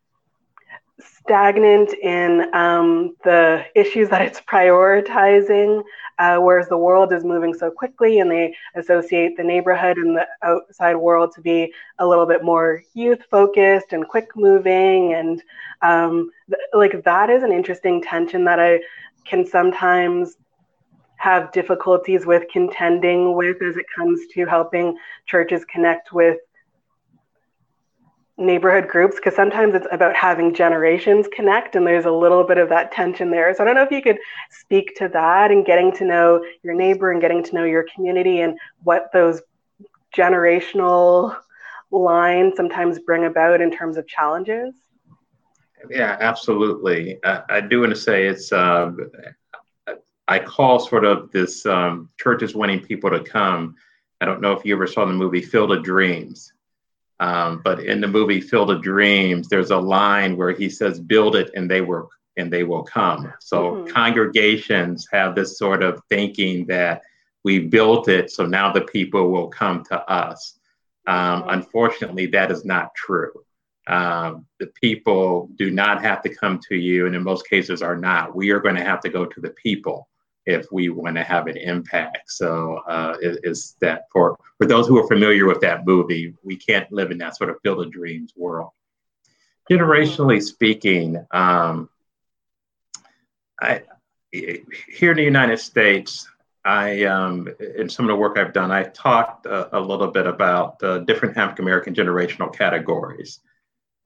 stagnant 0.99 1.93
in 1.93 2.53
um, 2.53 3.15
the 3.23 3.65
issues 3.75 4.09
that 4.09 4.21
it's 4.21 4.39
prioritizing, 4.41 5.83
uh, 6.19 6.37
whereas 6.37 6.69
the 6.69 6.77
world 6.77 7.11
is 7.11 7.25
moving 7.25 7.53
so 7.53 7.69
quickly 7.69 8.19
and 8.19 8.31
they 8.31 8.55
associate 8.75 9.35
the 9.35 9.43
neighborhood 9.43 9.97
and 9.97 10.15
the 10.15 10.25
outside 10.43 10.95
world 10.95 11.33
to 11.33 11.41
be 11.41 11.73
a 11.99 12.07
little 12.07 12.25
bit 12.25 12.43
more 12.43 12.81
youth 12.93 13.21
focused 13.29 13.91
and 13.91 14.07
quick 14.07 14.29
moving. 14.35 15.13
And 15.13 15.43
um, 15.81 16.29
th- 16.47 16.61
like 16.73 17.03
that 17.03 17.29
is 17.29 17.43
an 17.43 17.51
interesting 17.51 18.01
tension 18.01 18.45
that 18.45 18.59
I 18.59 18.79
can 19.25 19.45
sometimes 19.45 20.37
have 21.17 21.51
difficulties 21.51 22.25
with 22.25 22.43
contending 22.51 23.35
with 23.35 23.61
as 23.61 23.77
it 23.77 23.85
comes 23.95 24.19
to 24.33 24.45
helping 24.45 24.97
churches 25.25 25.65
connect 25.65 26.13
with 26.13 26.37
neighborhood 28.37 28.89
groups 28.89 29.15
because 29.15 29.33
sometimes 29.33 29.73
it's 29.75 29.87
about 29.91 30.15
having 30.15 30.53
generations 30.53 31.25
connect 31.33 31.75
and 31.75 31.87
there's 31.87 32.05
a 32.05 32.11
little 32.11 32.43
bit 32.43 32.57
of 32.57 32.67
that 32.67 32.91
tension 32.91 33.31
there. 33.31 33.53
So 33.55 33.63
i 33.63 33.65
don't 33.65 33.75
know 33.75 33.83
if 33.83 33.91
you 33.91 34.01
could 34.01 34.17
speak 34.51 34.95
to 34.97 35.07
that 35.09 35.51
and 35.51 35.65
getting 35.65 35.93
to 35.93 36.05
know 36.05 36.43
your 36.61 36.73
neighbor 36.73 37.11
and 37.11 37.21
getting 37.21 37.43
to 37.43 37.55
know 37.55 37.63
your 37.63 37.85
community 37.95 38.41
and 38.41 38.57
what 38.83 39.09
those 39.13 39.41
generational 40.15 41.37
lines 41.91 42.55
sometimes 42.57 42.99
bring 42.99 43.25
about 43.25 43.61
in 43.61 43.71
terms 43.71 43.95
of 43.95 44.05
challenges. 44.07 44.73
Yeah 45.89 46.17
absolutely. 46.19 47.23
Uh, 47.23 47.41
i 47.47 47.61
do 47.61 47.81
want 47.81 47.91
to 47.91 47.99
say 47.99 48.27
it's 48.27 48.51
uh, 48.51 48.91
i 50.27 50.39
call 50.39 50.79
sort 50.79 51.05
of 51.05 51.31
this 51.31 51.65
um, 51.65 52.09
churches 52.19 52.53
wanting 52.53 52.81
people 52.81 53.09
to 53.09 53.21
come. 53.21 53.75
I 54.19 54.25
don't 54.25 54.41
know 54.41 54.51
if 54.51 54.65
you 54.65 54.73
ever 54.75 54.87
saw 54.87 55.05
the 55.05 55.13
movie 55.13 55.41
field 55.41 55.71
of 55.71 55.83
dreams 55.83 56.51
um, 57.19 57.61
but 57.63 57.79
in 57.79 58.01
the 58.01 58.07
movie 58.07 58.41
Field 58.41 58.71
of 58.71 58.81
Dreams, 58.81 59.47
there's 59.47 59.71
a 59.71 59.77
line 59.77 60.35
where 60.35 60.51
he 60.51 60.69
says, 60.69 60.99
"Build 60.99 61.35
it, 61.35 61.51
and 61.55 61.69
they 61.69 61.81
will, 61.81 62.09
and 62.37 62.51
they 62.51 62.63
will 62.63 62.83
come." 62.83 63.33
So 63.39 63.71
mm-hmm. 63.71 63.93
congregations 63.93 65.07
have 65.11 65.35
this 65.35 65.57
sort 65.57 65.81
of 65.81 66.01
thinking 66.09 66.65
that 66.67 67.01
we 67.43 67.59
built 67.59 68.09
it, 68.09 68.31
so 68.31 68.45
now 68.45 68.71
the 68.71 68.81
people 68.81 69.31
will 69.31 69.47
come 69.47 69.83
to 69.85 69.99
us. 70.09 70.59
Um, 71.07 71.41
mm-hmm. 71.41 71.49
Unfortunately, 71.49 72.25
that 72.27 72.51
is 72.51 72.65
not 72.65 72.93
true. 72.95 73.31
Um, 73.87 74.45
the 74.59 74.67
people 74.81 75.49
do 75.55 75.69
not 75.69 76.01
have 76.01 76.21
to 76.23 76.35
come 76.35 76.59
to 76.69 76.75
you, 76.75 77.05
and 77.05 77.15
in 77.15 77.23
most 77.23 77.47
cases, 77.47 77.81
are 77.81 77.97
not. 77.97 78.35
We 78.35 78.49
are 78.49 78.59
going 78.59 78.75
to 78.75 78.83
have 78.83 78.99
to 79.01 79.09
go 79.09 79.25
to 79.25 79.41
the 79.41 79.51
people 79.51 80.09
if 80.45 80.67
we 80.71 80.89
want 80.89 81.15
to 81.15 81.23
have 81.23 81.47
an 81.47 81.57
impact. 81.57 82.31
So 82.31 82.81
uh, 82.87 83.17
is 83.21 83.75
that 83.81 84.03
for 84.11 84.37
for 84.57 84.67
those 84.67 84.87
who 84.87 84.97
are 84.97 85.07
familiar 85.07 85.45
with 85.45 85.61
that 85.61 85.85
movie, 85.85 86.33
we 86.43 86.55
can't 86.55 86.91
live 86.91 87.11
in 87.11 87.17
that 87.19 87.35
sort 87.35 87.49
of 87.49 87.57
field 87.61 87.81
of 87.81 87.91
dreams 87.91 88.33
world. 88.35 88.71
Generationally 89.69 90.41
speaking, 90.41 91.25
um, 91.31 91.89
I 93.59 93.83
here 94.31 95.11
in 95.11 95.17
the 95.17 95.23
United 95.23 95.57
States, 95.59 96.27
I 96.63 97.03
um, 97.05 97.47
in 97.77 97.89
some 97.89 98.05
of 98.05 98.09
the 98.09 98.15
work 98.15 98.37
I've 98.37 98.53
done, 98.53 98.71
I 98.71 98.83
talked 98.83 99.45
uh, 99.47 99.69
a 99.71 99.79
little 99.79 100.09
bit 100.11 100.27
about 100.27 100.81
uh, 100.83 100.99
different 100.99 101.37
African 101.37 101.65
American 101.65 101.93
generational 101.93 102.53
categories, 102.53 103.39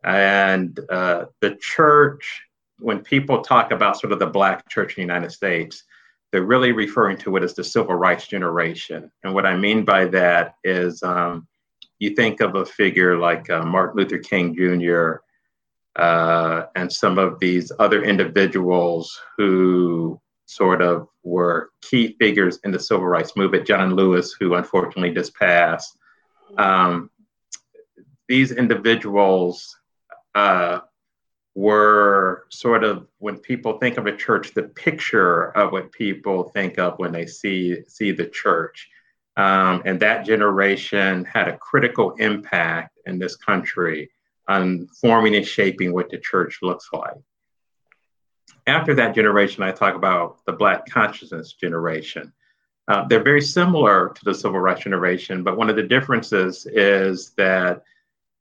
and 0.04 0.80
uh, 0.90 1.26
the 1.42 1.56
church. 1.56 2.44
When 2.82 3.00
people 3.00 3.42
talk 3.42 3.72
about 3.72 4.00
sort 4.00 4.14
of 4.14 4.20
the 4.20 4.28
Black 4.28 4.70
church 4.70 4.98
in 4.98 5.02
the 5.06 5.14
United 5.14 5.34
States, 5.34 5.84
they're 6.32 6.44
really 6.44 6.72
referring 6.72 7.18
to 7.18 7.36
it 7.38 7.44
as 7.44 7.56
the 7.56 7.64
civil 7.64 7.96
rights 7.96 8.28
generation. 8.28 9.12
And 9.24 9.34
what 9.34 9.46
I 9.46 9.58
mean 9.58 9.84
by 9.84 10.06
that 10.06 10.56
is 10.64 11.02
um, 11.02 11.48
you 11.98 12.12
think 12.12 12.40
of 12.42 12.56
a 12.56 12.66
figure 12.66 13.18
like 13.18 13.50
uh, 13.50 13.66
Martin 13.66 13.98
Luther 13.98 14.20
King 14.20 14.56
Jr. 14.56 15.18
Uh, 15.96 16.68
and 16.76 16.92
some 16.92 17.18
of 17.18 17.40
these 17.40 17.72
other 17.80 18.04
individuals 18.04 19.20
who 19.38 20.22
sort 20.46 20.82
of 20.82 21.08
were 21.24 21.70
key 21.82 22.16
figures 22.20 22.60
in 22.64 22.72
the 22.72 22.80
civil 22.80 23.06
rights 23.06 23.36
movement, 23.36 23.68
John 23.68 23.96
Lewis, 23.96 24.36
who 24.40 24.56
unfortunately 24.56 25.14
just 25.14 25.36
passed. 25.36 25.98
Um, 26.58 27.10
these 28.28 28.52
individuals 28.52 29.76
uh, 30.36 30.80
were 31.60 32.46
sort 32.48 32.86
of 32.86 33.06
when 33.18 33.38
people 33.38 33.78
think 33.80 33.98
of 33.98 34.08
a 34.08 34.16
church, 34.16 34.54
the 34.54 34.64
picture 34.64 35.50
of 35.58 35.74
what 35.74 35.92
people 35.92 36.50
think 36.52 36.80
of 36.80 36.98
when 37.00 37.12
they 37.12 37.26
see 37.26 37.84
see 37.86 38.12
the 38.14 38.28
church. 38.28 38.88
Um, 39.36 39.82
and 39.84 40.00
that 40.00 40.26
generation 40.26 41.26
had 41.26 41.50
a 41.50 41.58
critical 41.58 42.12
impact 42.12 42.98
in 43.06 43.20
this 43.20 43.36
country 43.36 44.10
on 44.48 44.88
forming 45.02 45.36
and 45.36 45.46
shaping 45.46 45.92
what 45.92 46.10
the 46.10 46.18
church 46.18 46.60
looks 46.62 46.88
like. 46.94 47.18
After 48.66 48.94
that 48.96 49.14
generation, 49.14 49.62
I 49.62 49.72
talk 49.72 49.96
about 49.96 50.38
the 50.46 50.54
Black 50.54 50.86
consciousness 50.90 51.54
generation. 51.54 52.32
Uh, 52.88 53.06
they're 53.08 53.24
very 53.24 53.42
similar 53.42 54.14
to 54.16 54.24
the 54.24 54.34
civil 54.34 54.62
rights 54.62 54.84
generation, 54.84 55.44
but 55.44 55.58
one 55.58 55.70
of 55.70 55.76
the 55.76 55.84
differences 55.84 56.66
is 56.66 57.32
that 57.32 57.84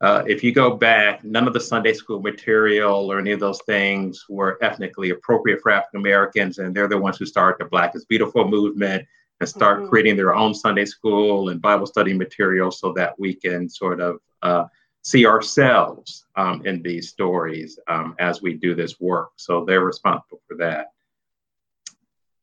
uh, 0.00 0.22
if 0.26 0.44
you 0.44 0.52
go 0.52 0.76
back, 0.76 1.24
none 1.24 1.48
of 1.48 1.52
the 1.52 1.60
Sunday 1.60 1.92
school 1.92 2.20
material 2.20 3.10
or 3.10 3.18
any 3.18 3.32
of 3.32 3.40
those 3.40 3.60
things 3.66 4.24
were 4.28 4.58
ethnically 4.62 5.10
appropriate 5.10 5.60
for 5.60 5.72
African 5.72 6.00
Americans, 6.00 6.58
and 6.58 6.74
they're 6.74 6.88
the 6.88 6.96
ones 6.96 7.18
who 7.18 7.26
started 7.26 7.64
the 7.64 7.68
Black 7.68 7.96
is 7.96 8.04
Beautiful 8.04 8.46
movement 8.48 9.04
and 9.40 9.48
start 9.48 9.80
mm-hmm. 9.80 9.88
creating 9.88 10.16
their 10.16 10.34
own 10.34 10.54
Sunday 10.54 10.84
school 10.84 11.48
and 11.48 11.60
Bible 11.60 11.86
study 11.86 12.12
material 12.12 12.70
so 12.70 12.92
that 12.92 13.18
we 13.18 13.34
can 13.34 13.68
sort 13.68 14.00
of 14.00 14.18
uh, 14.42 14.64
see 15.02 15.26
ourselves 15.26 16.26
um, 16.36 16.64
in 16.64 16.82
these 16.82 17.08
stories 17.08 17.78
um, 17.88 18.14
as 18.20 18.40
we 18.40 18.54
do 18.54 18.74
this 18.74 19.00
work. 19.00 19.30
So 19.36 19.64
they're 19.64 19.84
responsible 19.84 20.40
for 20.46 20.56
that. 20.58 20.92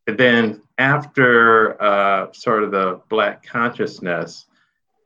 And 0.07 0.17
then 0.17 0.61
after 0.77 1.81
uh, 1.81 2.31
sort 2.33 2.63
of 2.63 2.71
the 2.71 3.01
Black 3.09 3.45
consciousness, 3.45 4.45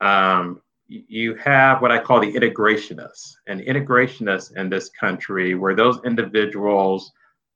um, 0.00 0.60
you 0.90 1.36
have 1.36 1.80
what 1.80 1.92
I 1.92 2.00
call 2.00 2.20
the 2.20 2.32
integrationists. 2.32 3.36
And 3.46 3.60
integrationists 3.60 4.56
in 4.56 4.68
this 4.68 4.90
country 4.90 5.54
were 5.54 5.74
those 5.74 6.00
individuals 6.04 7.12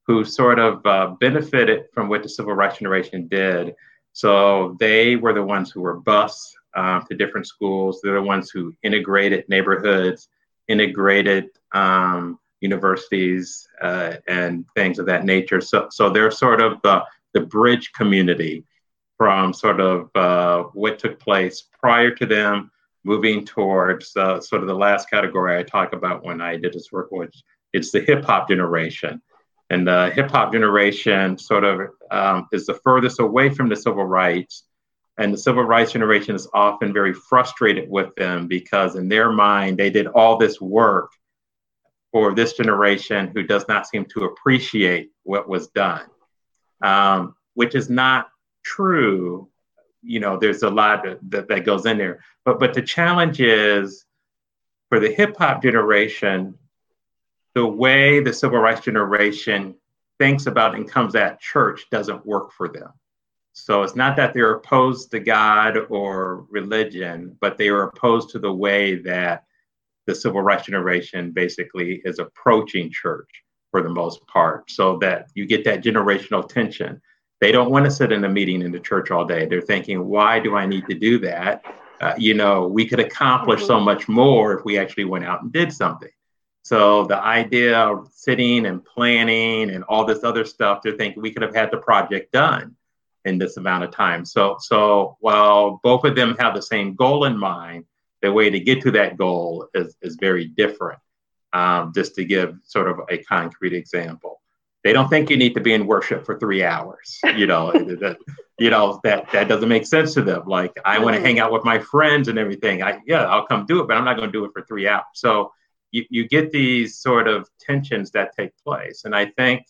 who 0.06 0.24
sort 0.24 0.58
of 0.58 0.84
uh, 0.86 1.14
benefited 1.18 1.86
from 1.92 2.08
what 2.08 2.22
the 2.22 2.28
civil 2.28 2.54
rights 2.54 2.78
generation 2.78 3.26
did. 3.26 3.74
So 4.12 4.76
they 4.78 5.16
were 5.16 5.32
the 5.32 5.42
ones 5.42 5.72
who 5.72 5.80
were 5.80 5.98
bused 6.00 6.54
um, 6.76 7.04
to 7.08 7.16
different 7.16 7.48
schools. 7.48 8.00
They're 8.02 8.14
the 8.14 8.22
ones 8.22 8.50
who 8.50 8.72
integrated 8.84 9.48
neighborhoods, 9.48 10.28
integrated 10.68 11.48
um, 11.72 12.38
universities, 12.60 13.66
uh, 13.82 14.14
and 14.28 14.64
things 14.76 15.00
of 15.00 15.06
that 15.06 15.24
nature. 15.24 15.60
So, 15.60 15.88
so 15.90 16.08
they're 16.08 16.30
sort 16.30 16.60
of 16.60 16.80
the, 16.82 17.02
the 17.32 17.40
bridge 17.40 17.92
community 17.94 18.64
from 19.16 19.52
sort 19.52 19.80
of 19.80 20.10
uh, 20.14 20.64
what 20.72 21.00
took 21.00 21.18
place 21.18 21.64
prior 21.80 22.10
to 22.12 22.26
them 22.26 22.70
moving 23.04 23.44
towards 23.44 24.16
uh, 24.16 24.40
sort 24.40 24.62
of 24.62 24.68
the 24.68 24.74
last 24.74 25.10
category 25.10 25.58
I 25.58 25.62
talk 25.62 25.92
about 25.92 26.24
when 26.24 26.40
I 26.40 26.56
did 26.56 26.72
this 26.72 26.90
work, 26.90 27.10
which 27.10 27.42
it's 27.72 27.90
the 27.90 28.00
hip 28.00 28.24
hop 28.24 28.48
generation. 28.48 29.20
And 29.70 29.86
the 29.86 30.10
hip 30.14 30.30
hop 30.30 30.52
generation 30.52 31.38
sort 31.38 31.64
of 31.64 31.90
um, 32.10 32.48
is 32.52 32.66
the 32.66 32.74
furthest 32.74 33.20
away 33.20 33.50
from 33.50 33.68
the 33.68 33.76
civil 33.76 34.04
rights. 34.04 34.64
And 35.18 35.32
the 35.32 35.38
civil 35.38 35.62
rights 35.62 35.92
generation 35.92 36.34
is 36.34 36.48
often 36.54 36.92
very 36.92 37.12
frustrated 37.12 37.88
with 37.88 38.14
them 38.16 38.48
because, 38.48 38.96
in 38.96 39.08
their 39.08 39.30
mind, 39.30 39.78
they 39.78 39.90
did 39.90 40.08
all 40.08 40.36
this 40.36 40.60
work 40.60 41.12
for 42.10 42.34
this 42.34 42.54
generation 42.54 43.30
who 43.34 43.42
does 43.42 43.66
not 43.68 43.86
seem 43.86 44.04
to 44.06 44.24
appreciate 44.24 45.10
what 45.22 45.48
was 45.48 45.68
done, 45.68 46.06
um, 46.82 47.34
which 47.54 47.74
is 47.74 47.90
not 47.90 48.28
true 48.64 49.48
you 50.04 50.20
know, 50.20 50.38
there's 50.38 50.62
a 50.62 50.70
lot 50.70 51.04
that, 51.30 51.48
that 51.48 51.64
goes 51.64 51.86
in 51.86 51.98
there. 51.98 52.20
But 52.44 52.60
but 52.60 52.74
the 52.74 52.82
challenge 52.82 53.40
is 53.40 54.04
for 54.88 55.00
the 55.00 55.10
hip 55.10 55.36
hop 55.36 55.62
generation, 55.62 56.54
the 57.54 57.66
way 57.66 58.20
the 58.20 58.32
civil 58.32 58.58
rights 58.58 58.82
generation 58.82 59.74
thinks 60.18 60.46
about 60.46 60.74
and 60.74 60.88
comes 60.88 61.14
at 61.14 61.40
church 61.40 61.86
doesn't 61.90 62.26
work 62.26 62.52
for 62.52 62.68
them. 62.68 62.92
So 63.52 63.82
it's 63.82 63.96
not 63.96 64.16
that 64.16 64.34
they're 64.34 64.54
opposed 64.54 65.12
to 65.12 65.20
God 65.20 65.76
or 65.88 66.46
religion, 66.50 67.36
but 67.40 67.56
they 67.56 67.68
are 67.68 67.84
opposed 67.84 68.30
to 68.30 68.38
the 68.40 68.52
way 68.52 68.96
that 68.96 69.44
the 70.06 70.14
civil 70.14 70.42
rights 70.42 70.66
generation 70.66 71.30
basically 71.30 72.02
is 72.04 72.18
approaching 72.18 72.90
church 72.90 73.30
for 73.70 73.80
the 73.80 73.88
most 73.88 74.26
part. 74.26 74.70
So 74.70 74.98
that 74.98 75.28
you 75.34 75.46
get 75.46 75.64
that 75.64 75.82
generational 75.82 76.46
tension. 76.48 77.00
They 77.44 77.52
don't 77.52 77.70
want 77.70 77.84
to 77.84 77.90
sit 77.90 78.10
in 78.10 78.24
a 78.24 78.28
meeting 78.30 78.62
in 78.62 78.72
the 78.72 78.80
church 78.80 79.10
all 79.10 79.26
day. 79.26 79.44
They're 79.44 79.60
thinking, 79.60 80.06
why 80.06 80.40
do 80.40 80.56
I 80.56 80.64
need 80.64 80.86
to 80.86 80.94
do 80.94 81.18
that? 81.18 81.62
Uh, 82.00 82.14
you 82.16 82.32
know, 82.32 82.66
we 82.66 82.86
could 82.88 83.00
accomplish 83.00 83.66
so 83.66 83.78
much 83.78 84.08
more 84.08 84.58
if 84.58 84.64
we 84.64 84.78
actually 84.78 85.04
went 85.04 85.26
out 85.26 85.42
and 85.42 85.52
did 85.52 85.70
something. 85.70 86.08
So 86.62 87.04
the 87.04 87.18
idea 87.18 87.78
of 87.78 88.08
sitting 88.14 88.64
and 88.64 88.82
planning 88.82 89.68
and 89.68 89.84
all 89.84 90.06
this 90.06 90.24
other 90.24 90.46
stuff, 90.46 90.80
they're 90.82 90.96
thinking 90.96 91.20
we 91.20 91.32
could 91.34 91.42
have 91.42 91.54
had 91.54 91.70
the 91.70 91.76
project 91.76 92.32
done. 92.32 92.76
in 93.24 93.38
this 93.38 93.56
amount 93.56 93.84
of 93.84 93.90
time. 93.90 94.24
So, 94.24 94.56
so 94.60 95.16
while 95.20 95.80
both 95.82 96.04
of 96.04 96.14
them 96.14 96.36
have 96.38 96.54
the 96.54 96.62
same 96.62 96.94
goal 96.94 97.24
in 97.24 97.36
mind, 97.38 97.84
the 98.22 98.32
way 98.32 98.50
to 98.50 98.60
get 98.60 98.82
to 98.82 98.90
that 98.92 99.16
goal 99.16 99.68
is, 99.74 99.96
is 100.02 100.16
very 100.16 100.46
different. 100.46 100.98
Um, 101.52 101.92
just 101.94 102.16
to 102.16 102.24
give 102.24 102.56
sort 102.64 102.88
of 102.88 103.00
a 103.08 103.18
concrete 103.18 103.74
example, 103.74 104.40
they 104.84 104.92
don't 104.92 105.08
think 105.08 105.30
you 105.30 105.36
need 105.36 105.54
to 105.54 105.60
be 105.60 105.72
in 105.72 105.86
worship 105.86 106.24
for 106.24 106.38
three 106.38 106.62
hours. 106.62 107.18
You 107.36 107.46
know, 107.46 107.72
that, 107.72 108.18
you 108.58 108.70
know 108.70 109.00
that 109.02 109.32
that 109.32 109.48
doesn't 109.48 109.68
make 109.68 109.86
sense 109.86 110.14
to 110.14 110.22
them. 110.22 110.42
Like 110.46 110.78
I 110.84 110.98
want 110.98 111.16
to 111.16 111.22
hang 111.22 111.40
out 111.40 111.50
with 111.50 111.64
my 111.64 111.78
friends 111.78 112.28
and 112.28 112.38
everything. 112.38 112.82
I 112.82 113.00
yeah, 113.06 113.24
I'll 113.24 113.46
come 113.46 113.66
do 113.66 113.80
it, 113.80 113.88
but 113.88 113.96
I'm 113.96 114.04
not 114.04 114.16
going 114.16 114.28
to 114.28 114.32
do 114.32 114.44
it 114.44 114.52
for 114.52 114.62
three 114.62 114.86
hours. 114.86 115.04
So 115.14 115.52
you, 115.90 116.04
you 116.10 116.28
get 116.28 116.52
these 116.52 116.98
sort 116.98 117.26
of 117.26 117.48
tensions 117.58 118.10
that 118.12 118.36
take 118.36 118.52
place, 118.62 119.04
and 119.04 119.16
I 119.16 119.26
think 119.26 119.66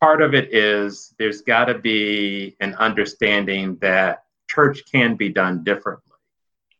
part 0.00 0.22
of 0.22 0.34
it 0.34 0.54
is 0.54 1.14
there's 1.18 1.42
got 1.42 1.66
to 1.66 1.78
be 1.78 2.56
an 2.60 2.74
understanding 2.76 3.76
that 3.80 4.24
church 4.48 4.82
can 4.90 5.16
be 5.16 5.28
done 5.28 5.64
differently. 5.64 6.13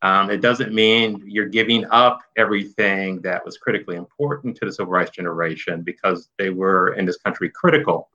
Um, 0.04 0.28
it 0.30 0.42
doesn't 0.42 0.74
mean 0.74 1.22
you're 1.24 1.48
giving 1.48 1.86
up 1.86 2.20
everything 2.36 3.22
that 3.22 3.42
was 3.42 3.56
critically 3.56 3.96
important 3.96 4.54
to 4.58 4.66
the 4.66 4.72
civil 4.72 4.92
rights 4.92 5.12
generation 5.12 5.80
because 5.80 6.28
they 6.36 6.50
were 6.50 6.92
in 6.92 7.06
this 7.06 7.16
country 7.16 7.48
critical 7.48 8.10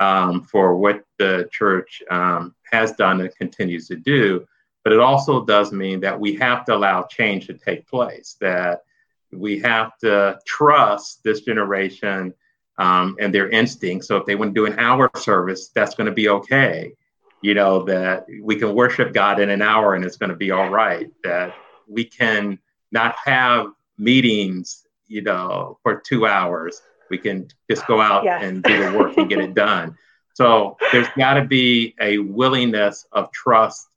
um, 0.00 0.42
for 0.42 0.74
what 0.76 1.04
the 1.18 1.48
church 1.52 2.02
um, 2.10 2.52
has 2.72 2.90
done 2.92 3.20
and 3.20 3.32
continues 3.36 3.86
to 3.86 3.94
do. 3.94 4.44
But 4.82 4.92
it 4.92 4.98
also 4.98 5.44
does 5.44 5.70
mean 5.70 6.00
that 6.00 6.18
we 6.18 6.34
have 6.34 6.64
to 6.64 6.74
allow 6.74 7.04
change 7.04 7.46
to 7.46 7.54
take 7.54 7.86
place, 7.86 8.36
that 8.40 8.82
we 9.30 9.60
have 9.60 9.96
to 9.98 10.36
trust 10.44 11.22
this 11.22 11.42
generation 11.42 12.34
um, 12.78 13.16
and 13.20 13.32
their 13.32 13.50
instincts. 13.50 14.08
So 14.08 14.16
if 14.16 14.26
they 14.26 14.34
want 14.34 14.52
to 14.52 14.60
do 14.60 14.66
an 14.66 14.80
hour 14.80 15.08
service, 15.16 15.68
that's 15.68 15.94
going 15.94 16.06
to 16.06 16.12
be 16.12 16.28
okay. 16.28 16.94
You 17.42 17.54
know, 17.54 17.84
that 17.84 18.26
we 18.42 18.56
can 18.56 18.74
worship 18.74 19.14
God 19.14 19.40
in 19.40 19.48
an 19.50 19.62
hour 19.62 19.94
and 19.94 20.04
it's 20.04 20.16
going 20.16 20.30
to 20.30 20.36
be 20.36 20.50
all 20.50 20.68
right. 20.68 21.10
That 21.24 21.54
we 21.88 22.04
can 22.04 22.58
not 22.92 23.16
have 23.24 23.66
meetings, 23.96 24.86
you 25.08 25.22
know, 25.22 25.78
for 25.82 26.02
two 26.06 26.26
hours. 26.26 26.82
We 27.08 27.18
can 27.18 27.48
just 27.70 27.86
go 27.86 28.00
out 28.00 28.24
yes. 28.24 28.42
and 28.44 28.62
do 28.62 28.90
the 28.90 28.96
work 28.96 29.16
and 29.16 29.28
get 29.28 29.40
it 29.40 29.54
done. 29.54 29.96
So 30.34 30.76
there's 30.92 31.08
got 31.16 31.34
to 31.34 31.44
be 31.44 31.94
a 32.00 32.18
willingness 32.18 33.06
of 33.12 33.32
trust. 33.32 33.88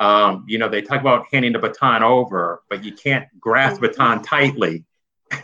Um, 0.00 0.44
you 0.48 0.58
know, 0.58 0.68
they 0.68 0.82
talk 0.82 1.00
about 1.00 1.26
handing 1.30 1.52
the 1.52 1.58
baton 1.58 2.02
over, 2.02 2.62
but 2.70 2.82
you 2.82 2.92
can't 2.92 3.26
grasp 3.38 3.80
baton 3.80 4.22
tightly 4.22 4.84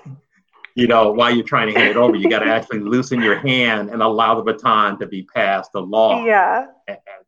you 0.74 0.86
know, 0.86 1.12
while 1.12 1.34
you're 1.34 1.44
trying 1.44 1.72
to 1.72 1.78
hand 1.78 1.90
it 1.90 1.96
over, 1.96 2.16
you 2.16 2.28
got 2.28 2.40
to 2.40 2.50
actually 2.50 2.80
loosen 2.80 3.22
your 3.22 3.38
hand 3.38 3.90
and 3.90 4.02
allow 4.02 4.34
the 4.34 4.42
baton 4.42 4.98
to 4.98 5.06
be 5.06 5.22
passed 5.22 5.72
along. 5.74 6.26
Yeah. 6.26 6.66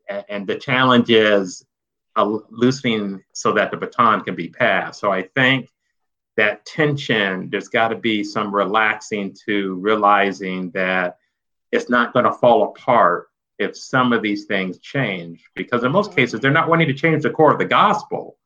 And, 0.09 0.47
the 0.47 0.57
challenge 0.57 1.11
is 1.11 1.65
uh, 2.17 2.39
loosening 2.51 3.23
so 3.33 3.53
that 3.53 3.71
the 3.71 3.77
baton 3.77 4.23
can 4.23 4.35
be 4.35 4.49
passed. 4.49 5.01
So 5.01 5.11
I 5.11 5.23
think 5.23 5.71
that 6.37 6.65
tension, 6.67 7.49
there's 7.51 7.69
got 7.69 7.89
to 7.89 7.97
be 7.97 8.25
some 8.25 8.55
relaxing 8.55 9.37
to 9.47 9.75
realizing 9.75 10.71
that 10.71 11.19
it's 11.71 11.89
not 11.89 12.13
going 12.13 12.25
to 12.25 12.33
fall 12.33 12.65
apart 12.65 13.29
if 13.59 13.77
some 13.77 14.13
of 14.13 14.23
these 14.23 14.45
things 14.47 14.79
change. 14.79 15.45
Because 15.55 15.85
in 15.85 15.93
most 15.93 16.15
cases, 16.15 16.41
they're 16.41 16.51
not 16.51 16.69
wanting 16.69 16.89
to 16.89 16.95
change 16.95 17.23
the 17.23 17.31
core 17.31 17.53
of 17.53 17.59
the 17.59 17.65
gospel. 17.65 18.39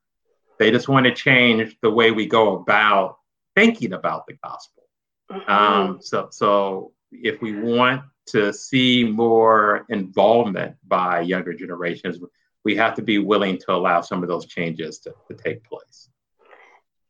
They 0.59 0.71
just 0.71 0.89
want 0.89 1.07
to 1.07 1.15
change 1.15 1.77
the 1.83 1.91
way 1.91 2.11
we 2.11 2.27
go 2.27 2.57
about 2.57 3.19
thinking 3.55 3.93
about 3.93 4.27
the 4.27 4.35
gospel. 4.43 4.85
Mm-hmm. 5.31 5.51
Um, 5.51 5.99
so, 6.01 6.29
so 6.31 6.93
if 7.11 7.41
we 7.41 7.59
want 7.59 8.03
to 8.27 8.53
see 8.53 9.05
more 9.05 9.87
involvement 9.89 10.77
by 10.87 11.21
younger 11.21 11.55
generations, 11.55 12.19
we 12.65 12.75
have 12.77 12.95
to 12.95 13.03
be 13.03 13.19
willing 13.19 13.59
to 13.59 13.73
allow 13.73 14.01
some 14.01 14.23
of 14.23 14.29
those 14.29 14.47
changes 14.47 14.99
to, 14.99 15.15
to 15.29 15.35
take 15.35 15.63
place. 15.65 16.09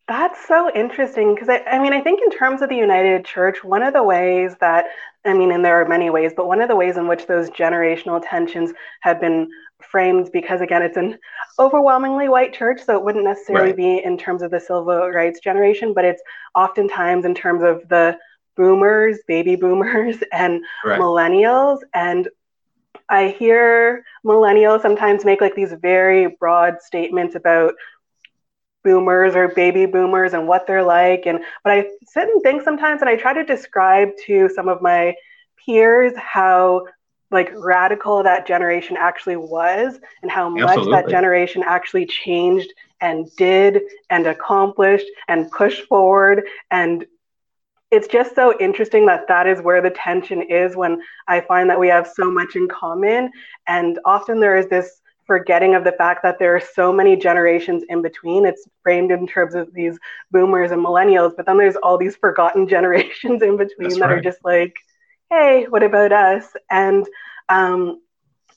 That's 0.09 0.47
so 0.47 0.71
interesting 0.73 1.35
because 1.35 1.49
I, 1.49 1.63
I 1.63 1.79
mean, 1.81 1.93
I 1.93 2.01
think 2.01 2.21
in 2.23 2.31
terms 2.31 2.63
of 2.63 2.69
the 2.69 2.77
United 2.77 3.25
Church, 3.25 3.65
one 3.65 3.83
of 3.83 3.93
the 3.93 4.05
ways 4.05 4.55
that, 4.61 4.87
I 5.25 5.33
mean, 5.33 5.51
and 5.51 5.65
there 5.65 5.81
are 5.81 5.89
many 5.89 6.11
ways, 6.11 6.33
but 6.37 6.47
one 6.47 6.61
of 6.61 6.69
the 6.69 6.77
ways 6.77 6.97
in 6.97 7.09
which 7.09 7.27
those 7.27 7.51
generational 7.51 8.23
tensions 8.25 8.73
have 9.01 9.21
been 9.21 9.49
framed, 9.83 10.31
because 10.33 10.61
again, 10.61 10.83
it's 10.83 10.97
an 10.97 11.19
overwhelmingly 11.59 12.29
white 12.29 12.55
church, 12.55 12.81
so 12.85 12.97
it 12.97 13.03
wouldn't 13.03 13.25
necessarily 13.25 13.71
right. 13.71 13.77
be 13.77 14.05
in 14.05 14.17
terms 14.17 14.43
of 14.43 14.53
the 14.53 14.61
civil 14.61 14.85
rights 14.85 15.41
generation, 15.41 15.93
but 15.93 16.05
it's 16.05 16.23
oftentimes 16.55 17.25
in 17.25 17.35
terms 17.35 17.65
of 17.65 17.89
the 17.89 18.17
boomers, 18.57 19.19
baby 19.27 19.57
boomers, 19.57 20.17
and 20.33 20.63
right. 20.85 21.01
millennials. 21.01 21.81
And 21.95 22.29
I 23.09 23.29
hear 23.39 24.05
millennials 24.25 24.83
sometimes 24.83 25.25
make 25.25 25.41
like 25.41 25.55
these 25.55 25.73
very 25.81 26.29
broad 26.41 26.81
statements 26.83 27.35
about 27.35 27.75
boomers 28.83 29.35
or 29.35 29.49
baby 29.49 29.85
boomers 29.85 30.33
and 30.33 30.47
what 30.47 30.65
they're 30.65 30.85
like 30.85 31.27
and 31.27 31.41
but 31.65 31.73
i 31.73 31.85
sit 32.07 32.29
and 32.29 32.41
think 32.45 32.63
sometimes 32.63 33.01
and 33.01 33.11
i 33.11 33.17
try 33.17 33.33
to 33.33 33.43
describe 33.43 34.09
to 34.25 34.49
some 34.55 34.69
of 34.69 34.81
my 34.81 35.13
peers 35.57 36.13
how 36.17 36.81
like 37.33 37.51
radical 37.57 38.23
that 38.23 38.47
generation 38.47 38.97
actually 38.97 39.37
was 39.37 39.99
and 40.23 40.31
how 40.31 40.49
much 40.49 40.69
Absolutely. 40.69 40.93
that 40.93 41.09
generation 41.09 41.65
actually 41.67 42.07
changed 42.07 42.73
and 43.01 43.29
did 43.37 43.83
and 44.11 44.27
accomplished 44.27 45.07
and 45.29 45.51
pushed 45.51 45.83
forward 45.89 46.45
and 46.71 47.05
it's 47.91 48.09
just 48.09 48.35
so 48.35 48.59
interesting 48.59 49.07
that 49.07 49.29
that 49.29 49.47
is 49.47 49.61
where 49.61 49.81
the 49.81 49.91
tension 49.91 50.43
is 50.43 50.77
when 50.77 51.01
i 51.29 51.41
find 51.41 51.71
that 51.71 51.79
we 51.79 51.89
have 51.89 52.07
so 52.07 52.31
much 52.31 52.57
in 52.57 52.69
common 52.69 53.31
and 53.67 53.99
often 54.05 54.41
there 54.41 54.57
is 54.57 54.69
this 54.69 55.01
forgetting 55.27 55.75
of 55.75 55.85
the 55.85 55.93
fact 55.93 56.23
that 56.23 56.39
there 56.39 56.55
are 56.55 56.61
so 56.61 56.93
many 56.93 57.17
generations 57.17 57.83
in 57.89 58.01
between. 58.01 58.47
It's 58.47 58.67
framed 58.83 59.11
in 59.11 59.27
terms 59.27 59.55
of 59.55 59.73
these 59.75 59.99
boomers 60.31 60.71
and 60.71 60.85
millennials, 60.85 61.35
but 61.37 61.47
then 61.47 61.59
there's 61.59 61.77
all 61.77 61.99
these 61.99 62.17
forgotten 62.17 62.69
generations 62.75 63.43
in 63.43 63.57
between 63.57 63.89
That's 63.89 63.99
that 63.99 64.07
right. 64.07 64.19
are 64.19 64.21
just 64.21 64.45
like, 64.45 64.75
hey, 65.31 65.67
what 65.69 65.83
about 65.83 66.13
us? 66.13 66.47
And 66.71 67.07
um, 67.49 68.01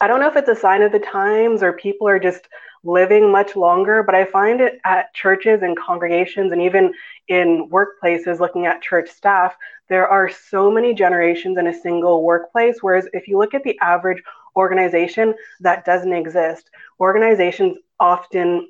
I 0.01 0.07
don't 0.07 0.19
know 0.19 0.27
if 0.27 0.35
it's 0.35 0.49
a 0.49 0.55
sign 0.55 0.81
of 0.81 0.91
the 0.91 0.99
times 0.99 1.61
or 1.61 1.73
people 1.73 2.07
are 2.07 2.19
just 2.19 2.47
living 2.83 3.31
much 3.31 3.55
longer, 3.57 4.03
but 4.03 4.15
I 4.15 4.23
find 4.23 4.61
it 4.61 4.79
at 4.85 5.13
churches 5.13 5.61
and 5.61 5.77
congregations 5.77 6.51
and 6.53 6.61
even 6.61 6.93
in 7.27 7.69
workplaces 7.69 8.39
looking 8.39 8.65
at 8.65 8.81
church 8.81 9.09
staff, 9.09 9.55
there 9.89 10.07
are 10.07 10.29
so 10.29 10.71
many 10.71 10.93
generations 10.93 11.57
in 11.57 11.67
a 11.67 11.73
single 11.73 12.23
workplace. 12.23 12.77
Whereas 12.81 13.07
if 13.11 13.27
you 13.27 13.37
look 13.37 13.53
at 13.53 13.63
the 13.63 13.77
average 13.81 14.23
organization 14.55 15.33
that 15.61 15.85
doesn't 15.85 16.13
exist. 16.13 16.69
Organizations 16.99 17.77
often 17.99 18.67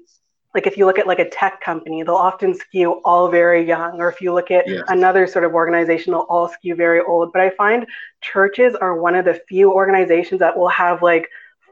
like 0.55 0.65
if 0.65 0.77
you 0.77 0.85
look 0.85 0.99
at 0.99 1.07
like 1.07 1.19
a 1.19 1.29
tech 1.29 1.61
company 1.61 2.03
they'll 2.03 2.15
often 2.15 2.53
skew 2.53 2.93
all 3.05 3.29
very 3.29 3.65
young 3.65 3.99
or 3.99 4.09
if 4.09 4.21
you 4.21 4.33
look 4.33 4.51
at 4.51 4.67
yes. 4.67 4.83
another 4.87 5.27
sort 5.27 5.45
of 5.45 5.53
organization 5.53 6.11
they'll 6.11 6.21
all 6.21 6.47
skew 6.47 6.75
very 6.75 7.01
old 7.01 7.31
but 7.33 7.41
i 7.41 7.49
find 7.51 7.85
churches 8.21 8.75
are 8.75 8.99
one 8.99 9.15
of 9.15 9.25
the 9.25 9.41
few 9.47 9.71
organizations 9.71 10.39
that 10.39 10.57
will 10.57 10.69
have 10.69 11.01
like 11.01 11.27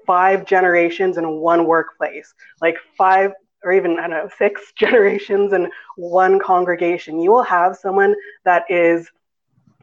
five 0.05 0.45
generations 0.45 1.17
in 1.17 1.39
one 1.39 1.65
workplace 1.65 2.33
like 2.61 2.77
five 2.97 3.31
or 3.63 3.71
even 3.71 3.99
i 3.99 4.07
don't 4.07 4.11
know 4.11 4.29
six 4.37 4.71
generations 4.77 5.53
in 5.53 5.69
one 5.95 6.39
congregation 6.39 7.19
you 7.19 7.31
will 7.31 7.43
have 7.43 7.75
someone 7.75 8.15
that 8.45 8.63
is 8.69 9.09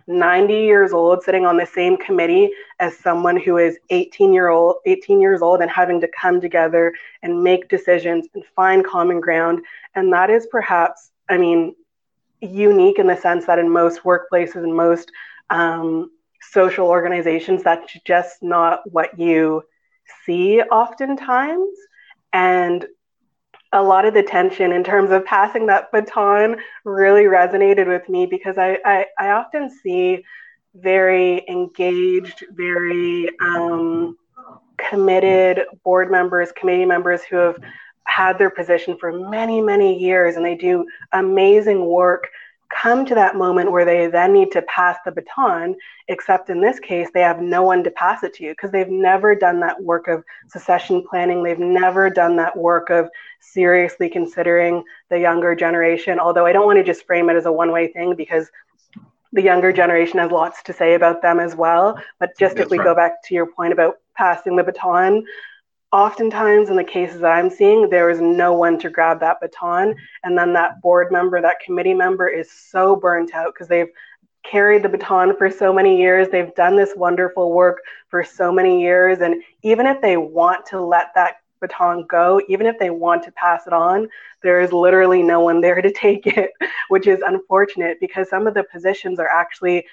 90 0.07 0.53
years 0.53 0.93
old 0.93 1.23
sitting 1.23 1.47
on 1.47 1.57
the 1.57 1.67
same 1.67 1.97
committee 1.97 2.51
as 2.79 2.97
someone 2.99 3.37
who 3.37 3.57
is 3.57 3.79
18 3.91 4.33
year 4.33 4.49
old 4.49 4.77
18 4.87 5.21
years 5.21 5.43
old 5.43 5.61
and 5.61 5.71
having 5.71 6.01
to 6.01 6.09
come 6.09 6.41
together 6.41 6.93
and 7.23 7.43
make 7.43 7.69
decisions 7.69 8.27
and 8.35 8.45
find 8.55 8.85
common 8.85 9.21
ground. 9.21 9.65
And 9.95 10.13
that 10.13 10.31
is 10.31 10.47
perhaps 10.47 11.11
i 11.29 11.39
mean 11.39 11.75
unique 12.41 12.99
in 12.99 13.07
the 13.07 13.17
sense 13.17 13.47
that 13.47 13.59
in 13.59 13.71
most 13.71 14.03
workplaces 14.03 14.57
and 14.57 14.75
most 14.75 15.11
um, 15.51 16.11
social 16.51 16.87
organizations 16.87 17.63
that's 17.63 17.93
just 18.05 18.43
not 18.43 18.81
what 18.91 19.19
you 19.19 19.63
see 20.25 20.61
oftentimes. 20.61 21.77
And 22.33 22.87
a 23.75 23.83
lot 23.83 24.05
of 24.05 24.15
the 24.15 24.23
tension 24.23 24.73
in 24.73 24.85
terms 24.85 25.11
of 25.11 25.25
passing 25.25 25.67
that 25.67 25.91
baton 25.91 26.57
really 26.85 27.25
resonated 27.25 27.89
with 27.89 28.09
me 28.09 28.25
because 28.25 28.57
I, 28.57 28.79
I, 28.85 29.07
I 29.19 29.31
often 29.31 29.69
see 29.69 30.25
very 30.77 31.45
engaged, 31.49 32.45
very 32.53 33.29
um, 33.41 34.17
committed 34.79 35.67
board 35.83 36.11
members, 36.11 36.53
committee 36.53 36.85
members 36.85 37.23
who 37.25 37.37
have 37.37 37.59
had 38.07 38.39
their 38.39 38.51
position 38.51 38.97
for 38.97 39.13
many, 39.13 39.61
many 39.61 39.99
years 39.99 40.37
and 40.37 40.45
they 40.45 40.55
do 40.55 40.87
amazing 41.13 41.85
work 41.85 42.29
come 42.69 43.05
to 43.07 43.15
that 43.15 43.37
moment 43.37 43.73
where 43.73 43.85
they 43.85 44.07
then 44.07 44.33
need 44.33 44.51
to 44.53 44.63
pass 44.63 44.99
the 45.05 45.13
baton, 45.13 45.75
except 46.09 46.51
in 46.51 46.61
this 46.61 46.79
case, 46.79 47.09
they 47.13 47.21
have 47.21 47.41
no 47.41 47.63
one 47.63 47.85
to 47.85 47.91
pass 47.91 48.23
it 48.23 48.35
to 48.35 48.51
because 48.51 48.71
they've 48.71 48.91
never 48.91 49.35
done 49.35 49.61
that 49.61 49.83
work 49.83 50.09
of 50.09 50.25
succession 50.49 51.05
planning. 51.09 51.43
They've 51.43 51.59
never 51.59 52.11
done 52.11 52.37
that 52.37 52.57
work 52.57 52.91
of 52.91 53.09
seriously 53.41 54.09
considering 54.09 54.83
the 55.11 55.19
younger 55.19 55.55
generation. 55.55 56.19
Although 56.19 56.47
I 56.47 56.53
don't 56.53 56.67
want 56.67 56.79
to 56.79 56.85
just 56.85 57.07
frame 57.07 57.31
it 57.31 57.37
as 57.37 57.47
a 57.47 57.53
one 57.53 57.73
way 57.73 57.89
thing 57.89 58.15
because 58.17 58.51
the 59.33 59.43
younger 59.43 59.73
generation 59.73 60.19
has 60.21 60.31
lots 60.31 60.63
to 60.63 60.73
say 60.73 60.95
about 60.95 61.23
them 61.23 61.41
as 61.41 61.57
well. 61.57 62.01
But 62.21 62.31
just 62.39 62.57
That's 62.57 62.67
if 62.67 62.71
we 62.71 62.79
right. 62.79 62.85
go 62.85 62.95
back 62.95 63.23
to 63.25 63.35
your 63.35 63.47
point 63.47 63.73
about 63.73 63.97
passing 64.17 64.57
the 64.57 64.63
baton 64.63 65.25
oftentimes 65.95 66.71
in 66.71 66.77
the 66.77 66.83
cases 66.83 67.21
that 67.21 67.31
I'm 67.31 67.49
seeing, 67.49 67.89
there 67.89 68.11
is 68.11 68.21
no 68.21 68.53
one 68.53 68.81
to 68.81 68.91
grab 68.91 69.21
that 69.21 69.41
baton. 69.41 69.95
And 70.25 70.37
then 70.37 70.53
that 70.55 70.83
board 70.83 71.13
member, 71.13 71.41
that 71.41 71.61
committee 71.61 71.95
member 71.95 72.27
is 72.27 72.51
so 72.51 72.97
burnt 72.97 73.33
out 73.33 73.55
because 73.55 73.69
they've 73.69 73.93
carried 74.43 74.83
the 74.83 74.89
baton 74.89 75.37
for 75.37 75.49
so 75.49 75.73
many 75.73 75.97
years. 75.97 76.29
They've 76.29 76.55
done 76.57 76.75
this 76.75 76.95
wonderful 76.97 77.53
work 77.53 77.79
for 78.09 78.25
so 78.25 78.51
many 78.51 78.83
years. 78.83 79.21
And 79.21 79.41
even 79.63 79.87
if 79.87 80.03
they 80.03 80.17
want 80.17 80.67
to 80.67 80.81
let 80.81 81.15
that 81.15 81.37
baton 81.61 82.07
go, 82.09 82.41
even 82.49 82.67
if 82.67 82.77
they 82.81 82.91
want 82.91 83.23
to 83.23 83.33
pass 83.33 83.69
it 83.69 83.73
on, 83.73 84.09
there 84.43 84.61
is 84.61 84.73
literally 84.73 85.23
no 85.23 85.41
one 85.41 85.61
there 85.61 85.81
to 85.81 85.93
take 85.97 86.27
it, 86.27 86.51
which 86.89 87.07
is 87.07 87.21
unfortunate 87.25 87.99
because 88.01 88.29
some 88.29 88.49
of 88.49 88.55
the 88.55 88.65
positions 88.65 89.21
are 89.21 89.29
actually 89.29 89.87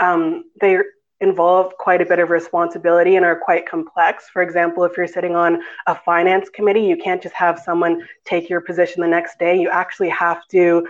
um, 0.00 0.44
they're 0.60 0.86
involve 1.20 1.76
quite 1.78 2.00
a 2.00 2.06
bit 2.06 2.18
of 2.18 2.30
responsibility 2.30 3.16
and 3.16 3.24
are 3.24 3.38
quite 3.38 3.68
complex. 3.68 4.28
For 4.32 4.42
example, 4.42 4.84
if 4.84 4.96
you're 4.96 5.06
sitting 5.06 5.34
on 5.34 5.60
a 5.86 5.94
finance 5.94 6.48
committee, 6.48 6.82
you 6.82 6.96
can't 6.96 7.22
just 7.22 7.34
have 7.34 7.58
someone 7.58 8.06
take 8.24 8.48
your 8.48 8.60
position 8.60 9.02
the 9.02 9.08
next 9.08 9.38
day. 9.38 9.58
You 9.58 9.68
actually 9.70 10.10
have 10.10 10.46
to 10.48 10.86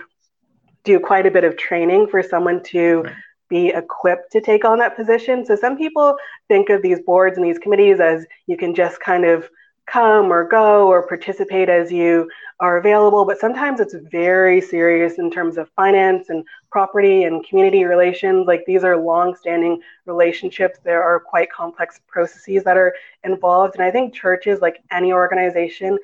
do 0.83 0.99
quite 0.99 1.25
a 1.25 1.31
bit 1.31 1.43
of 1.43 1.57
training 1.57 2.07
for 2.07 2.21
someone 2.21 2.61
to 2.63 3.05
be 3.49 3.69
equipped 3.69 4.31
to 4.31 4.41
take 4.41 4.63
on 4.63 4.77
that 4.77 4.95
position. 4.95 5.45
So 5.45 5.55
some 5.55 5.77
people 5.77 6.15
think 6.47 6.69
of 6.69 6.81
these 6.83 6.99
boards 7.01 7.37
and 7.37 7.45
these 7.45 7.57
committees 7.57 7.99
as 7.99 8.25
you 8.45 8.55
can 8.55 8.75
just 8.75 8.99
kind 8.99 9.25
of 9.25 9.49
come 9.91 10.31
or 10.31 10.47
go 10.47 10.87
or 10.87 11.07
participate 11.07 11.69
as 11.69 11.91
you 11.91 12.29
are 12.59 12.77
available, 12.77 13.25
but 13.25 13.39
sometimes 13.39 13.79
it's 13.79 13.95
very 14.11 14.59
serious 14.59 15.17
in 15.17 15.31
terms 15.31 15.57
of 15.57 15.69
finance 15.75 16.29
and 16.29 16.43
property 16.71 17.23
and 17.23 17.45
community 17.47 17.85
relations. 17.85 18.47
Like 18.47 18.65
these 18.65 18.83
are 18.83 18.97
long-standing 18.97 19.81
relationships. 20.05 20.79
There 20.83 21.01
are 21.01 21.19
quite 21.19 21.51
complex 21.51 22.01
processes 22.07 22.63
that 22.65 22.77
are 22.77 22.93
involved. 23.23 23.75
And 23.75 23.83
I 23.83 23.91
think 23.91 24.13
churches, 24.13 24.59
like 24.61 24.83
any 24.91 25.13
organization, 25.13 25.97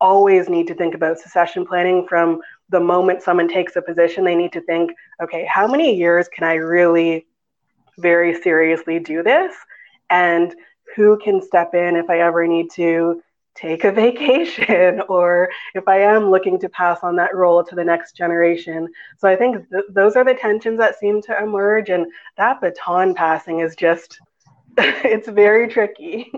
always 0.00 0.48
need 0.48 0.66
to 0.66 0.74
think 0.74 0.94
about 0.94 1.18
succession 1.18 1.64
planning 1.64 2.06
from 2.08 2.40
the 2.70 2.80
moment 2.80 3.22
someone 3.22 3.48
takes 3.48 3.76
a 3.76 3.82
position. 3.82 4.24
They 4.24 4.34
need 4.34 4.52
to 4.52 4.60
think, 4.62 4.90
okay, 5.22 5.46
how 5.46 5.68
many 5.68 5.94
years 5.94 6.28
can 6.28 6.44
I 6.44 6.54
really 6.54 7.26
very 7.98 8.34
seriously 8.42 8.98
do 8.98 9.22
this? 9.22 9.54
And 10.10 10.54
who 10.94 11.18
can 11.18 11.42
step 11.42 11.74
in 11.74 11.96
if 11.96 12.08
I 12.10 12.20
ever 12.20 12.46
need 12.46 12.70
to 12.72 13.22
take 13.54 13.84
a 13.84 13.92
vacation 13.92 15.00
or 15.08 15.50
if 15.74 15.86
I 15.86 16.00
am 16.00 16.30
looking 16.30 16.58
to 16.60 16.68
pass 16.68 17.00
on 17.02 17.16
that 17.16 17.34
role 17.34 17.62
to 17.64 17.74
the 17.74 17.84
next 17.84 18.16
generation. 18.16 18.88
So 19.18 19.28
I 19.28 19.36
think 19.36 19.68
th- 19.70 19.84
those 19.90 20.16
are 20.16 20.24
the 20.24 20.34
tensions 20.34 20.78
that 20.78 20.98
seem 20.98 21.22
to 21.22 21.38
emerge. 21.42 21.90
And 21.90 22.06
that 22.36 22.60
baton 22.60 23.14
passing 23.14 23.60
is 23.60 23.76
just, 23.76 24.18
it's 24.78 25.28
very 25.28 25.68
tricky. 25.68 26.32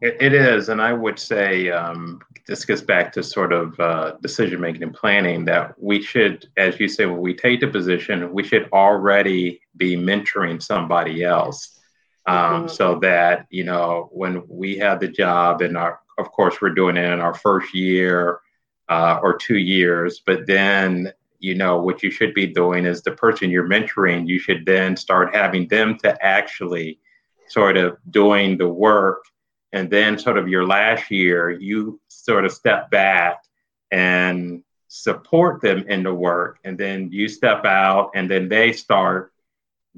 It, 0.00 0.32
is. 0.32 0.68
And 0.68 0.82
I 0.82 0.92
would 0.92 1.16
say 1.16 1.70
um, 1.70 2.20
this 2.48 2.64
gets 2.64 2.80
back 2.80 3.12
to 3.12 3.22
sort 3.22 3.52
of 3.52 3.78
uh, 3.78 4.14
decision 4.20 4.60
making 4.60 4.82
and 4.82 4.92
planning 4.92 5.44
that 5.44 5.80
we 5.80 6.02
should, 6.02 6.48
as 6.56 6.80
you 6.80 6.88
say, 6.88 7.06
when 7.06 7.20
we 7.20 7.34
take 7.34 7.60
the 7.60 7.68
position, 7.68 8.32
we 8.32 8.42
should 8.42 8.68
already 8.72 9.60
be 9.76 9.96
mentoring 9.96 10.60
somebody 10.60 11.22
else. 11.22 11.81
Um, 12.24 12.36
mm-hmm. 12.36 12.68
so 12.68 13.00
that 13.00 13.46
you 13.50 13.64
know 13.64 14.08
when 14.12 14.44
we 14.48 14.78
have 14.78 15.00
the 15.00 15.08
job 15.08 15.60
and 15.60 15.76
our 15.76 16.02
of 16.18 16.30
course, 16.30 16.60
we're 16.60 16.70
doing 16.70 16.96
it 16.96 17.04
in 17.04 17.20
our 17.20 17.34
first 17.34 17.74
year 17.74 18.40
uh, 18.88 19.18
or 19.22 19.36
two 19.36 19.58
years. 19.58 20.22
But 20.24 20.46
then, 20.46 21.12
you 21.38 21.54
know, 21.54 21.78
what 21.78 22.02
you 22.02 22.10
should 22.10 22.34
be 22.34 22.46
doing 22.46 22.84
is 22.84 23.02
the 23.02 23.12
person 23.12 23.50
you're 23.50 23.68
mentoring, 23.68 24.28
you 24.28 24.38
should 24.38 24.64
then 24.64 24.96
start 24.96 25.34
having 25.34 25.68
them 25.68 25.98
to 25.98 26.24
actually 26.24 27.00
sort 27.48 27.76
of 27.76 27.98
doing 28.10 28.56
the 28.58 28.68
work. 28.68 29.24
And 29.72 29.90
then, 29.90 30.18
sort 30.18 30.36
of 30.36 30.48
your 30.48 30.66
last 30.66 31.10
year, 31.10 31.50
you 31.50 31.98
sort 32.08 32.44
of 32.44 32.52
step 32.52 32.90
back 32.90 33.42
and 33.90 34.62
support 34.88 35.62
them 35.62 35.86
in 35.88 36.02
the 36.02 36.12
work. 36.12 36.58
And 36.64 36.76
then 36.76 37.10
you 37.10 37.26
step 37.28 37.64
out, 37.64 38.10
and 38.14 38.30
then 38.30 38.50
they 38.50 38.72
start 38.72 39.31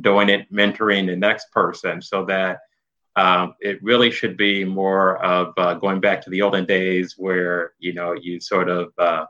doing 0.01 0.29
it, 0.29 0.53
mentoring 0.53 1.07
the 1.07 1.17
next 1.17 1.51
person 1.53 2.03
so 2.03 2.25
that 2.25 2.61
um, 3.17 3.55
it 3.61 3.83
really 3.83 4.11
should 4.11 4.37
be 4.37 4.65
more 4.65 5.23
of 5.25 5.55
uh, 5.57 5.75
going 5.75 6.01
back 6.01 6.21
to 6.23 6.31
the 6.31 6.43
olden 6.43 6.65
days 6.65 7.15
where 7.17 7.75
you 7.79 7.93
know 7.93 8.13
you 8.13 8.41
sort 8.41 8.69
of 8.69 8.93
uh, 8.99 9.27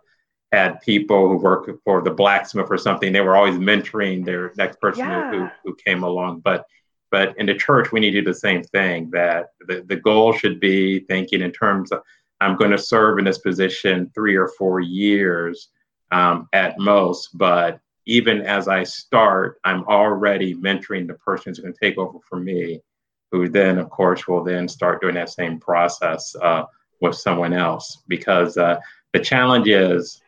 had 0.53 0.81
people 0.81 1.29
who 1.29 1.37
work 1.37 1.71
for 1.85 2.03
the 2.03 2.11
blacksmith 2.11 2.69
or 2.71 2.79
something. 2.79 3.13
They 3.13 3.21
were 3.21 3.37
always 3.37 3.57
mentoring 3.57 4.25
their 4.25 4.53
next 4.57 4.81
person 4.81 5.07
yeah. 5.07 5.31
who, 5.31 5.49
who 5.65 5.77
came 5.85 6.03
along. 6.03 6.41
But 6.41 6.65
but 7.11 7.37
in 7.39 7.47
the 7.47 7.55
church, 7.55 7.93
we 7.93 8.01
need 8.01 8.13
to 8.13 8.23
do 8.23 8.33
the 8.33 8.35
same 8.35 8.63
thing. 8.63 9.11
That 9.11 9.49
the, 9.61 9.85
the 9.87 9.97
goal 9.97 10.33
should 10.33 10.61
be 10.61 11.01
thinking 11.01 11.43
in 11.43 11.53
terms 11.53 11.93
of 11.93 12.01
I'm 12.41 12.57
going 12.57 12.71
to 12.71 12.79
serve 12.79 13.19
in 13.19 13.25
this 13.25 13.39
position 13.39 14.11
three 14.15 14.37
or 14.37 14.49
four 14.59 14.81
years 14.81 15.69
um, 16.11 16.49
at 16.53 16.79
most, 16.79 17.37
but 17.37 17.81
even 18.07 18.43
as 18.43 18.69
I 18.69 18.85
start, 18.85 19.59
I'm 19.65 19.85
already 19.85 20.55
mentoring 20.55 21.07
the 21.07 21.15
person 21.15 21.51
who's 21.51 21.61
going 21.61 21.73
to 21.73 21.81
take 21.81 21.99
over 21.99 22.19
for 22.29 22.39
me 22.39 22.81
who 23.31 23.49
then, 23.49 23.79
of 23.79 23.91
course, 23.91 24.29
will 24.29 24.45
then 24.45 24.69
start 24.69 25.01
doing 25.01 25.17
that 25.17 25.29
same 25.29 25.59
process 25.59 26.37
uh, 26.41 26.65
with 27.01 27.17
someone 27.17 27.53
else. 27.53 28.03
Because 28.07 28.57
uh, 28.57 28.79
the 29.13 29.19
challenge 29.19 29.69
is 29.69 30.23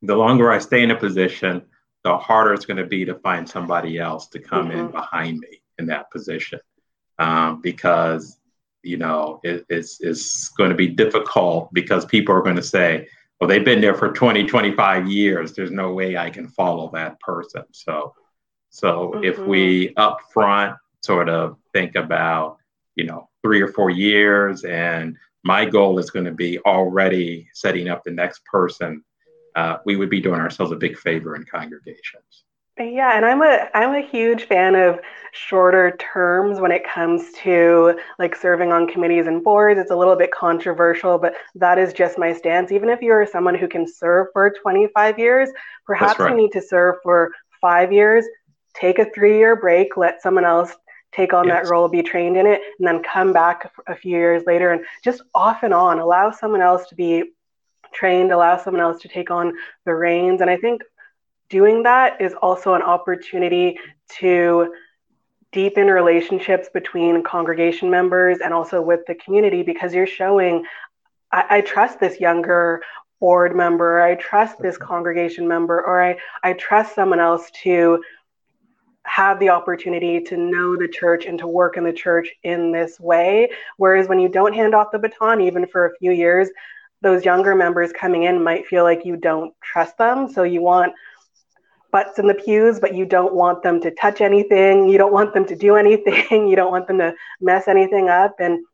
the 0.00 0.16
longer 0.16 0.50
I 0.50 0.58
stay 0.58 0.82
in 0.82 0.90
a 0.90 0.96
position, 0.96 1.62
the 2.02 2.16
harder 2.16 2.54
it's 2.54 2.66
going 2.66 2.78
to 2.78 2.86
be 2.86 3.04
to 3.04 3.14
find 3.16 3.48
somebody 3.48 3.98
else 3.98 4.28
to 4.28 4.38
come 4.38 4.68
mm-hmm. 4.68 4.78
in 4.78 4.90
behind 4.90 5.38
me 5.38 5.62
in 5.78 5.86
that 5.86 6.10
position. 6.10 6.60
Um, 7.18 7.60
because, 7.60 8.38
you 8.82 8.96
know, 8.96 9.40
it, 9.42 9.66
it's, 9.68 10.00
it's 10.00 10.48
going 10.50 10.70
to 10.70 10.76
be 10.76 10.88
difficult 10.88 11.72
because 11.74 12.04
people 12.06 12.34
are 12.34 12.42
going 12.42 12.56
to 12.56 12.62
say, 12.62 13.08
well, 13.40 13.48
they've 13.48 13.64
been 13.64 13.80
there 13.80 13.94
for 13.94 14.12
20, 14.12 14.46
25 14.46 15.08
years. 15.08 15.52
There's 15.52 15.70
no 15.70 15.92
way 15.92 16.16
I 16.16 16.30
can 16.30 16.48
follow 16.48 16.90
that 16.94 17.18
person. 17.20 17.64
So, 17.72 18.14
so 18.70 19.12
mm-hmm. 19.14 19.24
if 19.24 19.38
we 19.38 19.92
upfront 19.94 20.76
sort 21.04 21.28
of 21.28 21.58
think 21.72 21.96
about, 21.96 22.58
you 22.96 23.04
know, 23.04 23.28
three 23.42 23.60
or 23.60 23.68
four 23.68 23.90
years. 23.90 24.64
And 24.64 25.16
my 25.42 25.64
goal 25.66 25.98
is 25.98 26.10
going 26.10 26.24
to 26.24 26.32
be 26.32 26.58
already 26.60 27.48
setting 27.52 27.88
up 27.88 28.02
the 28.02 28.10
next 28.10 28.44
person. 28.46 29.04
Uh, 29.54 29.76
we 29.84 29.96
would 29.96 30.10
be 30.10 30.20
doing 30.20 30.40
ourselves 30.40 30.72
a 30.72 30.76
big 30.76 30.98
favor 30.98 31.36
in 31.36 31.44
congregations. 31.44 32.43
Yeah, 32.78 33.16
and 33.16 33.24
I'm 33.24 33.40
a 33.40 33.68
I'm 33.72 33.94
a 33.94 34.04
huge 34.04 34.44
fan 34.44 34.74
of 34.74 34.98
shorter 35.30 35.96
terms 35.96 36.58
when 36.58 36.72
it 36.72 36.84
comes 36.84 37.30
to 37.42 37.96
like 38.18 38.34
serving 38.34 38.72
on 38.72 38.88
committees 38.88 39.28
and 39.28 39.44
boards. 39.44 39.78
It's 39.78 39.92
a 39.92 39.96
little 39.96 40.16
bit 40.16 40.32
controversial, 40.32 41.16
but 41.18 41.34
that 41.54 41.78
is 41.78 41.92
just 41.92 42.18
my 42.18 42.32
stance. 42.32 42.72
Even 42.72 42.88
if 42.88 43.00
you're 43.00 43.26
someone 43.26 43.54
who 43.54 43.68
can 43.68 43.86
serve 43.86 44.28
for 44.32 44.52
25 44.60 45.18
years, 45.20 45.50
perhaps 45.86 46.18
right. 46.18 46.30
you 46.30 46.36
need 46.36 46.52
to 46.52 46.60
serve 46.60 46.96
for 47.04 47.30
5 47.60 47.92
years, 47.92 48.24
take 48.74 48.98
a 48.98 49.06
3-year 49.06 49.54
break, 49.56 49.96
let 49.96 50.20
someone 50.20 50.44
else 50.44 50.72
take 51.12 51.32
on 51.32 51.46
yes. 51.46 51.62
that 51.62 51.70
role, 51.70 51.88
be 51.88 52.02
trained 52.02 52.36
in 52.36 52.46
it, 52.46 52.60
and 52.80 52.88
then 52.88 53.04
come 53.04 53.32
back 53.32 53.72
a 53.86 53.94
few 53.94 54.10
years 54.10 54.42
later 54.46 54.72
and 54.72 54.84
just 55.04 55.22
off 55.32 55.62
and 55.62 55.72
on 55.72 56.00
allow 56.00 56.32
someone 56.32 56.60
else 56.60 56.88
to 56.88 56.96
be 56.96 57.22
trained, 57.92 58.32
allow 58.32 58.56
someone 58.56 58.82
else 58.82 59.00
to 59.02 59.08
take 59.08 59.30
on 59.30 59.52
the 59.84 59.94
reins. 59.94 60.40
And 60.40 60.50
I 60.50 60.56
think 60.56 60.82
doing 61.48 61.82
that 61.84 62.20
is 62.20 62.34
also 62.34 62.74
an 62.74 62.82
opportunity 62.82 63.78
to 64.18 64.74
deepen 65.52 65.86
relationships 65.86 66.68
between 66.72 67.22
congregation 67.22 67.88
members 67.88 68.38
and 68.42 68.52
also 68.52 68.82
with 68.82 69.00
the 69.06 69.14
community 69.14 69.62
because 69.62 69.94
you're 69.94 70.06
showing 70.06 70.64
I, 71.32 71.44
I 71.50 71.60
trust 71.60 72.00
this 72.00 72.20
younger 72.20 72.82
board 73.20 73.56
member, 73.56 74.02
I 74.02 74.16
trust 74.16 74.58
this 74.60 74.76
congregation 74.76 75.48
member, 75.48 75.84
or 75.84 76.02
I, 76.02 76.16
I 76.42 76.52
trust 76.54 76.94
someone 76.94 77.20
else 77.20 77.50
to 77.62 78.02
have 79.06 79.38
the 79.38 79.50
opportunity 79.50 80.20
to 80.20 80.36
know 80.36 80.76
the 80.76 80.88
church 80.88 81.26
and 81.26 81.38
to 81.38 81.46
work 81.46 81.76
in 81.76 81.84
the 81.84 81.92
church 81.92 82.28
in 82.42 82.72
this 82.72 82.98
way. 82.98 83.50
Whereas 83.76 84.08
when 84.08 84.18
you 84.18 84.28
don't 84.28 84.54
hand 84.54 84.74
off 84.74 84.92
the 84.92 84.98
baton, 84.98 85.40
even 85.40 85.66
for 85.66 85.86
a 85.86 85.96
few 85.98 86.10
years, 86.10 86.48
those 87.02 87.24
younger 87.24 87.54
members 87.54 87.92
coming 87.92 88.22
in 88.22 88.42
might 88.42 88.66
feel 88.66 88.82
like 88.82 89.04
you 89.04 89.16
don't 89.16 89.54
trust 89.62 89.98
them. 89.98 90.30
So 90.30 90.42
you 90.42 90.62
want 90.62 90.94
butts 91.94 92.18
in 92.18 92.26
the 92.26 92.34
pews, 92.34 92.80
but 92.80 92.92
you 92.92 93.06
don't 93.06 93.34
want 93.34 93.62
them 93.62 93.80
to 93.80 93.92
touch 93.92 94.20
anything. 94.20 94.88
You 94.88 94.98
don't 94.98 95.12
want 95.12 95.32
them 95.32 95.46
to 95.46 95.54
do 95.54 95.76
anything. 95.84 96.48
You 96.48 96.56
don't 96.56 96.72
want 96.72 96.88
them 96.88 96.98
to 96.98 97.14
mess 97.40 97.68
anything 97.68 98.08
up. 98.08 98.34
And 98.40 98.64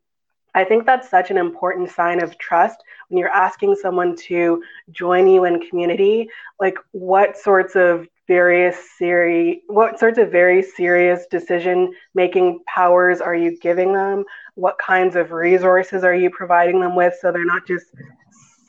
I 0.54 0.64
think 0.64 0.86
that's 0.86 1.10
such 1.10 1.30
an 1.30 1.36
important 1.36 1.90
sign 1.90 2.22
of 2.22 2.38
trust 2.38 2.78
when 3.08 3.18
you're 3.18 3.28
asking 3.28 3.76
someone 3.76 4.16
to 4.28 4.62
join 4.90 5.26
you 5.28 5.44
in 5.44 5.60
community. 5.68 6.30
Like, 6.58 6.78
what 6.92 7.36
sorts 7.36 7.76
of 7.76 8.08
various 8.26 8.76
serious 8.96 9.58
what 9.66 9.98
sorts 9.98 10.16
of 10.16 10.30
very 10.30 10.62
serious 10.62 11.26
decision 11.32 11.92
making 12.14 12.60
powers 12.64 13.20
are 13.20 13.34
you 13.34 13.58
giving 13.58 13.92
them 13.92 14.22
what 14.54 14.78
kinds 14.78 15.16
of 15.16 15.32
resources 15.32 16.04
are 16.04 16.14
you 16.14 16.30
providing 16.30 16.80
them 16.80 16.94
with 16.94 17.12
so 17.20 17.32
they're 17.32 17.44
not 17.44 17.66
just 17.66 17.86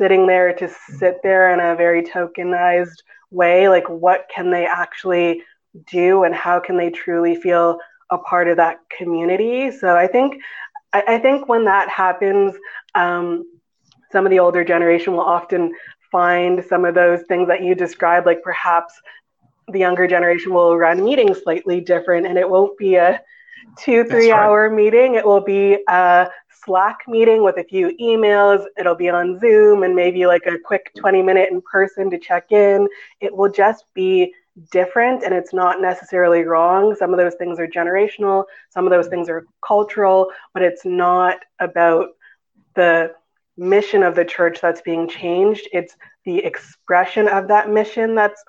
sitting 0.02 0.26
there 0.26 0.52
to 0.54 0.68
sit 0.98 1.18
there 1.22 1.54
in 1.54 1.60
a 1.60 1.76
very 1.76 2.02
tokenized 2.02 3.04
way 3.30 3.70
like 3.70 3.88
what 3.88 4.26
can 4.34 4.50
they 4.50 4.66
actually 4.66 5.44
do 5.90 6.24
and 6.24 6.34
how 6.34 6.60
can 6.60 6.76
they 6.76 6.90
truly 6.90 7.36
feel 7.36 7.78
a 8.10 8.18
part 8.18 8.48
of 8.48 8.58
that 8.58 8.80
community? 8.98 9.70
So 9.70 9.96
i 9.96 10.08
think 10.08 10.42
I, 10.94 11.04
I 11.08 11.20
think 11.20 11.48
when 11.48 11.66
that 11.66 11.90
happens, 11.90 12.56
um, 12.96 13.46
some 14.12 14.26
of 14.26 14.30
the 14.30 14.40
older 14.40 14.64
generation 14.64 15.14
will 15.14 15.22
often 15.22 15.74
find 16.12 16.64
some 16.68 16.84
of 16.84 16.96
those 16.96 17.22
things 17.28 17.48
that 17.48 17.64
you 17.64 17.76
described, 17.76 18.26
like 18.26 18.42
perhaps 18.44 18.94
the 19.72 19.80
younger 19.80 20.08
generation 20.08 20.54
will 20.54 20.78
run 20.78 21.04
meetings 21.04 21.42
slightly 21.44 21.80
different 21.80 22.28
and 22.28 22.38
it 22.38 22.50
won't 22.50 22.78
be 22.78 22.96
a 22.96 23.22
two, 23.78 24.04
three 24.06 24.32
right. 24.32 24.40
hour 24.40 24.70
meeting. 24.70 25.16
It 25.16 25.26
will 25.26 25.42
be 25.42 25.84
a 25.88 26.30
Slack 26.64 27.00
meeting 27.08 27.44
with 27.44 27.58
a 27.58 27.64
few 27.64 27.96
emails. 28.00 28.66
It'll 28.78 28.96
be 28.96 29.10
on 29.10 29.40
Zoom 29.40 29.84
and 29.84 29.96
maybe 29.96 30.26
like 30.26 30.46
a 30.46 30.60
quick 30.60 30.92
20 30.98 31.24
minute 31.24 31.50
in 31.52 31.62
person 31.62 32.10
to 32.12 32.20
check 32.20 32.52
in. 32.52 32.88
It 33.20 33.36
will 33.36 33.52
just 33.52 33.86
be 33.94 34.34
different 34.72 35.24
and 35.24 35.34
it's 35.34 35.54
not 35.54 35.82
necessarily 35.82 36.44
wrong. 36.44 36.96
Some 36.96 37.14
of 37.14 37.18
those 37.18 37.36
things 37.36 37.60
are 37.60 37.68
generational, 37.68 38.46
some 38.70 38.86
of 38.86 38.92
those 38.92 39.08
things 39.08 39.30
are 39.30 39.46
cultural, 39.66 40.28
but 40.54 40.62
it's 40.62 40.86
not 40.86 41.40
about 41.60 42.10
the 42.76 43.14
mission 43.58 44.04
of 44.04 44.16
the 44.16 44.26
church 44.26 44.60
that's 44.62 44.82
being 44.82 45.08
changed. 45.08 45.68
It's 45.72 45.96
the 46.26 46.40
expression 46.40 47.28
of 47.28 47.48
that 47.48 47.70
mission 47.70 48.16
that's 48.16 48.44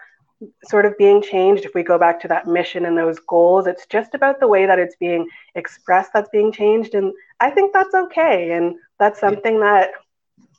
sort 0.65 0.87
of 0.87 0.97
being 0.99 1.23
changed. 1.23 1.65
If 1.65 1.75
we 1.75 1.83
go 1.83 1.99
back 1.99 2.21
to 2.21 2.29
that 2.29 2.47
mission 2.47 2.87
and 2.87 2.97
those 2.97 3.19
goals, 3.21 3.67
it's 3.67 3.87
just 3.87 4.15
about 4.15 4.41
the 4.41 4.49
way 4.49 4.67
that 4.67 4.79
it's 4.79 4.97
being 4.97 5.29
expressed 5.55 6.13
that's 6.13 6.29
being 6.31 6.53
changed. 6.53 6.95
And 6.95 7.13
I 7.41 7.51
think 7.51 7.73
that's 7.73 7.95
okay. 7.95 8.53
And 8.53 8.77
that's 8.99 9.21
something 9.21 9.61
that 9.61 9.91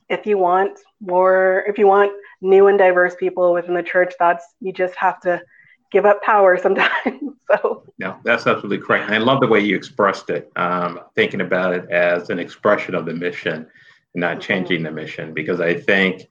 if 0.10 0.26
you 0.26 0.38
want 0.38 0.80
more, 1.02 1.64
if 1.68 1.78
you 1.78 1.88
want 1.88 2.12
new 2.42 2.68
and 2.68 2.78
diverse 2.78 3.16
people 3.16 3.54
within 3.54 3.74
the 3.74 3.84
church, 3.84 4.14
that's 4.20 4.46
you 4.60 4.74
just 4.74 4.96
have 4.96 5.20
to 5.22 5.42
give 5.92 6.06
up 6.06 6.22
power 6.22 6.58
sometimes. 6.62 7.38
so 7.48 7.84
yeah, 7.98 8.18
that's 8.24 8.48
absolutely 8.48 8.80
correct. 8.80 9.06
And 9.06 9.16
I 9.16 9.20
love 9.20 9.40
the 9.40 9.48
way 9.48 9.60
you 9.60 9.76
expressed 9.76 10.30
it, 10.30 10.52
um, 10.56 11.00
thinking 11.16 11.42
about 11.42 11.74
it 11.74 11.90
as 11.90 12.30
an 12.30 12.40
expression 12.40 12.96
of 12.96 13.06
the 13.06 13.14
mission 13.14 13.68
not 14.16 14.42
changing 14.42 14.78
mm-hmm. 14.78 14.96
the 14.96 15.02
mission 15.02 15.34
because 15.34 15.60
I 15.60 15.74
think 15.74 16.28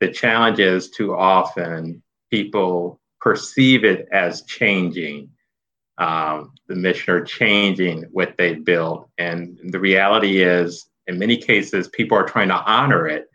the 0.00 0.08
challenge 0.08 0.60
is 0.60 0.90
too 0.90 1.14
often 1.14 2.02
people 2.30 3.00
perceive 3.20 3.84
it 3.84 4.08
as 4.12 4.42
changing 4.42 5.30
um, 5.98 6.52
the 6.68 6.76
mission 6.76 7.14
or 7.14 7.24
changing 7.24 8.04
what 8.12 8.36
they 8.38 8.54
built. 8.54 9.10
And 9.18 9.58
the 9.64 9.80
reality 9.80 10.42
is, 10.42 10.88
in 11.06 11.18
many 11.18 11.36
cases, 11.36 11.88
people 11.88 12.16
are 12.16 12.26
trying 12.26 12.48
to 12.48 12.54
honor 12.54 13.08
it. 13.08 13.26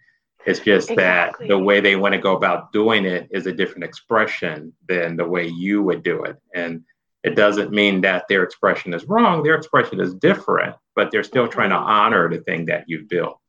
It's 0.45 0.59
just 0.59 0.91
exactly. 0.91 1.47
that 1.47 1.53
the 1.53 1.57
way 1.57 1.79
they 1.79 1.95
want 1.95 2.13
to 2.13 2.19
go 2.19 2.35
about 2.35 2.71
doing 2.71 3.05
it 3.05 3.29
is 3.31 3.47
a 3.47 3.53
different 3.53 3.85
expression 3.85 4.73
than 4.87 5.15
the 5.15 5.27
way 5.27 5.47
you 5.47 5.81
would 5.83 6.03
do 6.03 6.23
it. 6.23 6.37
And 6.53 6.83
it 7.23 7.35
doesn't 7.35 7.71
mean 7.71 8.01
that 8.01 8.25
their 8.27 8.43
expression 8.43 8.93
is 8.93 9.05
wrong, 9.05 9.43
their 9.43 9.55
expression 9.55 10.01
is 10.01 10.13
different, 10.15 10.75
but 10.95 11.11
they're 11.11 11.23
still 11.23 11.47
trying 11.47 11.69
to 11.69 11.75
honor 11.75 12.29
the 12.29 12.41
thing 12.41 12.65
that 12.65 12.85
you've 12.87 13.07
built. 13.07 13.39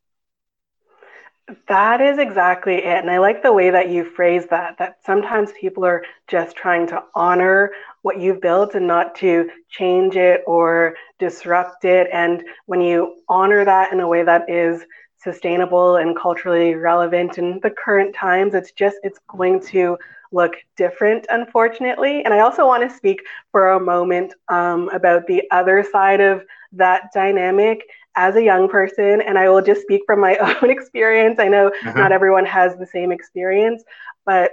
That 1.67 2.01
is 2.01 2.17
exactly 2.17 2.75
it. 2.77 3.01
And 3.01 3.11
I 3.11 3.19
like 3.19 3.43
the 3.43 3.53
way 3.53 3.69
that 3.69 3.89
you 3.89 4.03
phrase 4.03 4.47
that, 4.49 4.79
that 4.79 4.97
sometimes 5.05 5.51
people 5.59 5.85
are 5.85 6.03
just 6.27 6.55
trying 6.55 6.87
to 6.87 7.03
honor 7.13 7.71
what 8.01 8.19
you've 8.19 8.41
built 8.41 8.73
and 8.73 8.87
not 8.87 9.13
to 9.15 9.49
change 9.69 10.15
it 10.15 10.43
or 10.47 10.95
disrupt 11.19 11.85
it. 11.85 12.07
And 12.11 12.43
when 12.65 12.81
you 12.81 13.17
honor 13.29 13.63
that 13.63 13.93
in 13.93 13.99
a 13.99 14.07
way 14.07 14.23
that 14.23 14.49
is 14.49 14.85
sustainable 15.19 15.97
and 15.97 16.17
culturally 16.17 16.73
relevant 16.73 17.37
in 17.37 17.59
the 17.61 17.71
current 17.71 18.15
times, 18.15 18.55
it's 18.55 18.71
just, 18.71 18.97
it's 19.03 19.19
going 19.27 19.59
to 19.67 19.97
look 20.31 20.55
different, 20.75 21.27
unfortunately. 21.29 22.23
And 22.25 22.33
I 22.33 22.39
also 22.39 22.65
want 22.65 22.89
to 22.89 22.95
speak 22.95 23.21
for 23.51 23.71
a 23.71 23.79
moment 23.79 24.33
um, 24.49 24.89
about 24.89 25.27
the 25.27 25.43
other 25.51 25.83
side 25.91 26.21
of 26.21 26.43
that 26.71 27.11
dynamic 27.13 27.83
as 28.15 28.35
a 28.35 28.43
young 28.43 28.69
person, 28.69 29.21
and 29.21 29.37
I 29.37 29.49
will 29.49 29.61
just 29.61 29.81
speak 29.81 30.01
from 30.05 30.19
my 30.19 30.37
own 30.61 30.69
experience. 30.69 31.39
I 31.39 31.47
know 31.47 31.67
uh-huh. 31.67 31.93
not 31.93 32.11
everyone 32.11 32.45
has 32.45 32.77
the 32.77 32.85
same 32.85 33.11
experience, 33.11 33.83
but 34.25 34.51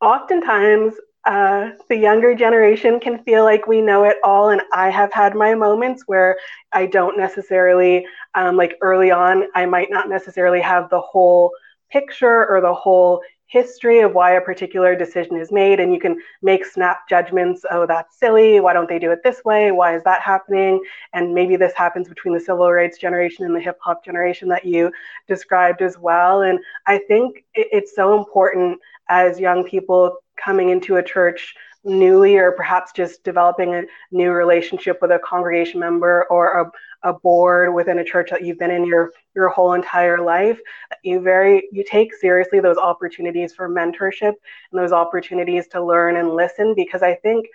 oftentimes 0.00 0.94
uh, 1.24 1.70
the 1.88 1.96
younger 1.96 2.34
generation 2.34 3.00
can 3.00 3.22
feel 3.24 3.44
like 3.44 3.66
we 3.66 3.80
know 3.80 4.04
it 4.04 4.18
all. 4.22 4.50
And 4.50 4.60
I 4.72 4.90
have 4.90 5.12
had 5.12 5.34
my 5.34 5.54
moments 5.54 6.04
where 6.06 6.36
I 6.72 6.86
don't 6.86 7.16
necessarily, 7.16 8.06
um, 8.34 8.56
like 8.56 8.76
early 8.82 9.10
on, 9.10 9.44
I 9.54 9.64
might 9.64 9.90
not 9.90 10.10
necessarily 10.10 10.60
have 10.60 10.90
the 10.90 11.00
whole 11.00 11.52
picture 11.90 12.46
or 12.46 12.60
the 12.60 12.74
whole 12.74 13.22
history 13.54 14.00
of 14.00 14.14
why 14.14 14.32
a 14.32 14.40
particular 14.40 14.96
decision 14.96 15.36
is 15.36 15.52
made 15.52 15.78
and 15.78 15.94
you 15.94 16.00
can 16.00 16.18
make 16.42 16.66
snap 16.66 17.08
judgments 17.08 17.64
oh 17.70 17.86
that's 17.86 18.18
silly. 18.18 18.58
Why 18.58 18.72
don't 18.72 18.88
they 18.88 18.98
do 18.98 19.12
it 19.12 19.22
this 19.22 19.44
way? 19.44 19.70
Why 19.70 19.94
is 19.94 20.02
that 20.02 20.20
happening? 20.20 20.82
And 21.12 21.32
maybe 21.32 21.54
this 21.54 21.72
happens 21.76 22.08
between 22.08 22.34
the 22.34 22.40
civil 22.40 22.72
rights 22.72 22.98
generation 22.98 23.44
and 23.44 23.54
the 23.54 23.60
hip 23.60 23.78
hop 23.80 24.04
generation 24.04 24.48
that 24.48 24.64
you 24.64 24.90
described 25.28 25.82
as 25.82 25.96
well. 25.96 26.42
And 26.42 26.58
i 26.88 26.98
think 26.98 27.44
it's 27.54 27.94
so 27.94 28.18
important 28.18 28.80
as 29.08 29.38
young 29.38 29.62
people 29.62 30.16
coming 30.36 30.70
into 30.70 30.96
a 30.96 31.02
church 31.02 31.54
newly 31.84 32.36
or 32.36 32.50
perhaps 32.52 32.90
just 32.92 33.22
developing 33.22 33.74
a 33.74 33.84
new 34.10 34.32
relationship 34.32 34.98
with 35.00 35.12
a 35.12 35.20
congregation 35.20 35.78
member 35.78 36.24
or 36.30 36.60
a 36.60 36.70
a 37.04 37.12
board 37.12 37.72
within 37.72 37.98
a 37.98 38.04
church 38.04 38.30
that 38.30 38.42
you've 38.42 38.58
been 38.58 38.70
in 38.70 38.84
your 38.84 39.12
your 39.34 39.48
whole 39.48 39.74
entire 39.74 40.20
life 40.20 40.58
you 41.02 41.20
very 41.20 41.68
you 41.72 41.84
take 41.84 42.14
seriously 42.14 42.60
those 42.60 42.76
opportunities 42.76 43.54
for 43.54 43.68
mentorship 43.68 44.32
and 44.72 44.80
those 44.80 44.92
opportunities 44.92 45.66
to 45.68 45.84
learn 45.84 46.16
and 46.16 46.34
listen 46.34 46.74
because 46.74 47.02
i 47.02 47.14
think 47.14 47.46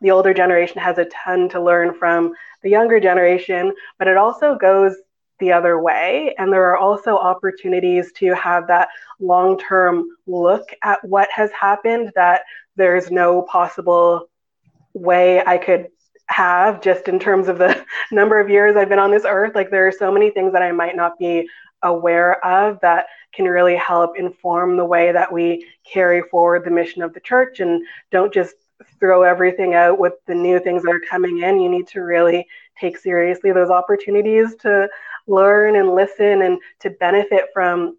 the 0.00 0.10
older 0.10 0.34
generation 0.34 0.80
has 0.80 0.98
a 0.98 1.04
ton 1.06 1.48
to 1.48 1.60
learn 1.62 1.94
from 1.94 2.32
the 2.62 2.70
younger 2.70 2.98
generation 2.98 3.72
but 3.98 4.08
it 4.08 4.16
also 4.16 4.56
goes 4.56 4.96
the 5.42 5.52
other 5.52 5.80
way. 5.80 6.34
And 6.38 6.52
there 6.52 6.70
are 6.70 6.76
also 6.76 7.16
opportunities 7.16 8.12
to 8.12 8.32
have 8.34 8.68
that 8.68 8.88
long-term 9.18 10.06
look 10.26 10.68
at 10.84 11.04
what 11.04 11.28
has 11.32 11.50
happened 11.50 12.12
that 12.14 12.42
there's 12.76 13.10
no 13.10 13.42
possible 13.42 14.28
way 14.94 15.42
i 15.44 15.56
could 15.56 15.88
have 16.32 16.80
just 16.80 17.08
in 17.08 17.18
terms 17.18 17.48
of 17.48 17.58
the 17.58 17.84
number 18.10 18.40
of 18.40 18.50
years 18.50 18.76
I've 18.76 18.88
been 18.88 18.98
on 18.98 19.10
this 19.10 19.24
earth. 19.26 19.54
Like 19.54 19.70
there 19.70 19.86
are 19.86 19.92
so 19.92 20.10
many 20.10 20.30
things 20.30 20.52
that 20.52 20.62
I 20.62 20.72
might 20.72 20.96
not 20.96 21.18
be 21.18 21.48
aware 21.82 22.44
of 22.44 22.80
that 22.80 23.06
can 23.34 23.46
really 23.46 23.76
help 23.76 24.16
inform 24.16 24.76
the 24.76 24.84
way 24.84 25.12
that 25.12 25.32
we 25.32 25.66
carry 25.90 26.22
forward 26.22 26.64
the 26.64 26.70
mission 26.70 27.02
of 27.02 27.14
the 27.14 27.20
church 27.20 27.60
and 27.60 27.84
don't 28.10 28.32
just 28.32 28.54
throw 28.98 29.22
everything 29.22 29.74
out 29.74 29.98
with 29.98 30.14
the 30.26 30.34
new 30.34 30.58
things 30.58 30.82
that 30.82 30.92
are 30.92 31.00
coming 31.00 31.42
in. 31.42 31.60
You 31.60 31.68
need 31.68 31.86
to 31.88 32.00
really 32.00 32.46
take 32.78 32.98
seriously 32.98 33.52
those 33.52 33.70
opportunities 33.70 34.54
to 34.56 34.88
learn 35.26 35.76
and 35.76 35.94
listen 35.94 36.42
and 36.42 36.58
to 36.80 36.90
benefit 36.90 37.46
from 37.52 37.96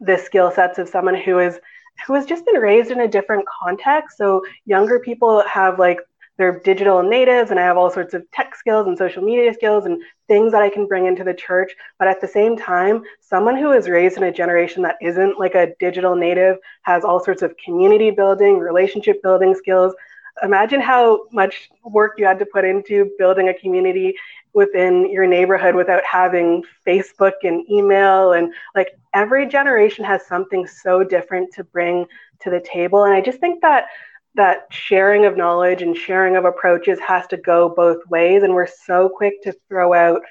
the 0.00 0.16
skill 0.16 0.50
sets 0.50 0.78
of 0.78 0.88
someone 0.88 1.14
who 1.14 1.38
is 1.38 1.60
who 2.06 2.14
has 2.14 2.26
just 2.26 2.44
been 2.46 2.60
raised 2.60 2.90
in 2.90 3.00
a 3.00 3.08
different 3.08 3.44
context. 3.46 4.16
So 4.16 4.42
younger 4.64 4.98
people 4.98 5.42
have 5.46 5.78
like 5.78 5.98
they're 6.38 6.60
digital 6.60 7.02
natives 7.02 7.50
and 7.50 7.60
I 7.60 7.64
have 7.64 7.76
all 7.76 7.90
sorts 7.90 8.14
of 8.14 8.28
tech 8.30 8.54
skills 8.54 8.86
and 8.86 8.96
social 8.96 9.22
media 9.22 9.52
skills 9.52 9.84
and 9.84 10.02
things 10.28 10.52
that 10.52 10.62
I 10.62 10.70
can 10.70 10.86
bring 10.86 11.06
into 11.06 11.24
the 11.24 11.34
church. 11.34 11.72
But 11.98 12.08
at 12.08 12.20
the 12.20 12.28
same 12.28 12.56
time, 12.56 13.02
someone 13.20 13.56
who 13.56 13.72
is 13.72 13.88
raised 13.88 14.16
in 14.16 14.22
a 14.22 14.32
generation 14.32 14.82
that 14.82 14.96
isn't 15.02 15.38
like 15.38 15.54
a 15.54 15.74
digital 15.78 16.16
native 16.16 16.56
has 16.82 17.04
all 17.04 17.22
sorts 17.22 17.42
of 17.42 17.54
community 17.62 18.10
building, 18.10 18.58
relationship 18.58 19.22
building 19.22 19.54
skills. 19.54 19.94
Imagine 20.42 20.80
how 20.80 21.24
much 21.32 21.70
work 21.84 22.14
you 22.16 22.24
had 22.24 22.38
to 22.38 22.46
put 22.46 22.64
into 22.64 23.10
building 23.18 23.48
a 23.48 23.54
community 23.54 24.14
within 24.54 25.10
your 25.10 25.26
neighborhood 25.26 25.74
without 25.74 26.02
having 26.04 26.62
Facebook 26.86 27.32
and 27.42 27.68
email. 27.70 28.32
And 28.32 28.52
like 28.74 28.96
every 29.14 29.46
generation 29.46 30.04
has 30.04 30.26
something 30.26 30.66
so 30.66 31.04
different 31.04 31.52
to 31.54 31.64
bring 31.64 32.06
to 32.40 32.50
the 32.50 32.60
table. 32.60 33.04
And 33.04 33.14
I 33.14 33.20
just 33.20 33.38
think 33.38 33.60
that 33.62 33.86
that 34.34 34.66
sharing 34.70 35.26
of 35.26 35.36
knowledge 35.36 35.82
and 35.82 35.96
sharing 35.96 36.36
of 36.36 36.44
approaches 36.44 36.98
has 37.00 37.26
to 37.28 37.36
go 37.36 37.68
both 37.68 37.98
ways. 38.08 38.42
And 38.42 38.54
we're 38.54 38.66
so 38.66 39.08
quick 39.08 39.42
to 39.42 39.52
throw 39.68 39.92
out 39.92 40.22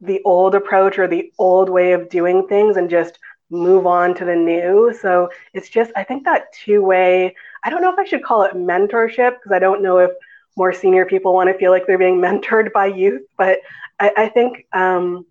the 0.00 0.20
old 0.24 0.54
approach 0.54 0.98
or 0.98 1.06
the 1.06 1.32
old 1.38 1.68
way 1.68 1.92
of 1.92 2.08
doing 2.08 2.46
things 2.46 2.76
and 2.76 2.90
just 2.90 3.18
move 3.50 3.86
on 3.86 4.14
to 4.14 4.24
the 4.24 4.36
new. 4.36 4.94
So 5.00 5.28
it's 5.52 5.68
just, 5.68 5.90
I 5.96 6.04
think 6.04 6.24
that 6.24 6.52
two 6.52 6.82
way, 6.82 7.34
I 7.64 7.70
don't 7.70 7.82
know 7.82 7.92
if 7.92 7.98
I 7.98 8.04
should 8.04 8.22
call 8.22 8.42
it 8.44 8.54
mentorship 8.54 9.36
because 9.36 9.52
I 9.52 9.58
don't 9.58 9.82
know 9.82 9.98
if 9.98 10.10
more 10.56 10.72
senior 10.72 11.04
people 11.04 11.34
want 11.34 11.48
to 11.50 11.58
feel 11.58 11.70
like 11.70 11.86
they're 11.86 11.98
being 11.98 12.20
mentored 12.20 12.72
by 12.72 12.86
youth, 12.86 13.22
but 13.36 13.58
I, 13.98 14.12
I 14.16 14.28
think 14.28 14.66
um, 14.72 15.26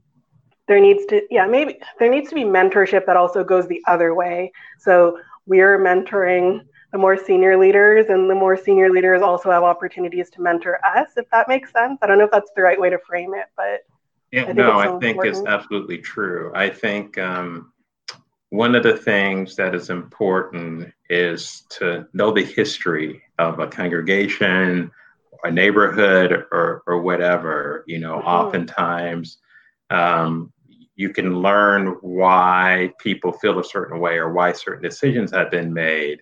there 0.67 0.79
needs 0.79 1.05
to, 1.07 1.21
yeah, 1.31 1.45
maybe 1.45 1.79
there 1.97 2.09
needs 2.09 2.29
to 2.29 2.35
be 2.35 2.43
mentorship 2.43 3.05
that 3.05 3.17
also 3.17 3.43
goes 3.43 3.67
the 3.67 3.81
other 3.87 4.13
way. 4.13 4.51
So 4.79 5.19
we're 5.45 5.79
mentoring 5.79 6.61
the 6.91 6.97
more 6.97 7.17
senior 7.17 7.57
leaders 7.57 8.07
and 8.09 8.29
the 8.29 8.35
more 8.35 8.57
senior 8.57 8.89
leaders 8.89 9.21
also 9.21 9.51
have 9.51 9.63
opportunities 9.63 10.29
to 10.31 10.41
mentor 10.41 10.79
us 10.85 11.09
if 11.17 11.29
that 11.31 11.47
makes 11.47 11.71
sense 11.71 11.99
i 12.01 12.07
don't 12.07 12.17
know 12.17 12.25
if 12.25 12.31
that's 12.31 12.51
the 12.55 12.61
right 12.61 12.79
way 12.79 12.89
to 12.89 12.99
frame 12.99 13.33
it 13.33 13.45
but 13.55 13.81
yeah 14.31 14.45
I 14.45 14.53
no 14.53 14.79
i 14.79 14.87
think 14.99 15.17
important. 15.17 15.37
it's 15.37 15.45
absolutely 15.47 15.99
true 15.99 16.51
i 16.55 16.69
think 16.69 17.17
um, 17.17 17.71
one 18.49 18.73
of 18.73 18.83
the 18.83 18.97
things 18.97 19.55
that 19.55 19.75
is 19.75 19.89
important 19.89 20.91
is 21.09 21.63
to 21.69 22.07
know 22.13 22.31
the 22.31 22.43
history 22.43 23.21
of 23.37 23.59
a 23.59 23.67
congregation 23.67 24.91
a 25.43 25.51
neighborhood 25.51 26.31
or, 26.51 26.83
or 26.85 27.01
whatever, 27.01 27.83
you 27.87 27.99
know, 27.99 28.17
mm-hmm. 28.17 28.27
oftentimes 28.27 29.37
um, 29.89 30.51
you 30.95 31.09
can 31.09 31.39
learn 31.41 31.97
why 32.01 32.91
people 32.99 33.31
feel 33.31 33.59
a 33.59 33.63
certain 33.63 33.99
way 33.99 34.17
or 34.17 34.33
why 34.33 34.51
certain 34.51 34.83
decisions 34.83 35.31
have 35.31 35.49
been 35.49 35.73
made 35.73 36.19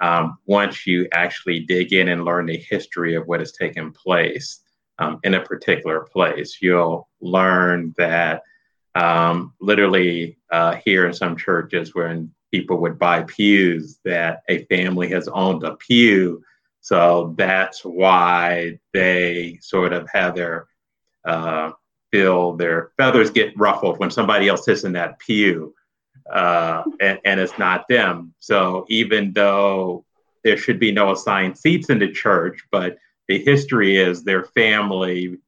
um, 0.00 0.38
once 0.46 0.86
you 0.86 1.08
actually 1.12 1.60
dig 1.60 1.92
in 1.92 2.08
and 2.08 2.24
learn 2.24 2.46
the 2.46 2.56
history 2.56 3.14
of 3.14 3.26
what 3.26 3.40
has 3.40 3.52
taken 3.52 3.92
place 3.92 4.60
um, 4.98 5.20
in 5.22 5.34
a 5.34 5.42
particular 5.42 6.00
place. 6.00 6.58
You'll 6.60 7.08
learn 7.20 7.94
that 7.96 8.42
um, 8.94 9.54
literally 9.60 10.38
uh, 10.50 10.76
here 10.84 11.06
in 11.06 11.12
some 11.12 11.36
churches, 11.36 11.94
when 11.94 12.32
people 12.52 12.78
would 12.78 12.98
buy 12.98 13.22
pews, 13.24 13.98
that 14.04 14.42
a 14.48 14.64
family 14.66 15.08
has 15.10 15.28
owned 15.28 15.64
a 15.64 15.76
pew. 15.76 16.42
So 16.80 17.34
that's 17.36 17.84
why 17.84 18.78
they 18.92 19.58
sort 19.62 19.92
of 19.92 20.08
have 20.12 20.34
their 20.36 20.68
uh, 21.24 21.72
feel 22.12 22.54
their 22.54 22.92
feathers 22.96 23.30
get 23.30 23.58
ruffled 23.58 23.98
when 23.98 24.10
somebody 24.10 24.48
else 24.48 24.66
sits 24.66 24.84
in 24.84 24.92
that 24.92 25.18
pew 25.18 25.74
uh, 26.32 26.82
and, 27.00 27.18
and 27.24 27.40
it's 27.40 27.58
not 27.58 27.86
them. 27.88 28.34
So 28.38 28.86
even 28.88 29.32
though 29.32 30.04
there 30.42 30.56
should 30.56 30.78
be 30.78 30.92
no 30.92 31.12
assigned 31.12 31.58
seats 31.58 31.90
in 31.90 31.98
the 31.98 32.10
church, 32.10 32.64
but 32.70 32.98
the 33.28 33.42
history 33.42 33.96
is 33.96 34.22
their 34.22 34.44
family 34.44 35.38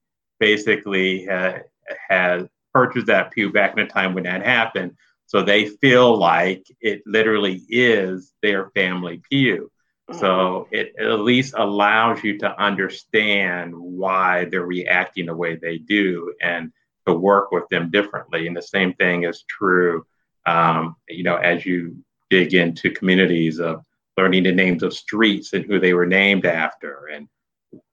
basically 0.41 1.27
ha- 1.27 1.61
has 2.09 2.45
purchased 2.72 3.07
that 3.07 3.31
pew 3.31 3.53
back 3.53 3.72
in 3.72 3.81
a 3.81 3.87
time 3.87 4.14
when 4.14 4.24
that 4.24 4.45
happened. 4.45 4.97
So 5.27 5.43
they 5.43 5.66
feel 5.66 6.16
like 6.16 6.66
it 6.81 7.03
literally 7.07 7.62
is 7.68 8.33
their 8.43 8.70
family 8.70 9.20
pew. 9.29 9.70
So 10.12 10.68
mm-hmm. 10.72 10.74
it 10.74 10.95
at 11.01 11.20
least 11.20 11.55
allows 11.57 12.22
you 12.22 12.39
to 12.39 12.62
understand 12.62 13.74
why 13.74 14.45
they're 14.45 14.64
reacting 14.64 15.27
the 15.27 15.35
way 15.35 15.57
they 15.57 15.79
do 15.79 16.33
and 16.41 16.72
to 17.07 17.14
work 17.14 17.51
with 17.51 17.68
them 17.70 17.91
differently. 17.91 18.47
And 18.47 18.57
the 18.57 18.62
same 18.62 18.95
thing 18.95 19.24
is 19.24 19.45
true, 19.49 20.07
um, 20.47 20.97
you 21.09 21.22
know, 21.22 21.36
as 21.36 21.66
you 21.66 21.97
dig 22.30 22.55
into 22.55 22.90
communities 22.90 23.61
of 23.61 23.84
learning 24.16 24.44
the 24.44 24.53
names 24.53 24.82
of 24.82 24.94
streets 24.94 25.53
and 25.53 25.64
who 25.64 25.78
they 25.78 25.92
were 25.92 26.07
named 26.07 26.47
after 26.47 27.09
and 27.12 27.28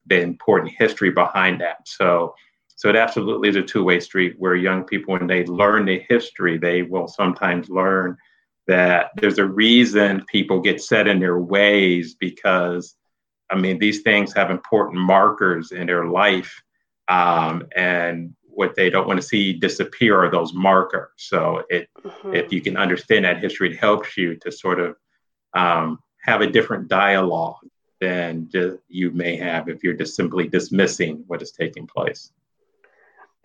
the 0.05 0.21
important 0.21 0.73
history 0.77 1.11
behind 1.11 1.59
that. 1.61 1.87
So, 1.87 2.35
so 2.75 2.89
it 2.89 2.95
absolutely 2.95 3.49
is 3.49 3.55
a 3.55 3.61
two-way 3.61 3.99
street 3.99 4.35
where 4.37 4.55
young 4.55 4.83
people, 4.83 5.13
when 5.13 5.27
they 5.27 5.45
learn 5.45 5.85
the 5.85 6.03
history, 6.09 6.57
they 6.57 6.81
will 6.81 7.07
sometimes 7.07 7.69
learn 7.69 8.17
that 8.67 9.11
there's 9.17 9.39
a 9.39 9.45
reason 9.45 10.25
people 10.31 10.61
get 10.61 10.81
set 10.81 11.07
in 11.07 11.19
their 11.19 11.39
ways 11.39 12.15
because, 12.15 12.95
I 13.49 13.57
mean, 13.57 13.77
these 13.77 14.01
things 14.01 14.33
have 14.33 14.51
important 14.51 15.01
markers 15.01 15.71
in 15.71 15.87
their 15.87 16.05
life, 16.05 16.61
um, 17.07 17.67
and 17.75 18.33
what 18.55 18.75
they 18.75 18.89
don't 18.89 19.07
want 19.07 19.19
to 19.19 19.25
see 19.25 19.53
disappear 19.53 20.23
are 20.23 20.29
those 20.29 20.53
markers. 20.53 21.09
So, 21.17 21.63
it, 21.69 21.89
mm-hmm. 22.03 22.35
if 22.35 22.51
you 22.51 22.61
can 22.61 22.77
understand 22.77 23.25
that 23.25 23.41
history, 23.41 23.71
it 23.71 23.77
helps 23.77 24.17
you 24.17 24.35
to 24.37 24.51
sort 24.51 24.79
of 24.79 24.95
um, 25.53 25.99
have 26.21 26.41
a 26.41 26.47
different 26.47 26.87
dialogue 26.87 27.57
than 27.99 28.49
you 28.89 29.11
may 29.11 29.37
have 29.37 29.69
if 29.69 29.83
you're 29.83 29.93
just 29.93 30.15
simply 30.15 30.47
dismissing 30.47 31.23
what 31.27 31.41
is 31.41 31.51
taking 31.51 31.87
place. 31.87 32.31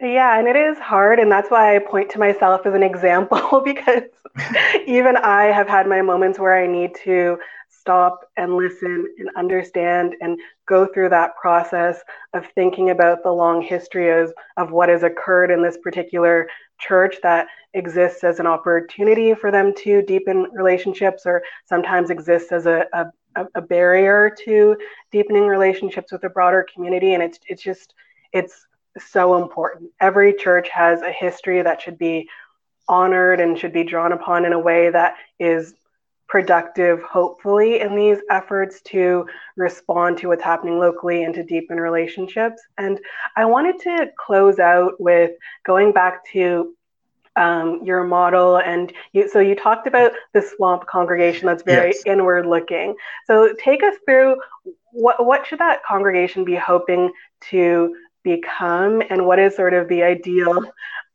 Yeah, 0.00 0.38
and 0.38 0.46
it 0.46 0.56
is 0.56 0.78
hard. 0.78 1.18
And 1.18 1.30
that's 1.30 1.50
why 1.50 1.74
I 1.74 1.78
point 1.80 2.10
to 2.10 2.18
myself 2.18 2.66
as 2.66 2.74
an 2.74 2.82
example 2.92 3.62
because 3.64 4.02
even 4.86 5.16
I 5.16 5.44
have 5.44 5.68
had 5.68 5.86
my 5.86 6.02
moments 6.02 6.38
where 6.38 6.56
I 6.56 6.66
need 6.66 6.94
to 7.04 7.38
stop 7.78 8.20
and 8.36 8.54
listen 8.56 9.06
and 9.18 9.28
understand 9.36 10.14
and 10.20 10.38
go 10.66 10.86
through 10.86 11.08
that 11.08 11.36
process 11.36 12.00
of 12.34 12.46
thinking 12.54 12.90
about 12.90 13.22
the 13.22 13.30
long 13.30 13.62
history 13.62 14.10
of, 14.10 14.32
of 14.56 14.70
what 14.70 14.88
has 14.88 15.02
occurred 15.02 15.50
in 15.50 15.62
this 15.62 15.78
particular 15.82 16.48
church 16.78 17.16
that 17.22 17.46
exists 17.74 18.24
as 18.24 18.40
an 18.40 18.46
opportunity 18.46 19.34
for 19.34 19.50
them 19.50 19.74
to 19.74 20.02
deepen 20.02 20.46
relationships 20.52 21.22
or 21.26 21.42
sometimes 21.64 22.10
exists 22.10 22.52
as 22.52 22.66
a, 22.66 22.86
a, 22.92 23.46
a 23.54 23.62
barrier 23.62 24.34
to 24.44 24.76
deepening 25.10 25.46
relationships 25.46 26.12
with 26.12 26.22
the 26.22 26.28
broader 26.28 26.66
community. 26.72 27.14
And 27.14 27.22
it's, 27.22 27.38
it's 27.48 27.62
just, 27.62 27.94
it's 28.32 28.66
so 28.98 29.42
important. 29.42 29.90
Every 30.00 30.34
church 30.34 30.68
has 30.70 31.02
a 31.02 31.12
history 31.12 31.62
that 31.62 31.80
should 31.80 31.98
be 31.98 32.28
honored 32.88 33.40
and 33.40 33.58
should 33.58 33.72
be 33.72 33.84
drawn 33.84 34.12
upon 34.12 34.44
in 34.44 34.52
a 34.52 34.58
way 34.58 34.90
that 34.90 35.14
is 35.38 35.74
productive, 36.28 37.02
hopefully, 37.02 37.80
in 37.80 37.96
these 37.96 38.18
efforts 38.30 38.80
to 38.82 39.26
respond 39.56 40.18
to 40.18 40.28
what's 40.28 40.42
happening 40.42 40.78
locally 40.78 41.24
and 41.24 41.34
to 41.34 41.42
deepen 41.42 41.78
relationships. 41.78 42.62
And 42.76 43.00
I 43.36 43.46
wanted 43.46 43.78
to 43.80 44.10
close 44.18 44.58
out 44.58 45.00
with 45.00 45.32
going 45.64 45.92
back 45.92 46.24
to 46.32 46.74
um, 47.36 47.80
your 47.84 48.04
model 48.04 48.58
and 48.58 48.92
you, 49.12 49.28
so 49.28 49.38
you 49.38 49.54
talked 49.54 49.86
about 49.86 50.12
the 50.34 50.42
swamp 50.42 50.86
congregation 50.86 51.46
that's 51.46 51.62
very 51.62 51.92
yes. 51.94 52.02
inward 52.04 52.46
looking 52.46 52.96
so 53.28 53.54
take 53.62 53.84
us 53.84 53.94
through 54.04 54.36
what, 54.90 55.24
what 55.24 55.46
should 55.46 55.60
that 55.60 55.84
congregation 55.84 56.44
be 56.44 56.56
hoping 56.56 57.12
to 57.50 57.94
become 58.24 59.02
and 59.08 59.24
what 59.24 59.38
is 59.38 59.54
sort 59.54 59.72
of 59.72 59.86
the 59.88 60.02
ideal 60.02 60.64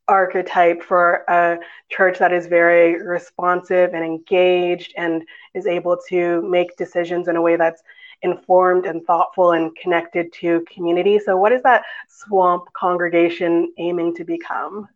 archetype 0.08 0.82
for 0.82 1.24
a 1.28 1.58
church 1.88 2.18
that 2.18 2.32
is 2.32 2.46
very 2.46 3.02
responsive 3.02 3.94
and 3.94 4.04
engaged 4.04 4.92
and 4.96 5.22
is 5.54 5.66
able 5.66 5.96
to 6.08 6.42
make 6.42 6.76
decisions 6.76 7.28
in 7.28 7.36
a 7.36 7.42
way 7.42 7.56
that's 7.56 7.82
informed 8.22 8.86
and 8.86 9.04
thoughtful 9.04 9.52
and 9.52 9.74
connected 9.76 10.32
to 10.32 10.64
community. 10.72 11.18
So, 11.18 11.36
what 11.36 11.52
is 11.52 11.62
that 11.62 11.84
swamp 12.08 12.72
congregation 12.72 13.72
aiming 13.78 14.14
to 14.16 14.24
become? 14.24 14.88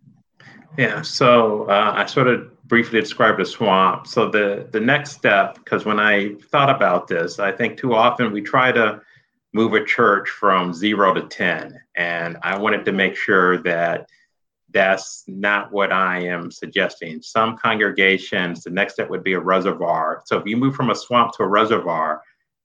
Yeah, 0.76 1.02
so 1.02 1.64
uh, 1.64 1.92
I 1.96 2.06
sort 2.06 2.28
of 2.28 2.56
briefly 2.68 3.00
described 3.00 3.40
a 3.40 3.44
swamp. 3.44 4.06
So 4.06 4.30
the 4.30 4.68
the 4.70 4.80
next 4.80 5.12
step, 5.12 5.56
because 5.56 5.84
when 5.84 5.98
I 5.98 6.34
thought 6.50 6.70
about 6.70 7.08
this, 7.08 7.38
I 7.38 7.52
think 7.52 7.78
too 7.78 7.94
often 7.94 8.32
we 8.32 8.42
try 8.42 8.70
to 8.72 9.00
move 9.52 9.72
a 9.72 9.84
church 9.84 10.28
from 10.28 10.72
zero 10.72 11.14
to 11.14 11.22
ten, 11.22 11.80
and 11.96 12.36
I 12.42 12.58
wanted 12.58 12.84
to 12.84 12.92
make 12.92 13.16
sure 13.16 13.58
that 13.62 14.08
that's 14.70 15.24
not 15.26 15.72
what 15.72 15.92
I 15.92 16.20
am 16.24 16.50
suggesting. 16.50 17.22
Some 17.22 17.56
congregations, 17.56 18.62
the 18.62 18.70
next 18.70 18.94
step 18.94 19.08
would 19.08 19.24
be 19.24 19.32
a 19.32 19.40
reservoir. 19.40 20.22
So 20.26 20.38
if 20.38 20.46
you 20.46 20.56
move 20.56 20.74
from 20.74 20.90
a 20.90 20.94
swamp 20.94 21.32
to 21.34 21.42
a 21.42 21.48
reservoir, 21.48 22.22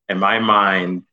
in 0.10 0.20
my 0.20 0.40
mind, 0.40 1.04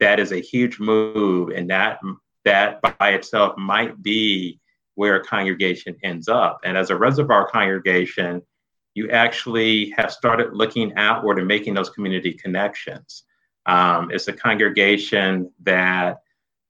that 0.00 0.18
is 0.18 0.32
a 0.32 0.40
huge 0.40 0.80
move, 0.80 1.50
and 1.50 1.70
that 1.70 2.00
that 2.44 2.80
by 2.98 3.10
itself 3.10 3.56
might 3.58 4.02
be 4.02 4.58
where 4.94 5.16
a 5.16 5.24
congregation 5.24 5.96
ends 6.02 6.28
up. 6.28 6.60
And 6.64 6.76
as 6.76 6.90
a 6.90 6.96
reservoir 6.96 7.48
congregation, 7.48 8.42
you 8.94 9.10
actually 9.10 9.90
have 9.96 10.10
started 10.10 10.52
looking 10.52 10.92
outward 10.96 11.38
and 11.38 11.46
making 11.46 11.74
those 11.74 11.90
community 11.90 12.32
connections. 12.32 13.24
Um, 13.66 14.10
it's 14.10 14.26
a 14.28 14.32
congregation 14.32 15.52
that 15.62 16.18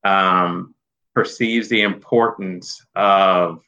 um, 0.04 0.74
perceives 1.14 1.68
the 1.68 1.82
importance 1.82 2.84
of 2.94 3.62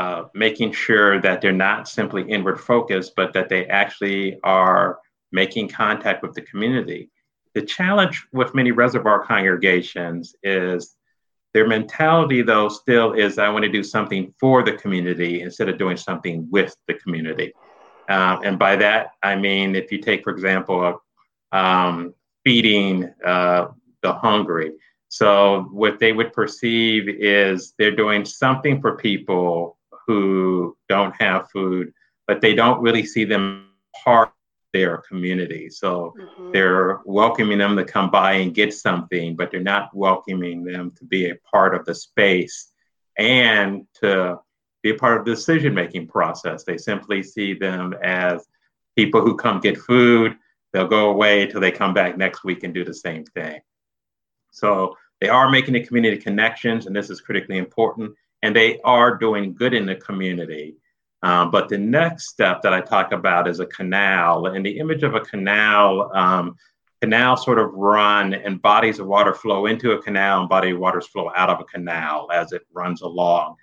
uh, 0.00 0.24
making 0.32 0.72
sure 0.72 1.20
that 1.20 1.42
they're 1.42 1.52
not 1.52 1.86
simply 1.86 2.22
inward 2.22 2.58
focused, 2.58 3.12
but 3.16 3.34
that 3.34 3.50
they 3.50 3.66
actually 3.66 4.38
are 4.42 4.98
making 5.30 5.68
contact 5.68 6.22
with 6.22 6.32
the 6.32 6.40
community. 6.40 7.10
The 7.54 7.60
challenge 7.60 8.26
with 8.32 8.54
many 8.54 8.72
reservoir 8.72 9.26
congregations 9.26 10.34
is 10.42 10.96
their 11.52 11.68
mentality, 11.68 12.40
though, 12.40 12.70
still 12.70 13.12
is 13.12 13.36
I 13.36 13.50
want 13.50 13.64
to 13.64 13.70
do 13.70 13.82
something 13.82 14.32
for 14.40 14.62
the 14.62 14.72
community 14.72 15.42
instead 15.42 15.68
of 15.68 15.76
doing 15.76 15.98
something 15.98 16.48
with 16.50 16.74
the 16.88 16.94
community. 16.94 17.52
Uh, 18.08 18.38
and 18.42 18.58
by 18.58 18.76
that, 18.76 19.10
I 19.22 19.36
mean, 19.36 19.76
if 19.76 19.92
you 19.92 19.98
take, 19.98 20.24
for 20.24 20.30
example, 20.30 21.02
um, 21.52 22.14
feeding 22.42 23.12
uh, 23.22 23.66
the 24.00 24.14
hungry. 24.14 24.72
So, 25.08 25.68
what 25.72 25.98
they 25.98 26.12
would 26.12 26.32
perceive 26.32 27.06
is 27.06 27.74
they're 27.78 27.94
doing 28.04 28.24
something 28.24 28.80
for 28.80 28.96
people 28.96 29.76
who 30.10 30.76
don't 30.88 31.14
have 31.20 31.48
food, 31.52 31.92
but 32.26 32.40
they 32.40 32.52
don't 32.52 32.82
really 32.82 33.06
see 33.06 33.24
them 33.24 33.68
part 34.04 34.28
of 34.30 34.34
their 34.72 34.98
community. 34.98 35.70
So 35.70 36.14
mm-hmm. 36.18 36.50
they're 36.50 37.00
welcoming 37.04 37.58
them 37.58 37.76
to 37.76 37.84
come 37.84 38.10
by 38.10 38.32
and 38.32 38.52
get 38.52 38.74
something, 38.74 39.36
but 39.36 39.52
they're 39.52 39.60
not 39.60 39.94
welcoming 39.94 40.64
them 40.64 40.90
to 40.98 41.04
be 41.04 41.30
a 41.30 41.36
part 41.48 41.76
of 41.76 41.84
the 41.84 41.94
space 41.94 42.72
and 43.18 43.86
to 44.00 44.40
be 44.82 44.90
a 44.90 44.94
part 44.94 45.20
of 45.20 45.24
the 45.24 45.30
decision 45.30 45.74
making 45.74 46.08
process. 46.08 46.64
They 46.64 46.76
simply 46.76 47.22
see 47.22 47.54
them 47.54 47.94
as 48.02 48.48
people 48.96 49.20
who 49.20 49.36
come 49.36 49.60
get 49.60 49.78
food. 49.78 50.36
They'll 50.72 50.88
go 50.88 51.10
away 51.10 51.42
until 51.42 51.60
they 51.60 51.70
come 51.70 51.94
back 51.94 52.18
next 52.18 52.42
week 52.42 52.64
and 52.64 52.74
do 52.74 52.84
the 52.84 52.94
same 52.94 53.24
thing. 53.26 53.60
So 54.50 54.96
they 55.20 55.28
are 55.28 55.50
making 55.50 55.74
the 55.74 55.86
community 55.86 56.16
connections, 56.16 56.86
and 56.86 56.96
this 56.96 57.10
is 57.10 57.20
critically 57.20 57.58
important 57.58 58.12
and 58.42 58.54
they 58.54 58.80
are 58.84 59.16
doing 59.16 59.54
good 59.54 59.74
in 59.74 59.86
the 59.86 59.96
community. 59.96 60.76
Um, 61.22 61.50
but 61.50 61.68
the 61.68 61.78
next 61.78 62.28
step 62.28 62.62
that 62.62 62.72
I 62.72 62.80
talk 62.80 63.12
about 63.12 63.46
is 63.46 63.60
a 63.60 63.66
canal, 63.66 64.46
and 64.46 64.64
the 64.64 64.78
image 64.78 65.02
of 65.02 65.14
a 65.14 65.20
canal 65.20 66.10
um, 66.14 66.56
canals 67.00 67.44
sort 67.44 67.58
of 67.58 67.72
run 67.72 68.34
and 68.34 68.60
bodies 68.60 68.98
of 68.98 69.06
water 69.06 69.34
flow 69.34 69.66
into 69.66 69.92
a 69.92 70.02
canal 70.02 70.40
and 70.40 70.48
body 70.48 70.70
of 70.70 70.78
waters 70.78 71.06
flow 71.06 71.30
out 71.34 71.48
of 71.48 71.60
a 71.60 71.64
canal 71.64 72.28
as 72.32 72.52
it 72.52 72.62
runs 72.72 73.02
along. 73.02 73.56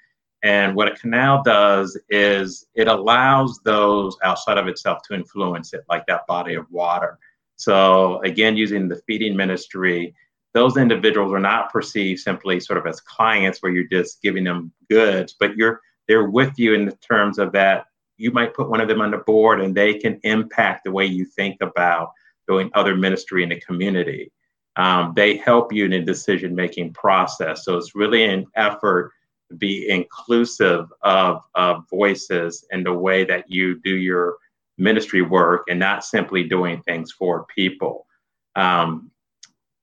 And 0.43 0.75
what 0.75 0.87
a 0.87 0.95
canal 0.95 1.41
does 1.43 1.99
is 2.09 2.67
it 2.75 2.87
allows 2.87 3.59
those 3.63 4.17
outside 4.23 4.57
of 4.57 4.67
itself 4.67 4.99
to 5.07 5.15
influence 5.15 5.73
it, 5.73 5.83
like 5.89 6.05
that 6.07 6.27
body 6.27 6.55
of 6.55 6.69
water. 6.71 7.17
So, 7.55 8.21
again, 8.21 8.55
using 8.55 8.87
the 8.87 9.01
feeding 9.07 9.35
ministry, 9.35 10.13
those 10.57 10.75
individuals 10.75 11.31
are 11.31 11.39
not 11.39 11.71
perceived 11.71 12.19
simply 12.19 12.59
sort 12.59 12.79
of 12.79 12.87
as 12.87 12.99
clients 12.99 13.59
where 13.59 13.71
you're 13.71 13.87
just 13.87 14.19
giving 14.23 14.43
them 14.43 14.71
goods, 14.89 15.35
but 15.39 15.55
you're 15.55 15.81
they're 16.07 16.31
with 16.31 16.57
you 16.57 16.73
in 16.73 16.85
the 16.85 16.95
terms 16.95 17.37
of 17.37 17.51
that 17.51 17.85
you 18.17 18.31
might 18.31 18.55
put 18.55 18.67
one 18.67 18.81
of 18.81 18.87
them 18.87 19.01
on 19.01 19.11
the 19.11 19.17
board 19.17 19.61
and 19.61 19.75
they 19.75 19.93
can 19.93 20.19
impact 20.23 20.83
the 20.83 20.91
way 20.91 21.05
you 21.05 21.25
think 21.25 21.57
about 21.61 22.09
doing 22.47 22.71
other 22.73 22.95
ministry 22.95 23.43
in 23.43 23.49
the 23.49 23.59
community. 23.59 24.31
Um, 24.77 25.13
they 25.15 25.37
help 25.37 25.71
you 25.71 25.85
in 25.85 25.91
the 25.91 25.99
decision 25.99 26.55
making 26.55 26.93
process. 26.93 27.63
So 27.63 27.77
it's 27.77 27.93
really 27.93 28.23
an 28.23 28.47
effort 28.55 29.11
to 29.51 29.55
be 29.57 29.87
inclusive 29.89 30.87
of, 31.03 31.41
of 31.53 31.83
voices 31.87 32.65
in 32.71 32.83
the 32.83 32.93
way 32.93 33.25
that 33.25 33.45
you 33.47 33.79
do 33.81 33.95
your 33.95 34.37
ministry 34.79 35.21
work 35.21 35.65
and 35.69 35.79
not 35.79 36.03
simply 36.03 36.45
doing 36.45 36.81
things 36.81 37.11
for 37.11 37.45
people. 37.55 38.07
Um, 38.55 39.11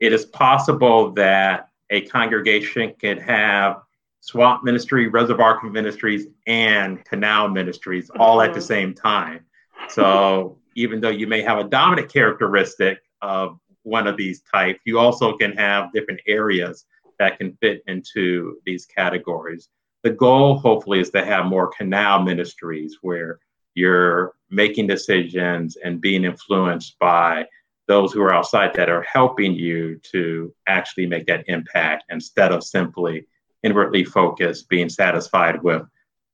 it 0.04 0.12
is 0.12 0.26
possible 0.26 1.12
that 1.12 1.68
a 1.90 2.02
congregation 2.02 2.94
could 3.00 3.18
have 3.18 3.82
swamp 4.20 4.62
ministry, 4.62 5.08
reservoir 5.08 5.62
ministries, 5.62 6.26
and 6.46 7.02
canal 7.04 7.48
ministries 7.48 8.10
all 8.18 8.42
at 8.42 8.52
the 8.52 8.60
mm-hmm. 8.60 8.66
same 8.66 8.94
time. 8.94 9.40
So 9.88 10.58
even 10.74 11.00
though 11.00 11.10
you 11.10 11.26
may 11.26 11.40
have 11.42 11.58
a 11.58 11.64
dominant 11.64 12.12
characteristic 12.12 12.98
of 13.22 13.58
one 13.82 14.06
of 14.06 14.16
these 14.16 14.42
types, 14.42 14.80
you 14.84 14.98
also 14.98 15.36
can 15.36 15.52
have 15.56 15.92
different 15.92 16.20
areas 16.26 16.84
that 17.18 17.38
can 17.38 17.56
fit 17.60 17.82
into 17.86 18.58
these 18.66 18.86
categories. 18.86 19.68
The 20.02 20.10
goal, 20.10 20.58
hopefully, 20.58 21.00
is 21.00 21.10
to 21.10 21.24
have 21.24 21.46
more 21.46 21.68
canal 21.68 22.22
ministries 22.22 22.98
where 23.00 23.38
you're 23.74 24.34
making 24.50 24.86
decisions 24.86 25.76
and 25.76 26.00
being 26.00 26.24
influenced 26.24 26.98
by 26.98 27.46
those 27.86 28.12
who 28.12 28.22
are 28.22 28.32
outside 28.32 28.74
that 28.74 28.88
are 28.88 29.02
helping 29.02 29.54
you 29.54 30.00
to 30.12 30.54
actually 30.66 31.06
make 31.06 31.26
that 31.26 31.44
impact 31.48 32.04
instead 32.10 32.52
of 32.52 32.64
simply 32.64 33.26
inwardly 33.62 34.04
focused, 34.04 34.68
being 34.68 34.88
satisfied 34.88 35.62
with, 35.62 35.82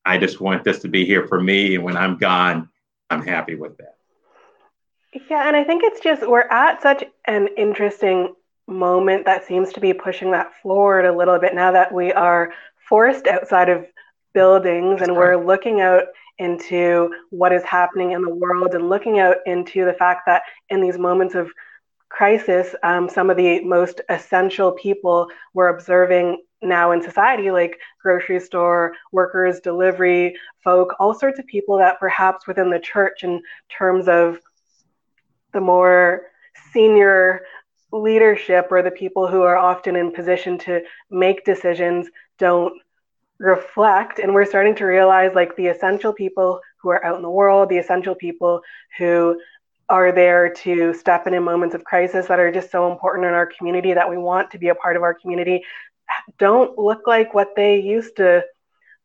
I 0.05 0.19
just 0.19 0.41
want 0.41 0.65
this 0.65 0.81
to 0.81 0.89
be 0.89 1.05
here 1.05 1.27
for 1.27 1.41
me. 1.41 1.75
And 1.75 1.85
when 1.85 1.97
I'm 1.97 2.19
gone, 2.19 2.69
I'm 3.09 3.25
happy 3.25 3.55
with 3.55 3.77
that. 3.79 3.97
Yeah, 5.29 5.49
and 5.49 5.57
I 5.57 5.65
think 5.65 5.83
it's 5.85 6.01
just 6.01 6.29
we're 6.29 6.49
at 6.51 6.83
such 6.83 7.05
an 7.25 7.49
interesting 7.57 8.35
moment 8.69 9.25
that 9.25 9.45
seems 9.45 9.73
to 9.73 9.81
be 9.81 9.93
pushing 9.93 10.31
that 10.31 10.53
forward 10.63 11.05
a 11.05 11.17
little 11.17 11.39
bit 11.39 11.55
now 11.55 11.73
that 11.73 11.93
we 11.93 12.13
are 12.13 12.53
forced 12.89 13.27
outside 13.27 13.69
of 13.69 13.87
buildings 14.33 15.01
That's 15.01 15.09
and 15.09 15.17
we're 15.17 15.37
looking 15.37 15.81
out 15.81 16.05
into 16.41 17.15
what 17.29 17.53
is 17.53 17.63
happening 17.63 18.13
in 18.13 18.23
the 18.23 18.35
world 18.35 18.75
and 18.75 18.89
looking 18.89 19.21
out 19.21 19.37
into 19.47 19.85
the 19.85 19.93
fact 19.93 20.23
that 20.27 20.43
in 20.71 20.81
these 20.81 20.99
moments 20.99 21.35
of 21.35 21.51
crisis, 22.09 22.75
um, 22.83 23.09
some 23.09 23.31
of 23.31 23.37
the 23.37 23.63
most 23.63 24.01
essential 24.09 24.73
people 24.73 25.29
we're 25.55 25.69
observing 25.69 26.43
now 26.63 26.93
in 26.93 27.03
society, 27.03 27.51
like 27.51 27.79
grocery 28.03 28.41
store 28.41 28.93
workers, 29.13 29.61
delivery 29.61 30.35
folk, 30.65 30.95
all 30.99 31.15
sorts 31.15 31.39
of 31.39 31.47
people 31.47 31.79
that 31.79 32.01
perhaps 32.01 32.47
within 32.47 32.71
the 32.71 32.81
church, 32.81 33.23
in 33.23 33.41
terms 33.71 34.09
of 34.09 34.39
the 35.53 35.61
more 35.61 36.23
senior 36.73 37.43
leadership 37.93 38.69
or 38.71 38.83
the 38.83 38.91
people 38.91 39.27
who 39.29 39.43
are 39.43 39.57
often 39.57 39.95
in 39.95 40.13
position 40.13 40.57
to 40.59 40.81
make 41.11 41.45
decisions, 41.45 42.09
don't 42.39 42.73
reflect. 43.41 44.21
And 44.21 44.33
we're 44.33 44.47
starting 44.47 44.77
to 44.77 44.85
realize 44.85 45.33
like 45.35 45.57
the 45.57 45.67
essential 45.67 46.13
people 46.13 46.61
who 46.81 46.91
are 46.91 47.05
out 47.05 47.17
in 47.17 47.23
the 47.23 47.31
world, 47.31 47.69
the 47.69 47.79
essential 47.79 48.15
people 48.15 48.61
who 48.99 49.41
are 49.89 50.13
there 50.13 50.53
to 50.55 50.95
step 50.95 51.27
in 51.27 51.35
in 51.35 51.43
moments 51.43 51.75
of 51.75 51.83
crisis 51.83 52.27
that 52.29 52.39
are 52.39 52.53
just 52.53 52.71
so 52.71 52.93
important 52.93 53.27
in 53.27 53.35
our 53.35 53.47
community 53.47 53.93
that 53.93 54.09
we 54.09 54.17
want 54.17 54.49
to 54.53 54.59
be 54.59 54.69
a 54.69 54.75
part 54.75 54.97
of 54.97 55.03
our 55.03 55.15
community 55.15 55.65
don't 56.39 56.79
look 56.79 57.07
like 57.07 57.35
what 57.35 57.55
they 57.57 57.81
used 57.81 58.17
to 58.17 58.45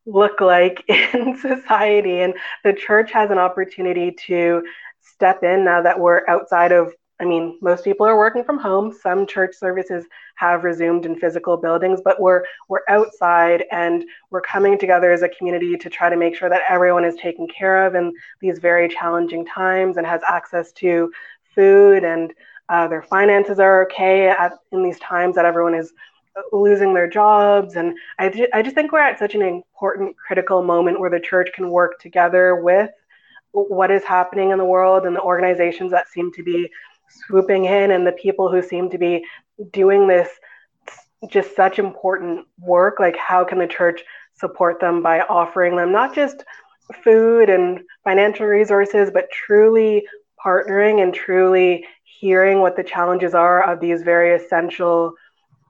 look 0.06 0.40
like 0.40 0.84
in 0.88 1.36
society. 1.36 2.20
And 2.20 2.34
the 2.64 2.72
church 2.72 3.12
has 3.12 3.30
an 3.30 3.38
opportunity 3.38 4.16
to 4.26 4.62
step 5.00 5.42
in 5.42 5.64
now 5.64 5.82
that 5.82 5.98
we're 5.98 6.22
outside 6.28 6.72
of 6.72 6.92
I 7.18 7.24
mean, 7.24 7.58
most 7.62 7.82
people 7.82 8.06
are 8.06 8.18
working 8.18 8.44
from 8.44 8.58
home. 8.58 8.92
Some 8.92 9.26
church 9.26 9.54
services 9.56 10.04
have 10.34 10.64
resumed 10.64 11.06
in 11.06 11.18
physical 11.18 11.56
buildings, 11.56 12.00
but 12.04 12.20
we're 12.20 12.42
we're 12.68 12.84
outside 12.88 13.64
and 13.72 14.04
we're 14.30 14.42
coming 14.42 14.78
together 14.78 15.10
as 15.10 15.22
a 15.22 15.28
community 15.30 15.76
to 15.78 15.88
try 15.88 16.10
to 16.10 16.16
make 16.16 16.36
sure 16.36 16.50
that 16.50 16.62
everyone 16.68 17.04
is 17.04 17.16
taken 17.16 17.48
care 17.48 17.86
of 17.86 17.94
in 17.94 18.12
these 18.40 18.58
very 18.58 18.88
challenging 18.88 19.46
times 19.46 19.96
and 19.96 20.06
has 20.06 20.20
access 20.28 20.72
to 20.72 21.10
food 21.54 22.04
and 22.04 22.34
uh, 22.68 22.88
their 22.88 23.02
finances 23.02 23.58
are 23.58 23.84
okay 23.84 24.28
at, 24.28 24.52
in 24.72 24.82
these 24.82 24.98
times 24.98 25.36
that 25.36 25.44
everyone 25.44 25.74
is 25.74 25.92
losing 26.52 26.92
their 26.94 27.08
jobs. 27.08 27.76
And 27.76 27.96
I, 28.18 28.48
I 28.52 28.62
just 28.62 28.74
think 28.74 28.92
we're 28.92 29.00
at 29.00 29.18
such 29.18 29.34
an 29.34 29.42
important, 29.42 30.16
critical 30.16 30.62
moment 30.62 31.00
where 31.00 31.10
the 31.10 31.20
church 31.20 31.50
can 31.54 31.70
work 31.70 31.98
together 32.00 32.56
with 32.56 32.90
what 33.52 33.90
is 33.90 34.04
happening 34.04 34.50
in 34.50 34.58
the 34.58 34.64
world 34.64 35.06
and 35.06 35.16
the 35.16 35.20
organizations 35.20 35.90
that 35.90 36.08
seem 36.08 36.30
to 36.32 36.42
be 36.42 36.70
swooping 37.08 37.64
in 37.64 37.90
and 37.90 38.06
the 38.06 38.12
people 38.12 38.50
who 38.50 38.62
seem 38.62 38.90
to 38.90 38.98
be 38.98 39.24
doing 39.72 40.06
this 40.06 40.28
just 41.28 41.56
such 41.56 41.78
important 41.78 42.46
work. 42.58 43.00
Like, 43.00 43.16
how 43.16 43.44
can 43.44 43.58
the 43.58 43.66
church 43.66 44.02
support 44.34 44.80
them 44.80 45.02
by 45.02 45.20
offering 45.20 45.76
them 45.76 45.92
not 45.92 46.14
just 46.14 46.44
food 47.02 47.48
and 47.48 47.80
financial 48.04 48.46
resources, 48.46 49.10
but 49.12 49.30
truly 49.30 50.06
partnering 50.44 51.02
and 51.02 51.12
truly 51.12 51.84
hearing 52.04 52.60
what 52.60 52.76
the 52.76 52.84
challenges 52.84 53.34
are 53.34 53.62
of 53.70 53.80
these 53.80 54.02
very 54.02 54.34
essential 54.34 55.14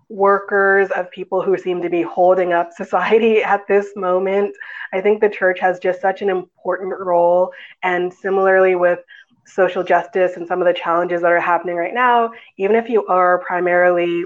workers, 0.08 0.88
of 0.90 1.10
people 1.10 1.42
who 1.42 1.58
seem 1.58 1.82
to 1.82 1.90
be 1.90 2.02
holding 2.02 2.52
up 2.52 2.72
society 2.72 3.42
at 3.42 3.66
this 3.66 3.88
moment. 3.96 4.54
I 4.92 5.00
think 5.00 5.20
the 5.20 5.28
church 5.28 5.58
has 5.60 5.78
just 5.78 6.00
such 6.00 6.22
an 6.22 6.28
important 6.28 6.92
role. 6.98 7.52
And 7.82 8.12
similarly, 8.12 8.76
with 8.76 9.00
social 9.46 9.82
justice 9.82 10.36
and 10.36 10.46
some 10.46 10.60
of 10.60 10.66
the 10.66 10.74
challenges 10.74 11.22
that 11.22 11.32
are 11.32 11.40
happening 11.40 11.76
right 11.76 11.94
now, 11.94 12.30
even 12.58 12.76
if 12.76 12.88
you 12.88 13.06
are 13.06 13.38
primarily 13.38 14.24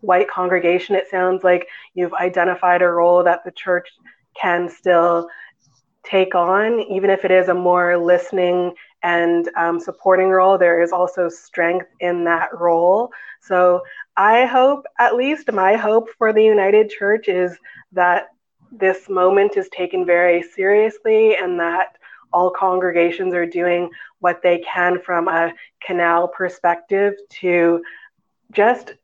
white 0.00 0.28
congregation, 0.28 0.94
it 0.94 1.08
sounds 1.10 1.44
like 1.44 1.66
you've 1.94 2.14
identified 2.14 2.82
a 2.82 2.88
role 2.88 3.22
that 3.24 3.44
the 3.44 3.52
church 3.52 3.88
can 4.40 4.68
still 4.68 5.28
take 6.04 6.34
on, 6.34 6.80
even 6.80 7.10
if 7.10 7.24
it 7.24 7.30
is 7.30 7.48
a 7.48 7.54
more 7.54 7.96
listening 7.96 8.72
and 9.02 9.48
um, 9.56 9.78
supporting 9.78 10.28
role. 10.28 10.58
There 10.58 10.82
is 10.82 10.92
also 10.92 11.28
strength 11.28 11.86
in 12.00 12.24
that 12.24 12.48
role. 12.58 13.10
So 13.40 13.82
I 14.16 14.46
hope, 14.46 14.84
at 14.98 15.16
least 15.16 15.52
my 15.52 15.76
hope 15.76 16.08
for 16.18 16.32
the 16.32 16.42
United 16.42 16.90
Church 16.90 17.28
is 17.28 17.56
that 17.92 18.28
this 18.72 19.08
moment 19.08 19.56
is 19.56 19.68
taken 19.70 20.06
very 20.06 20.42
seriously 20.42 21.36
and 21.36 21.58
that 21.60 21.96
all 22.32 22.50
congregations 22.50 23.34
are 23.34 23.46
doing 23.46 23.90
what 24.20 24.42
they 24.42 24.58
can 24.58 25.00
from 25.00 25.28
a 25.28 25.52
canal 25.84 26.28
perspective 26.28 27.14
to 27.28 27.82
just 28.52 28.94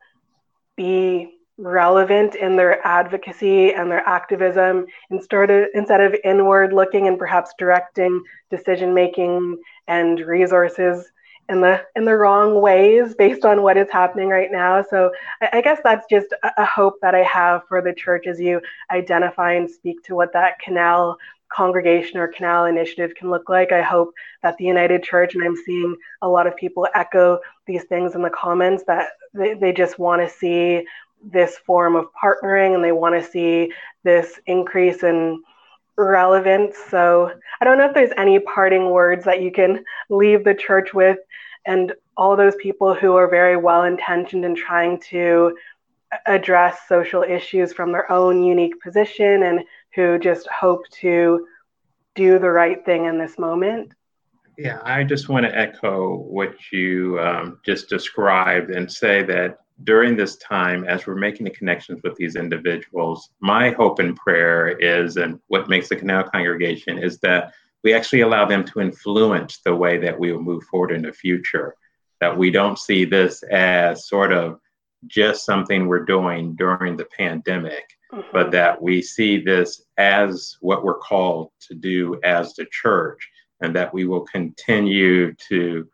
be 0.77 1.33
relevant 1.59 2.35
in 2.35 2.55
their 2.57 2.87
advocacy 2.87 3.72
and 3.72 3.91
their 3.91 4.07
activism 4.07 4.85
instead 5.11 5.51
of, 5.51 5.66
instead 5.74 6.01
of 6.01 6.14
inward 6.22 6.72
looking 6.72 7.09
and 7.09 7.18
perhaps 7.18 7.55
directing 7.59 8.22
decision 8.51 8.93
making 8.93 9.57
and 9.89 10.20
resources 10.20 11.11
in 11.49 11.61
the 11.61 11.81
in 11.95 12.05
the 12.05 12.16
wrong 12.16 12.61
ways 12.61 13.14
based 13.14 13.45
on 13.45 13.62
what 13.62 13.77
is 13.77 13.89
happening 13.91 14.29
right 14.29 14.51
now. 14.51 14.83
So 14.83 15.12
I, 15.41 15.49
I 15.55 15.61
guess 15.61 15.79
that's 15.85 16.07
just 16.11 16.33
a, 16.43 16.62
a 16.62 16.64
hope 16.64 16.95
that 17.03 17.14
I 17.14 17.22
have 17.22 17.62
for 17.68 17.81
the 17.81 17.95
church 17.95 18.27
as 18.27 18.41
you 18.41 18.61
identify 18.91 19.53
and 19.53 19.70
speak 19.70 20.03
to 20.05 20.14
what 20.14 20.33
that 20.33 20.59
canal 20.59 21.16
congregation 21.49 22.18
or 22.18 22.28
canal 22.28 22.66
initiative 22.66 23.14
can 23.14 23.30
look 23.30 23.49
like. 23.49 23.72
I 23.72 23.82
hope 23.82 24.12
that 24.42 24.57
the 24.57 24.64
United 24.64 25.03
Church, 25.03 25.34
and 25.34 25.44
I'm 25.44 25.57
seeing 25.57 25.97
a 26.22 26.28
lot 26.28 26.47
of 26.47 26.57
people 26.57 26.86
echo 26.94 27.38
these 27.66 27.84
things 27.84 28.14
in 28.14 28.22
the 28.22 28.30
comments, 28.30 28.84
that 28.86 29.11
they, 29.34 29.55
they 29.55 29.72
just 29.72 29.99
want 29.99 30.22
to 30.22 30.28
see 30.28 30.86
this 31.22 31.57
form 31.59 31.97
of 31.97 32.07
partnering 32.12 32.74
and 32.74 32.84
they 32.84 32.92
want 32.92 33.14
to 33.14 33.30
see 33.30 33.72
this 34.05 34.38
increase 34.47 35.03
in 35.03 35.42
relevance. 35.97 36.76
So 36.90 37.32
I 37.61 37.64
don't 37.64 37.78
know 37.78 37.86
if 37.86 37.94
there's 37.94 38.12
any 38.16 38.38
parting 38.38 38.90
words 38.90 39.24
that 39.24 39.42
you 39.42 39.51
can 39.51 39.84
leave 40.11 40.44
the 40.44 40.55
church 40.55 40.92
with 40.92 41.18
and 41.64 41.92
all 42.16 42.36
those 42.36 42.55
people 42.57 42.94
who 42.94 43.16
are 43.16 43.28
very 43.28 43.57
well 43.57 43.84
intentioned 43.84 44.44
in 44.44 44.55
trying 44.55 45.01
to 45.01 45.57
address 46.26 46.78
social 46.88 47.22
issues 47.22 47.72
from 47.72 47.92
their 47.92 48.11
own 48.11 48.42
unique 48.42 48.80
position 48.80 49.42
and 49.42 49.64
who 49.97 50.18
just 50.18 50.47
hope 50.49 50.88
to 50.90 51.47
do 52.14 52.38
the 52.38 52.51
right 52.51 52.84
thing 52.84 53.07
in 53.07 53.18
this 53.18 53.38
moment. 53.38 53.92
Yeah, 54.57 54.80
I 54.84 55.05
just 55.05 55.28
want 55.28 55.44
to 55.44 55.59
echo 55.59 56.16
what 56.16 56.55
you 56.70 57.18
um, 57.20 57.59
just 57.64 57.88
described 57.88 58.70
and 58.70 58.90
say 58.90 59.22
that 59.24 59.59
during 59.84 60.16
this 60.16 60.36
time, 60.36 60.84
as 60.84 61.07
we're 61.07 61.16
making 61.16 61.44
the 61.44 61.51
connections 61.51 62.01
with 62.03 62.14
these 62.16 62.36
individuals, 62.36 63.30
my 63.40 63.70
hope 63.70 63.99
and 63.99 64.16
prayer 64.16 64.68
is, 64.78 65.16
and 65.16 65.40
what 65.49 65.68
makes 65.68 65.88
the 65.88 65.97
Canal 65.97 66.24
congregation 66.24 66.99
is 66.99 67.18
that 67.18 67.53
we 67.84 67.92
actually 67.92 68.22
allow 68.22 68.47
them 68.47 68.64
to 68.64 68.80
influence 68.80 69.59
the 69.59 69.74
way 69.74 69.99
that 69.99 70.18
we 70.18 70.32
will 70.32 70.40
move 70.40 70.64
forward 70.64 70.92
in 70.92 71.03
the 71.03 71.12
future. 71.12 71.74
That 72.20 72.36
we 72.36 72.51
don't 72.51 72.78
see 72.78 73.05
this 73.05 73.42
as 73.44 74.09
sort 74.09 74.32
of 74.32 74.59
just 75.07 75.44
something 75.44 75.86
we're 75.86 76.07
doing 76.07 76.57
during 76.57 76.97
the 76.97 77.05
pandemic, 77.05 77.95
mm-hmm. 78.12 78.28
but 78.32 78.50
that 78.52 78.80
we 78.80 79.02
see 79.02 79.38
this 79.38 79.82
as 79.98 80.57
what 80.61 80.84
we're 80.84 80.98
called 80.98 81.50
to 81.68 81.74
do 81.74 82.20
as 82.24 82.54
the 82.54 82.66
church, 82.70 83.28
and 83.61 83.74
that 83.74 83.92
we 83.92 84.04
will 84.04 84.24
continue 84.26 85.34
to 85.48 85.88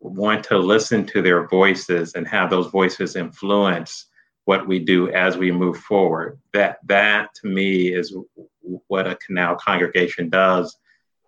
want 0.00 0.44
to 0.44 0.56
listen 0.58 1.04
to 1.04 1.22
their 1.22 1.48
voices 1.48 2.14
and 2.14 2.26
have 2.26 2.50
those 2.50 2.68
voices 2.68 3.16
influence 3.16 4.06
what 4.44 4.66
we 4.66 4.78
do 4.78 5.10
as 5.10 5.36
we 5.36 5.50
move 5.50 5.76
forward. 5.76 6.38
That 6.54 6.78
that 6.86 7.34
to 7.42 7.48
me 7.48 7.92
is 7.92 8.16
what 8.86 9.06
a 9.06 9.16
canal 9.16 9.56
congregation 9.56 10.30
does. 10.30 10.76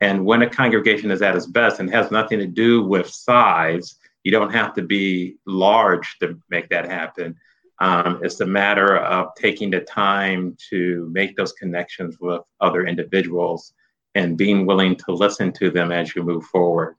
And 0.00 0.24
when 0.24 0.40
a 0.40 0.48
congregation 0.48 1.10
is 1.10 1.20
at 1.20 1.36
its 1.36 1.46
best 1.46 1.80
and 1.80 1.90
has 1.90 2.10
nothing 2.10 2.38
to 2.38 2.46
do 2.46 2.82
with 2.82 3.06
size, 3.10 3.96
you 4.24 4.32
don't 4.32 4.54
have 4.54 4.72
to 4.74 4.82
be 4.82 5.36
large 5.46 6.16
to 6.20 6.38
make 6.48 6.70
that 6.70 6.86
happen. 6.86 7.36
Um, 7.80 8.20
it's 8.22 8.40
a 8.40 8.46
matter 8.46 8.98
of 8.98 9.34
taking 9.36 9.70
the 9.70 9.80
time 9.80 10.56
to 10.68 11.08
make 11.12 11.36
those 11.36 11.52
connections 11.52 12.18
with 12.20 12.42
other 12.60 12.86
individuals 12.86 13.72
and 14.14 14.36
being 14.36 14.66
willing 14.66 14.96
to 14.96 15.12
listen 15.12 15.52
to 15.52 15.70
them 15.70 15.90
as 15.90 16.14
you 16.14 16.22
move 16.22 16.44
forward. 16.44 16.96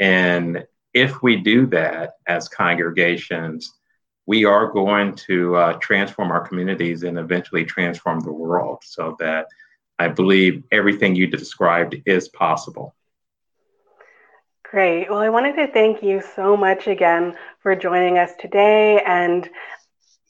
And 0.00 0.66
if 0.94 1.22
we 1.22 1.36
do 1.36 1.66
that 1.66 2.14
as 2.26 2.48
congregations, 2.48 3.72
we 4.26 4.44
are 4.44 4.72
going 4.72 5.14
to 5.14 5.54
uh, 5.54 5.72
transform 5.74 6.32
our 6.32 6.46
communities 6.46 7.04
and 7.04 7.18
eventually 7.18 7.64
transform 7.64 8.20
the 8.20 8.32
world 8.32 8.78
so 8.82 9.16
that 9.20 9.46
I 9.98 10.08
believe 10.08 10.64
everything 10.72 11.14
you 11.14 11.26
described 11.26 11.96
is 12.06 12.28
possible. 12.28 12.94
Great. 14.64 15.08
Well, 15.08 15.20
I 15.20 15.28
wanted 15.28 15.54
to 15.56 15.68
thank 15.72 16.02
you 16.02 16.20
so 16.34 16.56
much 16.56 16.88
again 16.88 17.36
for 17.60 17.76
joining 17.76 18.18
us 18.18 18.32
today. 18.38 19.00
And 19.06 19.48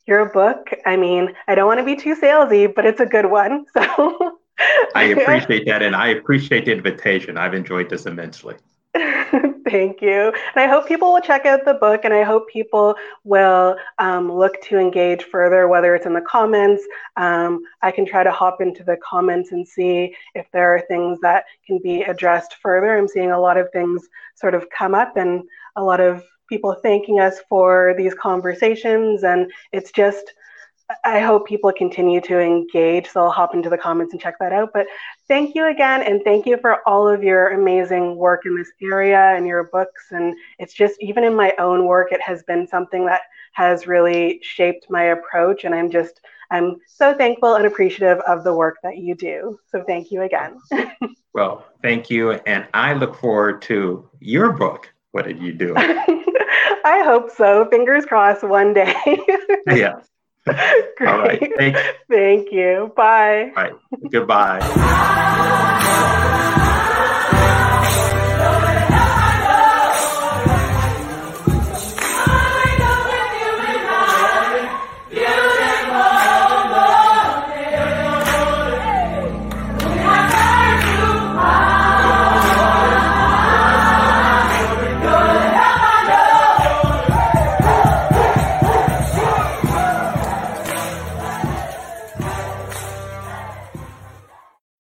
your 0.06 0.26
book, 0.26 0.70
I 0.84 0.96
mean, 0.96 1.34
I 1.48 1.54
don't 1.54 1.66
want 1.66 1.80
to 1.80 1.84
be 1.84 1.96
too 1.96 2.14
salesy, 2.14 2.72
but 2.72 2.86
it's 2.86 3.00
a 3.00 3.06
good 3.06 3.26
one. 3.26 3.66
So 3.76 4.38
I 4.94 5.02
appreciate 5.04 5.66
that. 5.66 5.82
And 5.82 5.94
I 5.94 6.08
appreciate 6.08 6.64
the 6.64 6.72
invitation. 6.72 7.36
I've 7.36 7.52
enjoyed 7.52 7.90
this 7.90 8.06
immensely. 8.06 8.54
Thank 9.68 10.00
you. 10.00 10.32
And 10.32 10.56
I 10.56 10.66
hope 10.66 10.88
people 10.88 11.12
will 11.12 11.20
check 11.20 11.44
out 11.44 11.64
the 11.64 11.74
book 11.74 12.02
and 12.04 12.14
I 12.14 12.22
hope 12.22 12.48
people 12.48 12.94
will 13.24 13.76
um, 13.98 14.32
look 14.32 14.60
to 14.62 14.78
engage 14.78 15.24
further, 15.24 15.68
whether 15.68 15.94
it's 15.94 16.06
in 16.06 16.14
the 16.14 16.22
comments. 16.22 16.82
Um, 17.16 17.62
I 17.82 17.90
can 17.90 18.06
try 18.06 18.22
to 18.22 18.30
hop 18.30 18.60
into 18.60 18.84
the 18.84 18.96
comments 19.06 19.52
and 19.52 19.66
see 19.66 20.14
if 20.34 20.46
there 20.52 20.74
are 20.74 20.80
things 20.80 21.18
that 21.20 21.44
can 21.66 21.78
be 21.82 22.02
addressed 22.02 22.56
further. 22.62 22.96
I'm 22.96 23.08
seeing 23.08 23.32
a 23.32 23.40
lot 23.40 23.58
of 23.58 23.70
things 23.72 24.08
sort 24.34 24.54
of 24.54 24.70
come 24.70 24.94
up 24.94 25.16
and 25.16 25.42
a 25.74 25.82
lot 25.82 26.00
of 26.00 26.24
people 26.48 26.76
thanking 26.82 27.20
us 27.20 27.40
for 27.48 27.94
these 27.96 28.14
conversations. 28.14 29.24
And 29.24 29.50
it's 29.72 29.92
just, 29.92 30.32
I 31.04 31.20
hope 31.20 31.48
people 31.48 31.72
continue 31.72 32.20
to 32.22 32.40
engage. 32.40 33.08
So 33.08 33.24
I'll 33.24 33.30
hop 33.30 33.54
into 33.54 33.68
the 33.68 33.78
comments 33.78 34.12
and 34.12 34.22
check 34.22 34.36
that 34.38 34.52
out. 34.52 34.70
But 34.72 34.86
thank 35.26 35.54
you 35.54 35.66
again. 35.66 36.02
And 36.02 36.22
thank 36.22 36.46
you 36.46 36.58
for 36.58 36.88
all 36.88 37.08
of 37.08 37.24
your 37.24 37.48
amazing 37.50 38.16
work 38.16 38.46
in 38.46 38.56
this 38.56 38.70
area 38.80 39.34
and 39.36 39.46
your 39.46 39.64
books. 39.64 40.06
And 40.10 40.36
it's 40.58 40.74
just, 40.74 40.96
even 41.00 41.24
in 41.24 41.34
my 41.34 41.54
own 41.58 41.86
work, 41.86 42.12
it 42.12 42.20
has 42.20 42.42
been 42.44 42.68
something 42.68 43.04
that 43.06 43.22
has 43.52 43.86
really 43.86 44.38
shaped 44.42 44.86
my 44.88 45.04
approach. 45.04 45.64
And 45.64 45.74
I'm 45.74 45.90
just, 45.90 46.20
I'm 46.50 46.76
so 46.86 47.14
thankful 47.14 47.54
and 47.54 47.66
appreciative 47.66 48.18
of 48.20 48.44
the 48.44 48.54
work 48.54 48.76
that 48.84 48.98
you 48.98 49.16
do. 49.16 49.58
So 49.72 49.82
thank 49.82 50.12
you 50.12 50.22
again. 50.22 50.58
well, 51.34 51.66
thank 51.82 52.10
you. 52.10 52.32
And 52.32 52.66
I 52.74 52.92
look 52.94 53.16
forward 53.16 53.62
to 53.62 54.08
your 54.20 54.52
book. 54.52 54.92
What 55.10 55.24
did 55.24 55.40
you 55.40 55.52
do? 55.52 55.74
I 56.86 57.02
hope 57.02 57.30
so. 57.30 57.64
Fingers 57.68 58.06
crossed 58.06 58.44
one 58.44 58.72
day. 58.72 58.94
yeah. 59.66 59.94
Great. 60.46 61.08
All 61.08 61.18
right. 61.18 61.52
Thank, 61.58 61.76
Thank 62.08 62.52
you. 62.52 62.92
Bye. 62.94 63.52
All 63.56 63.64
right. 63.64 63.72
Goodbye. 64.12 64.60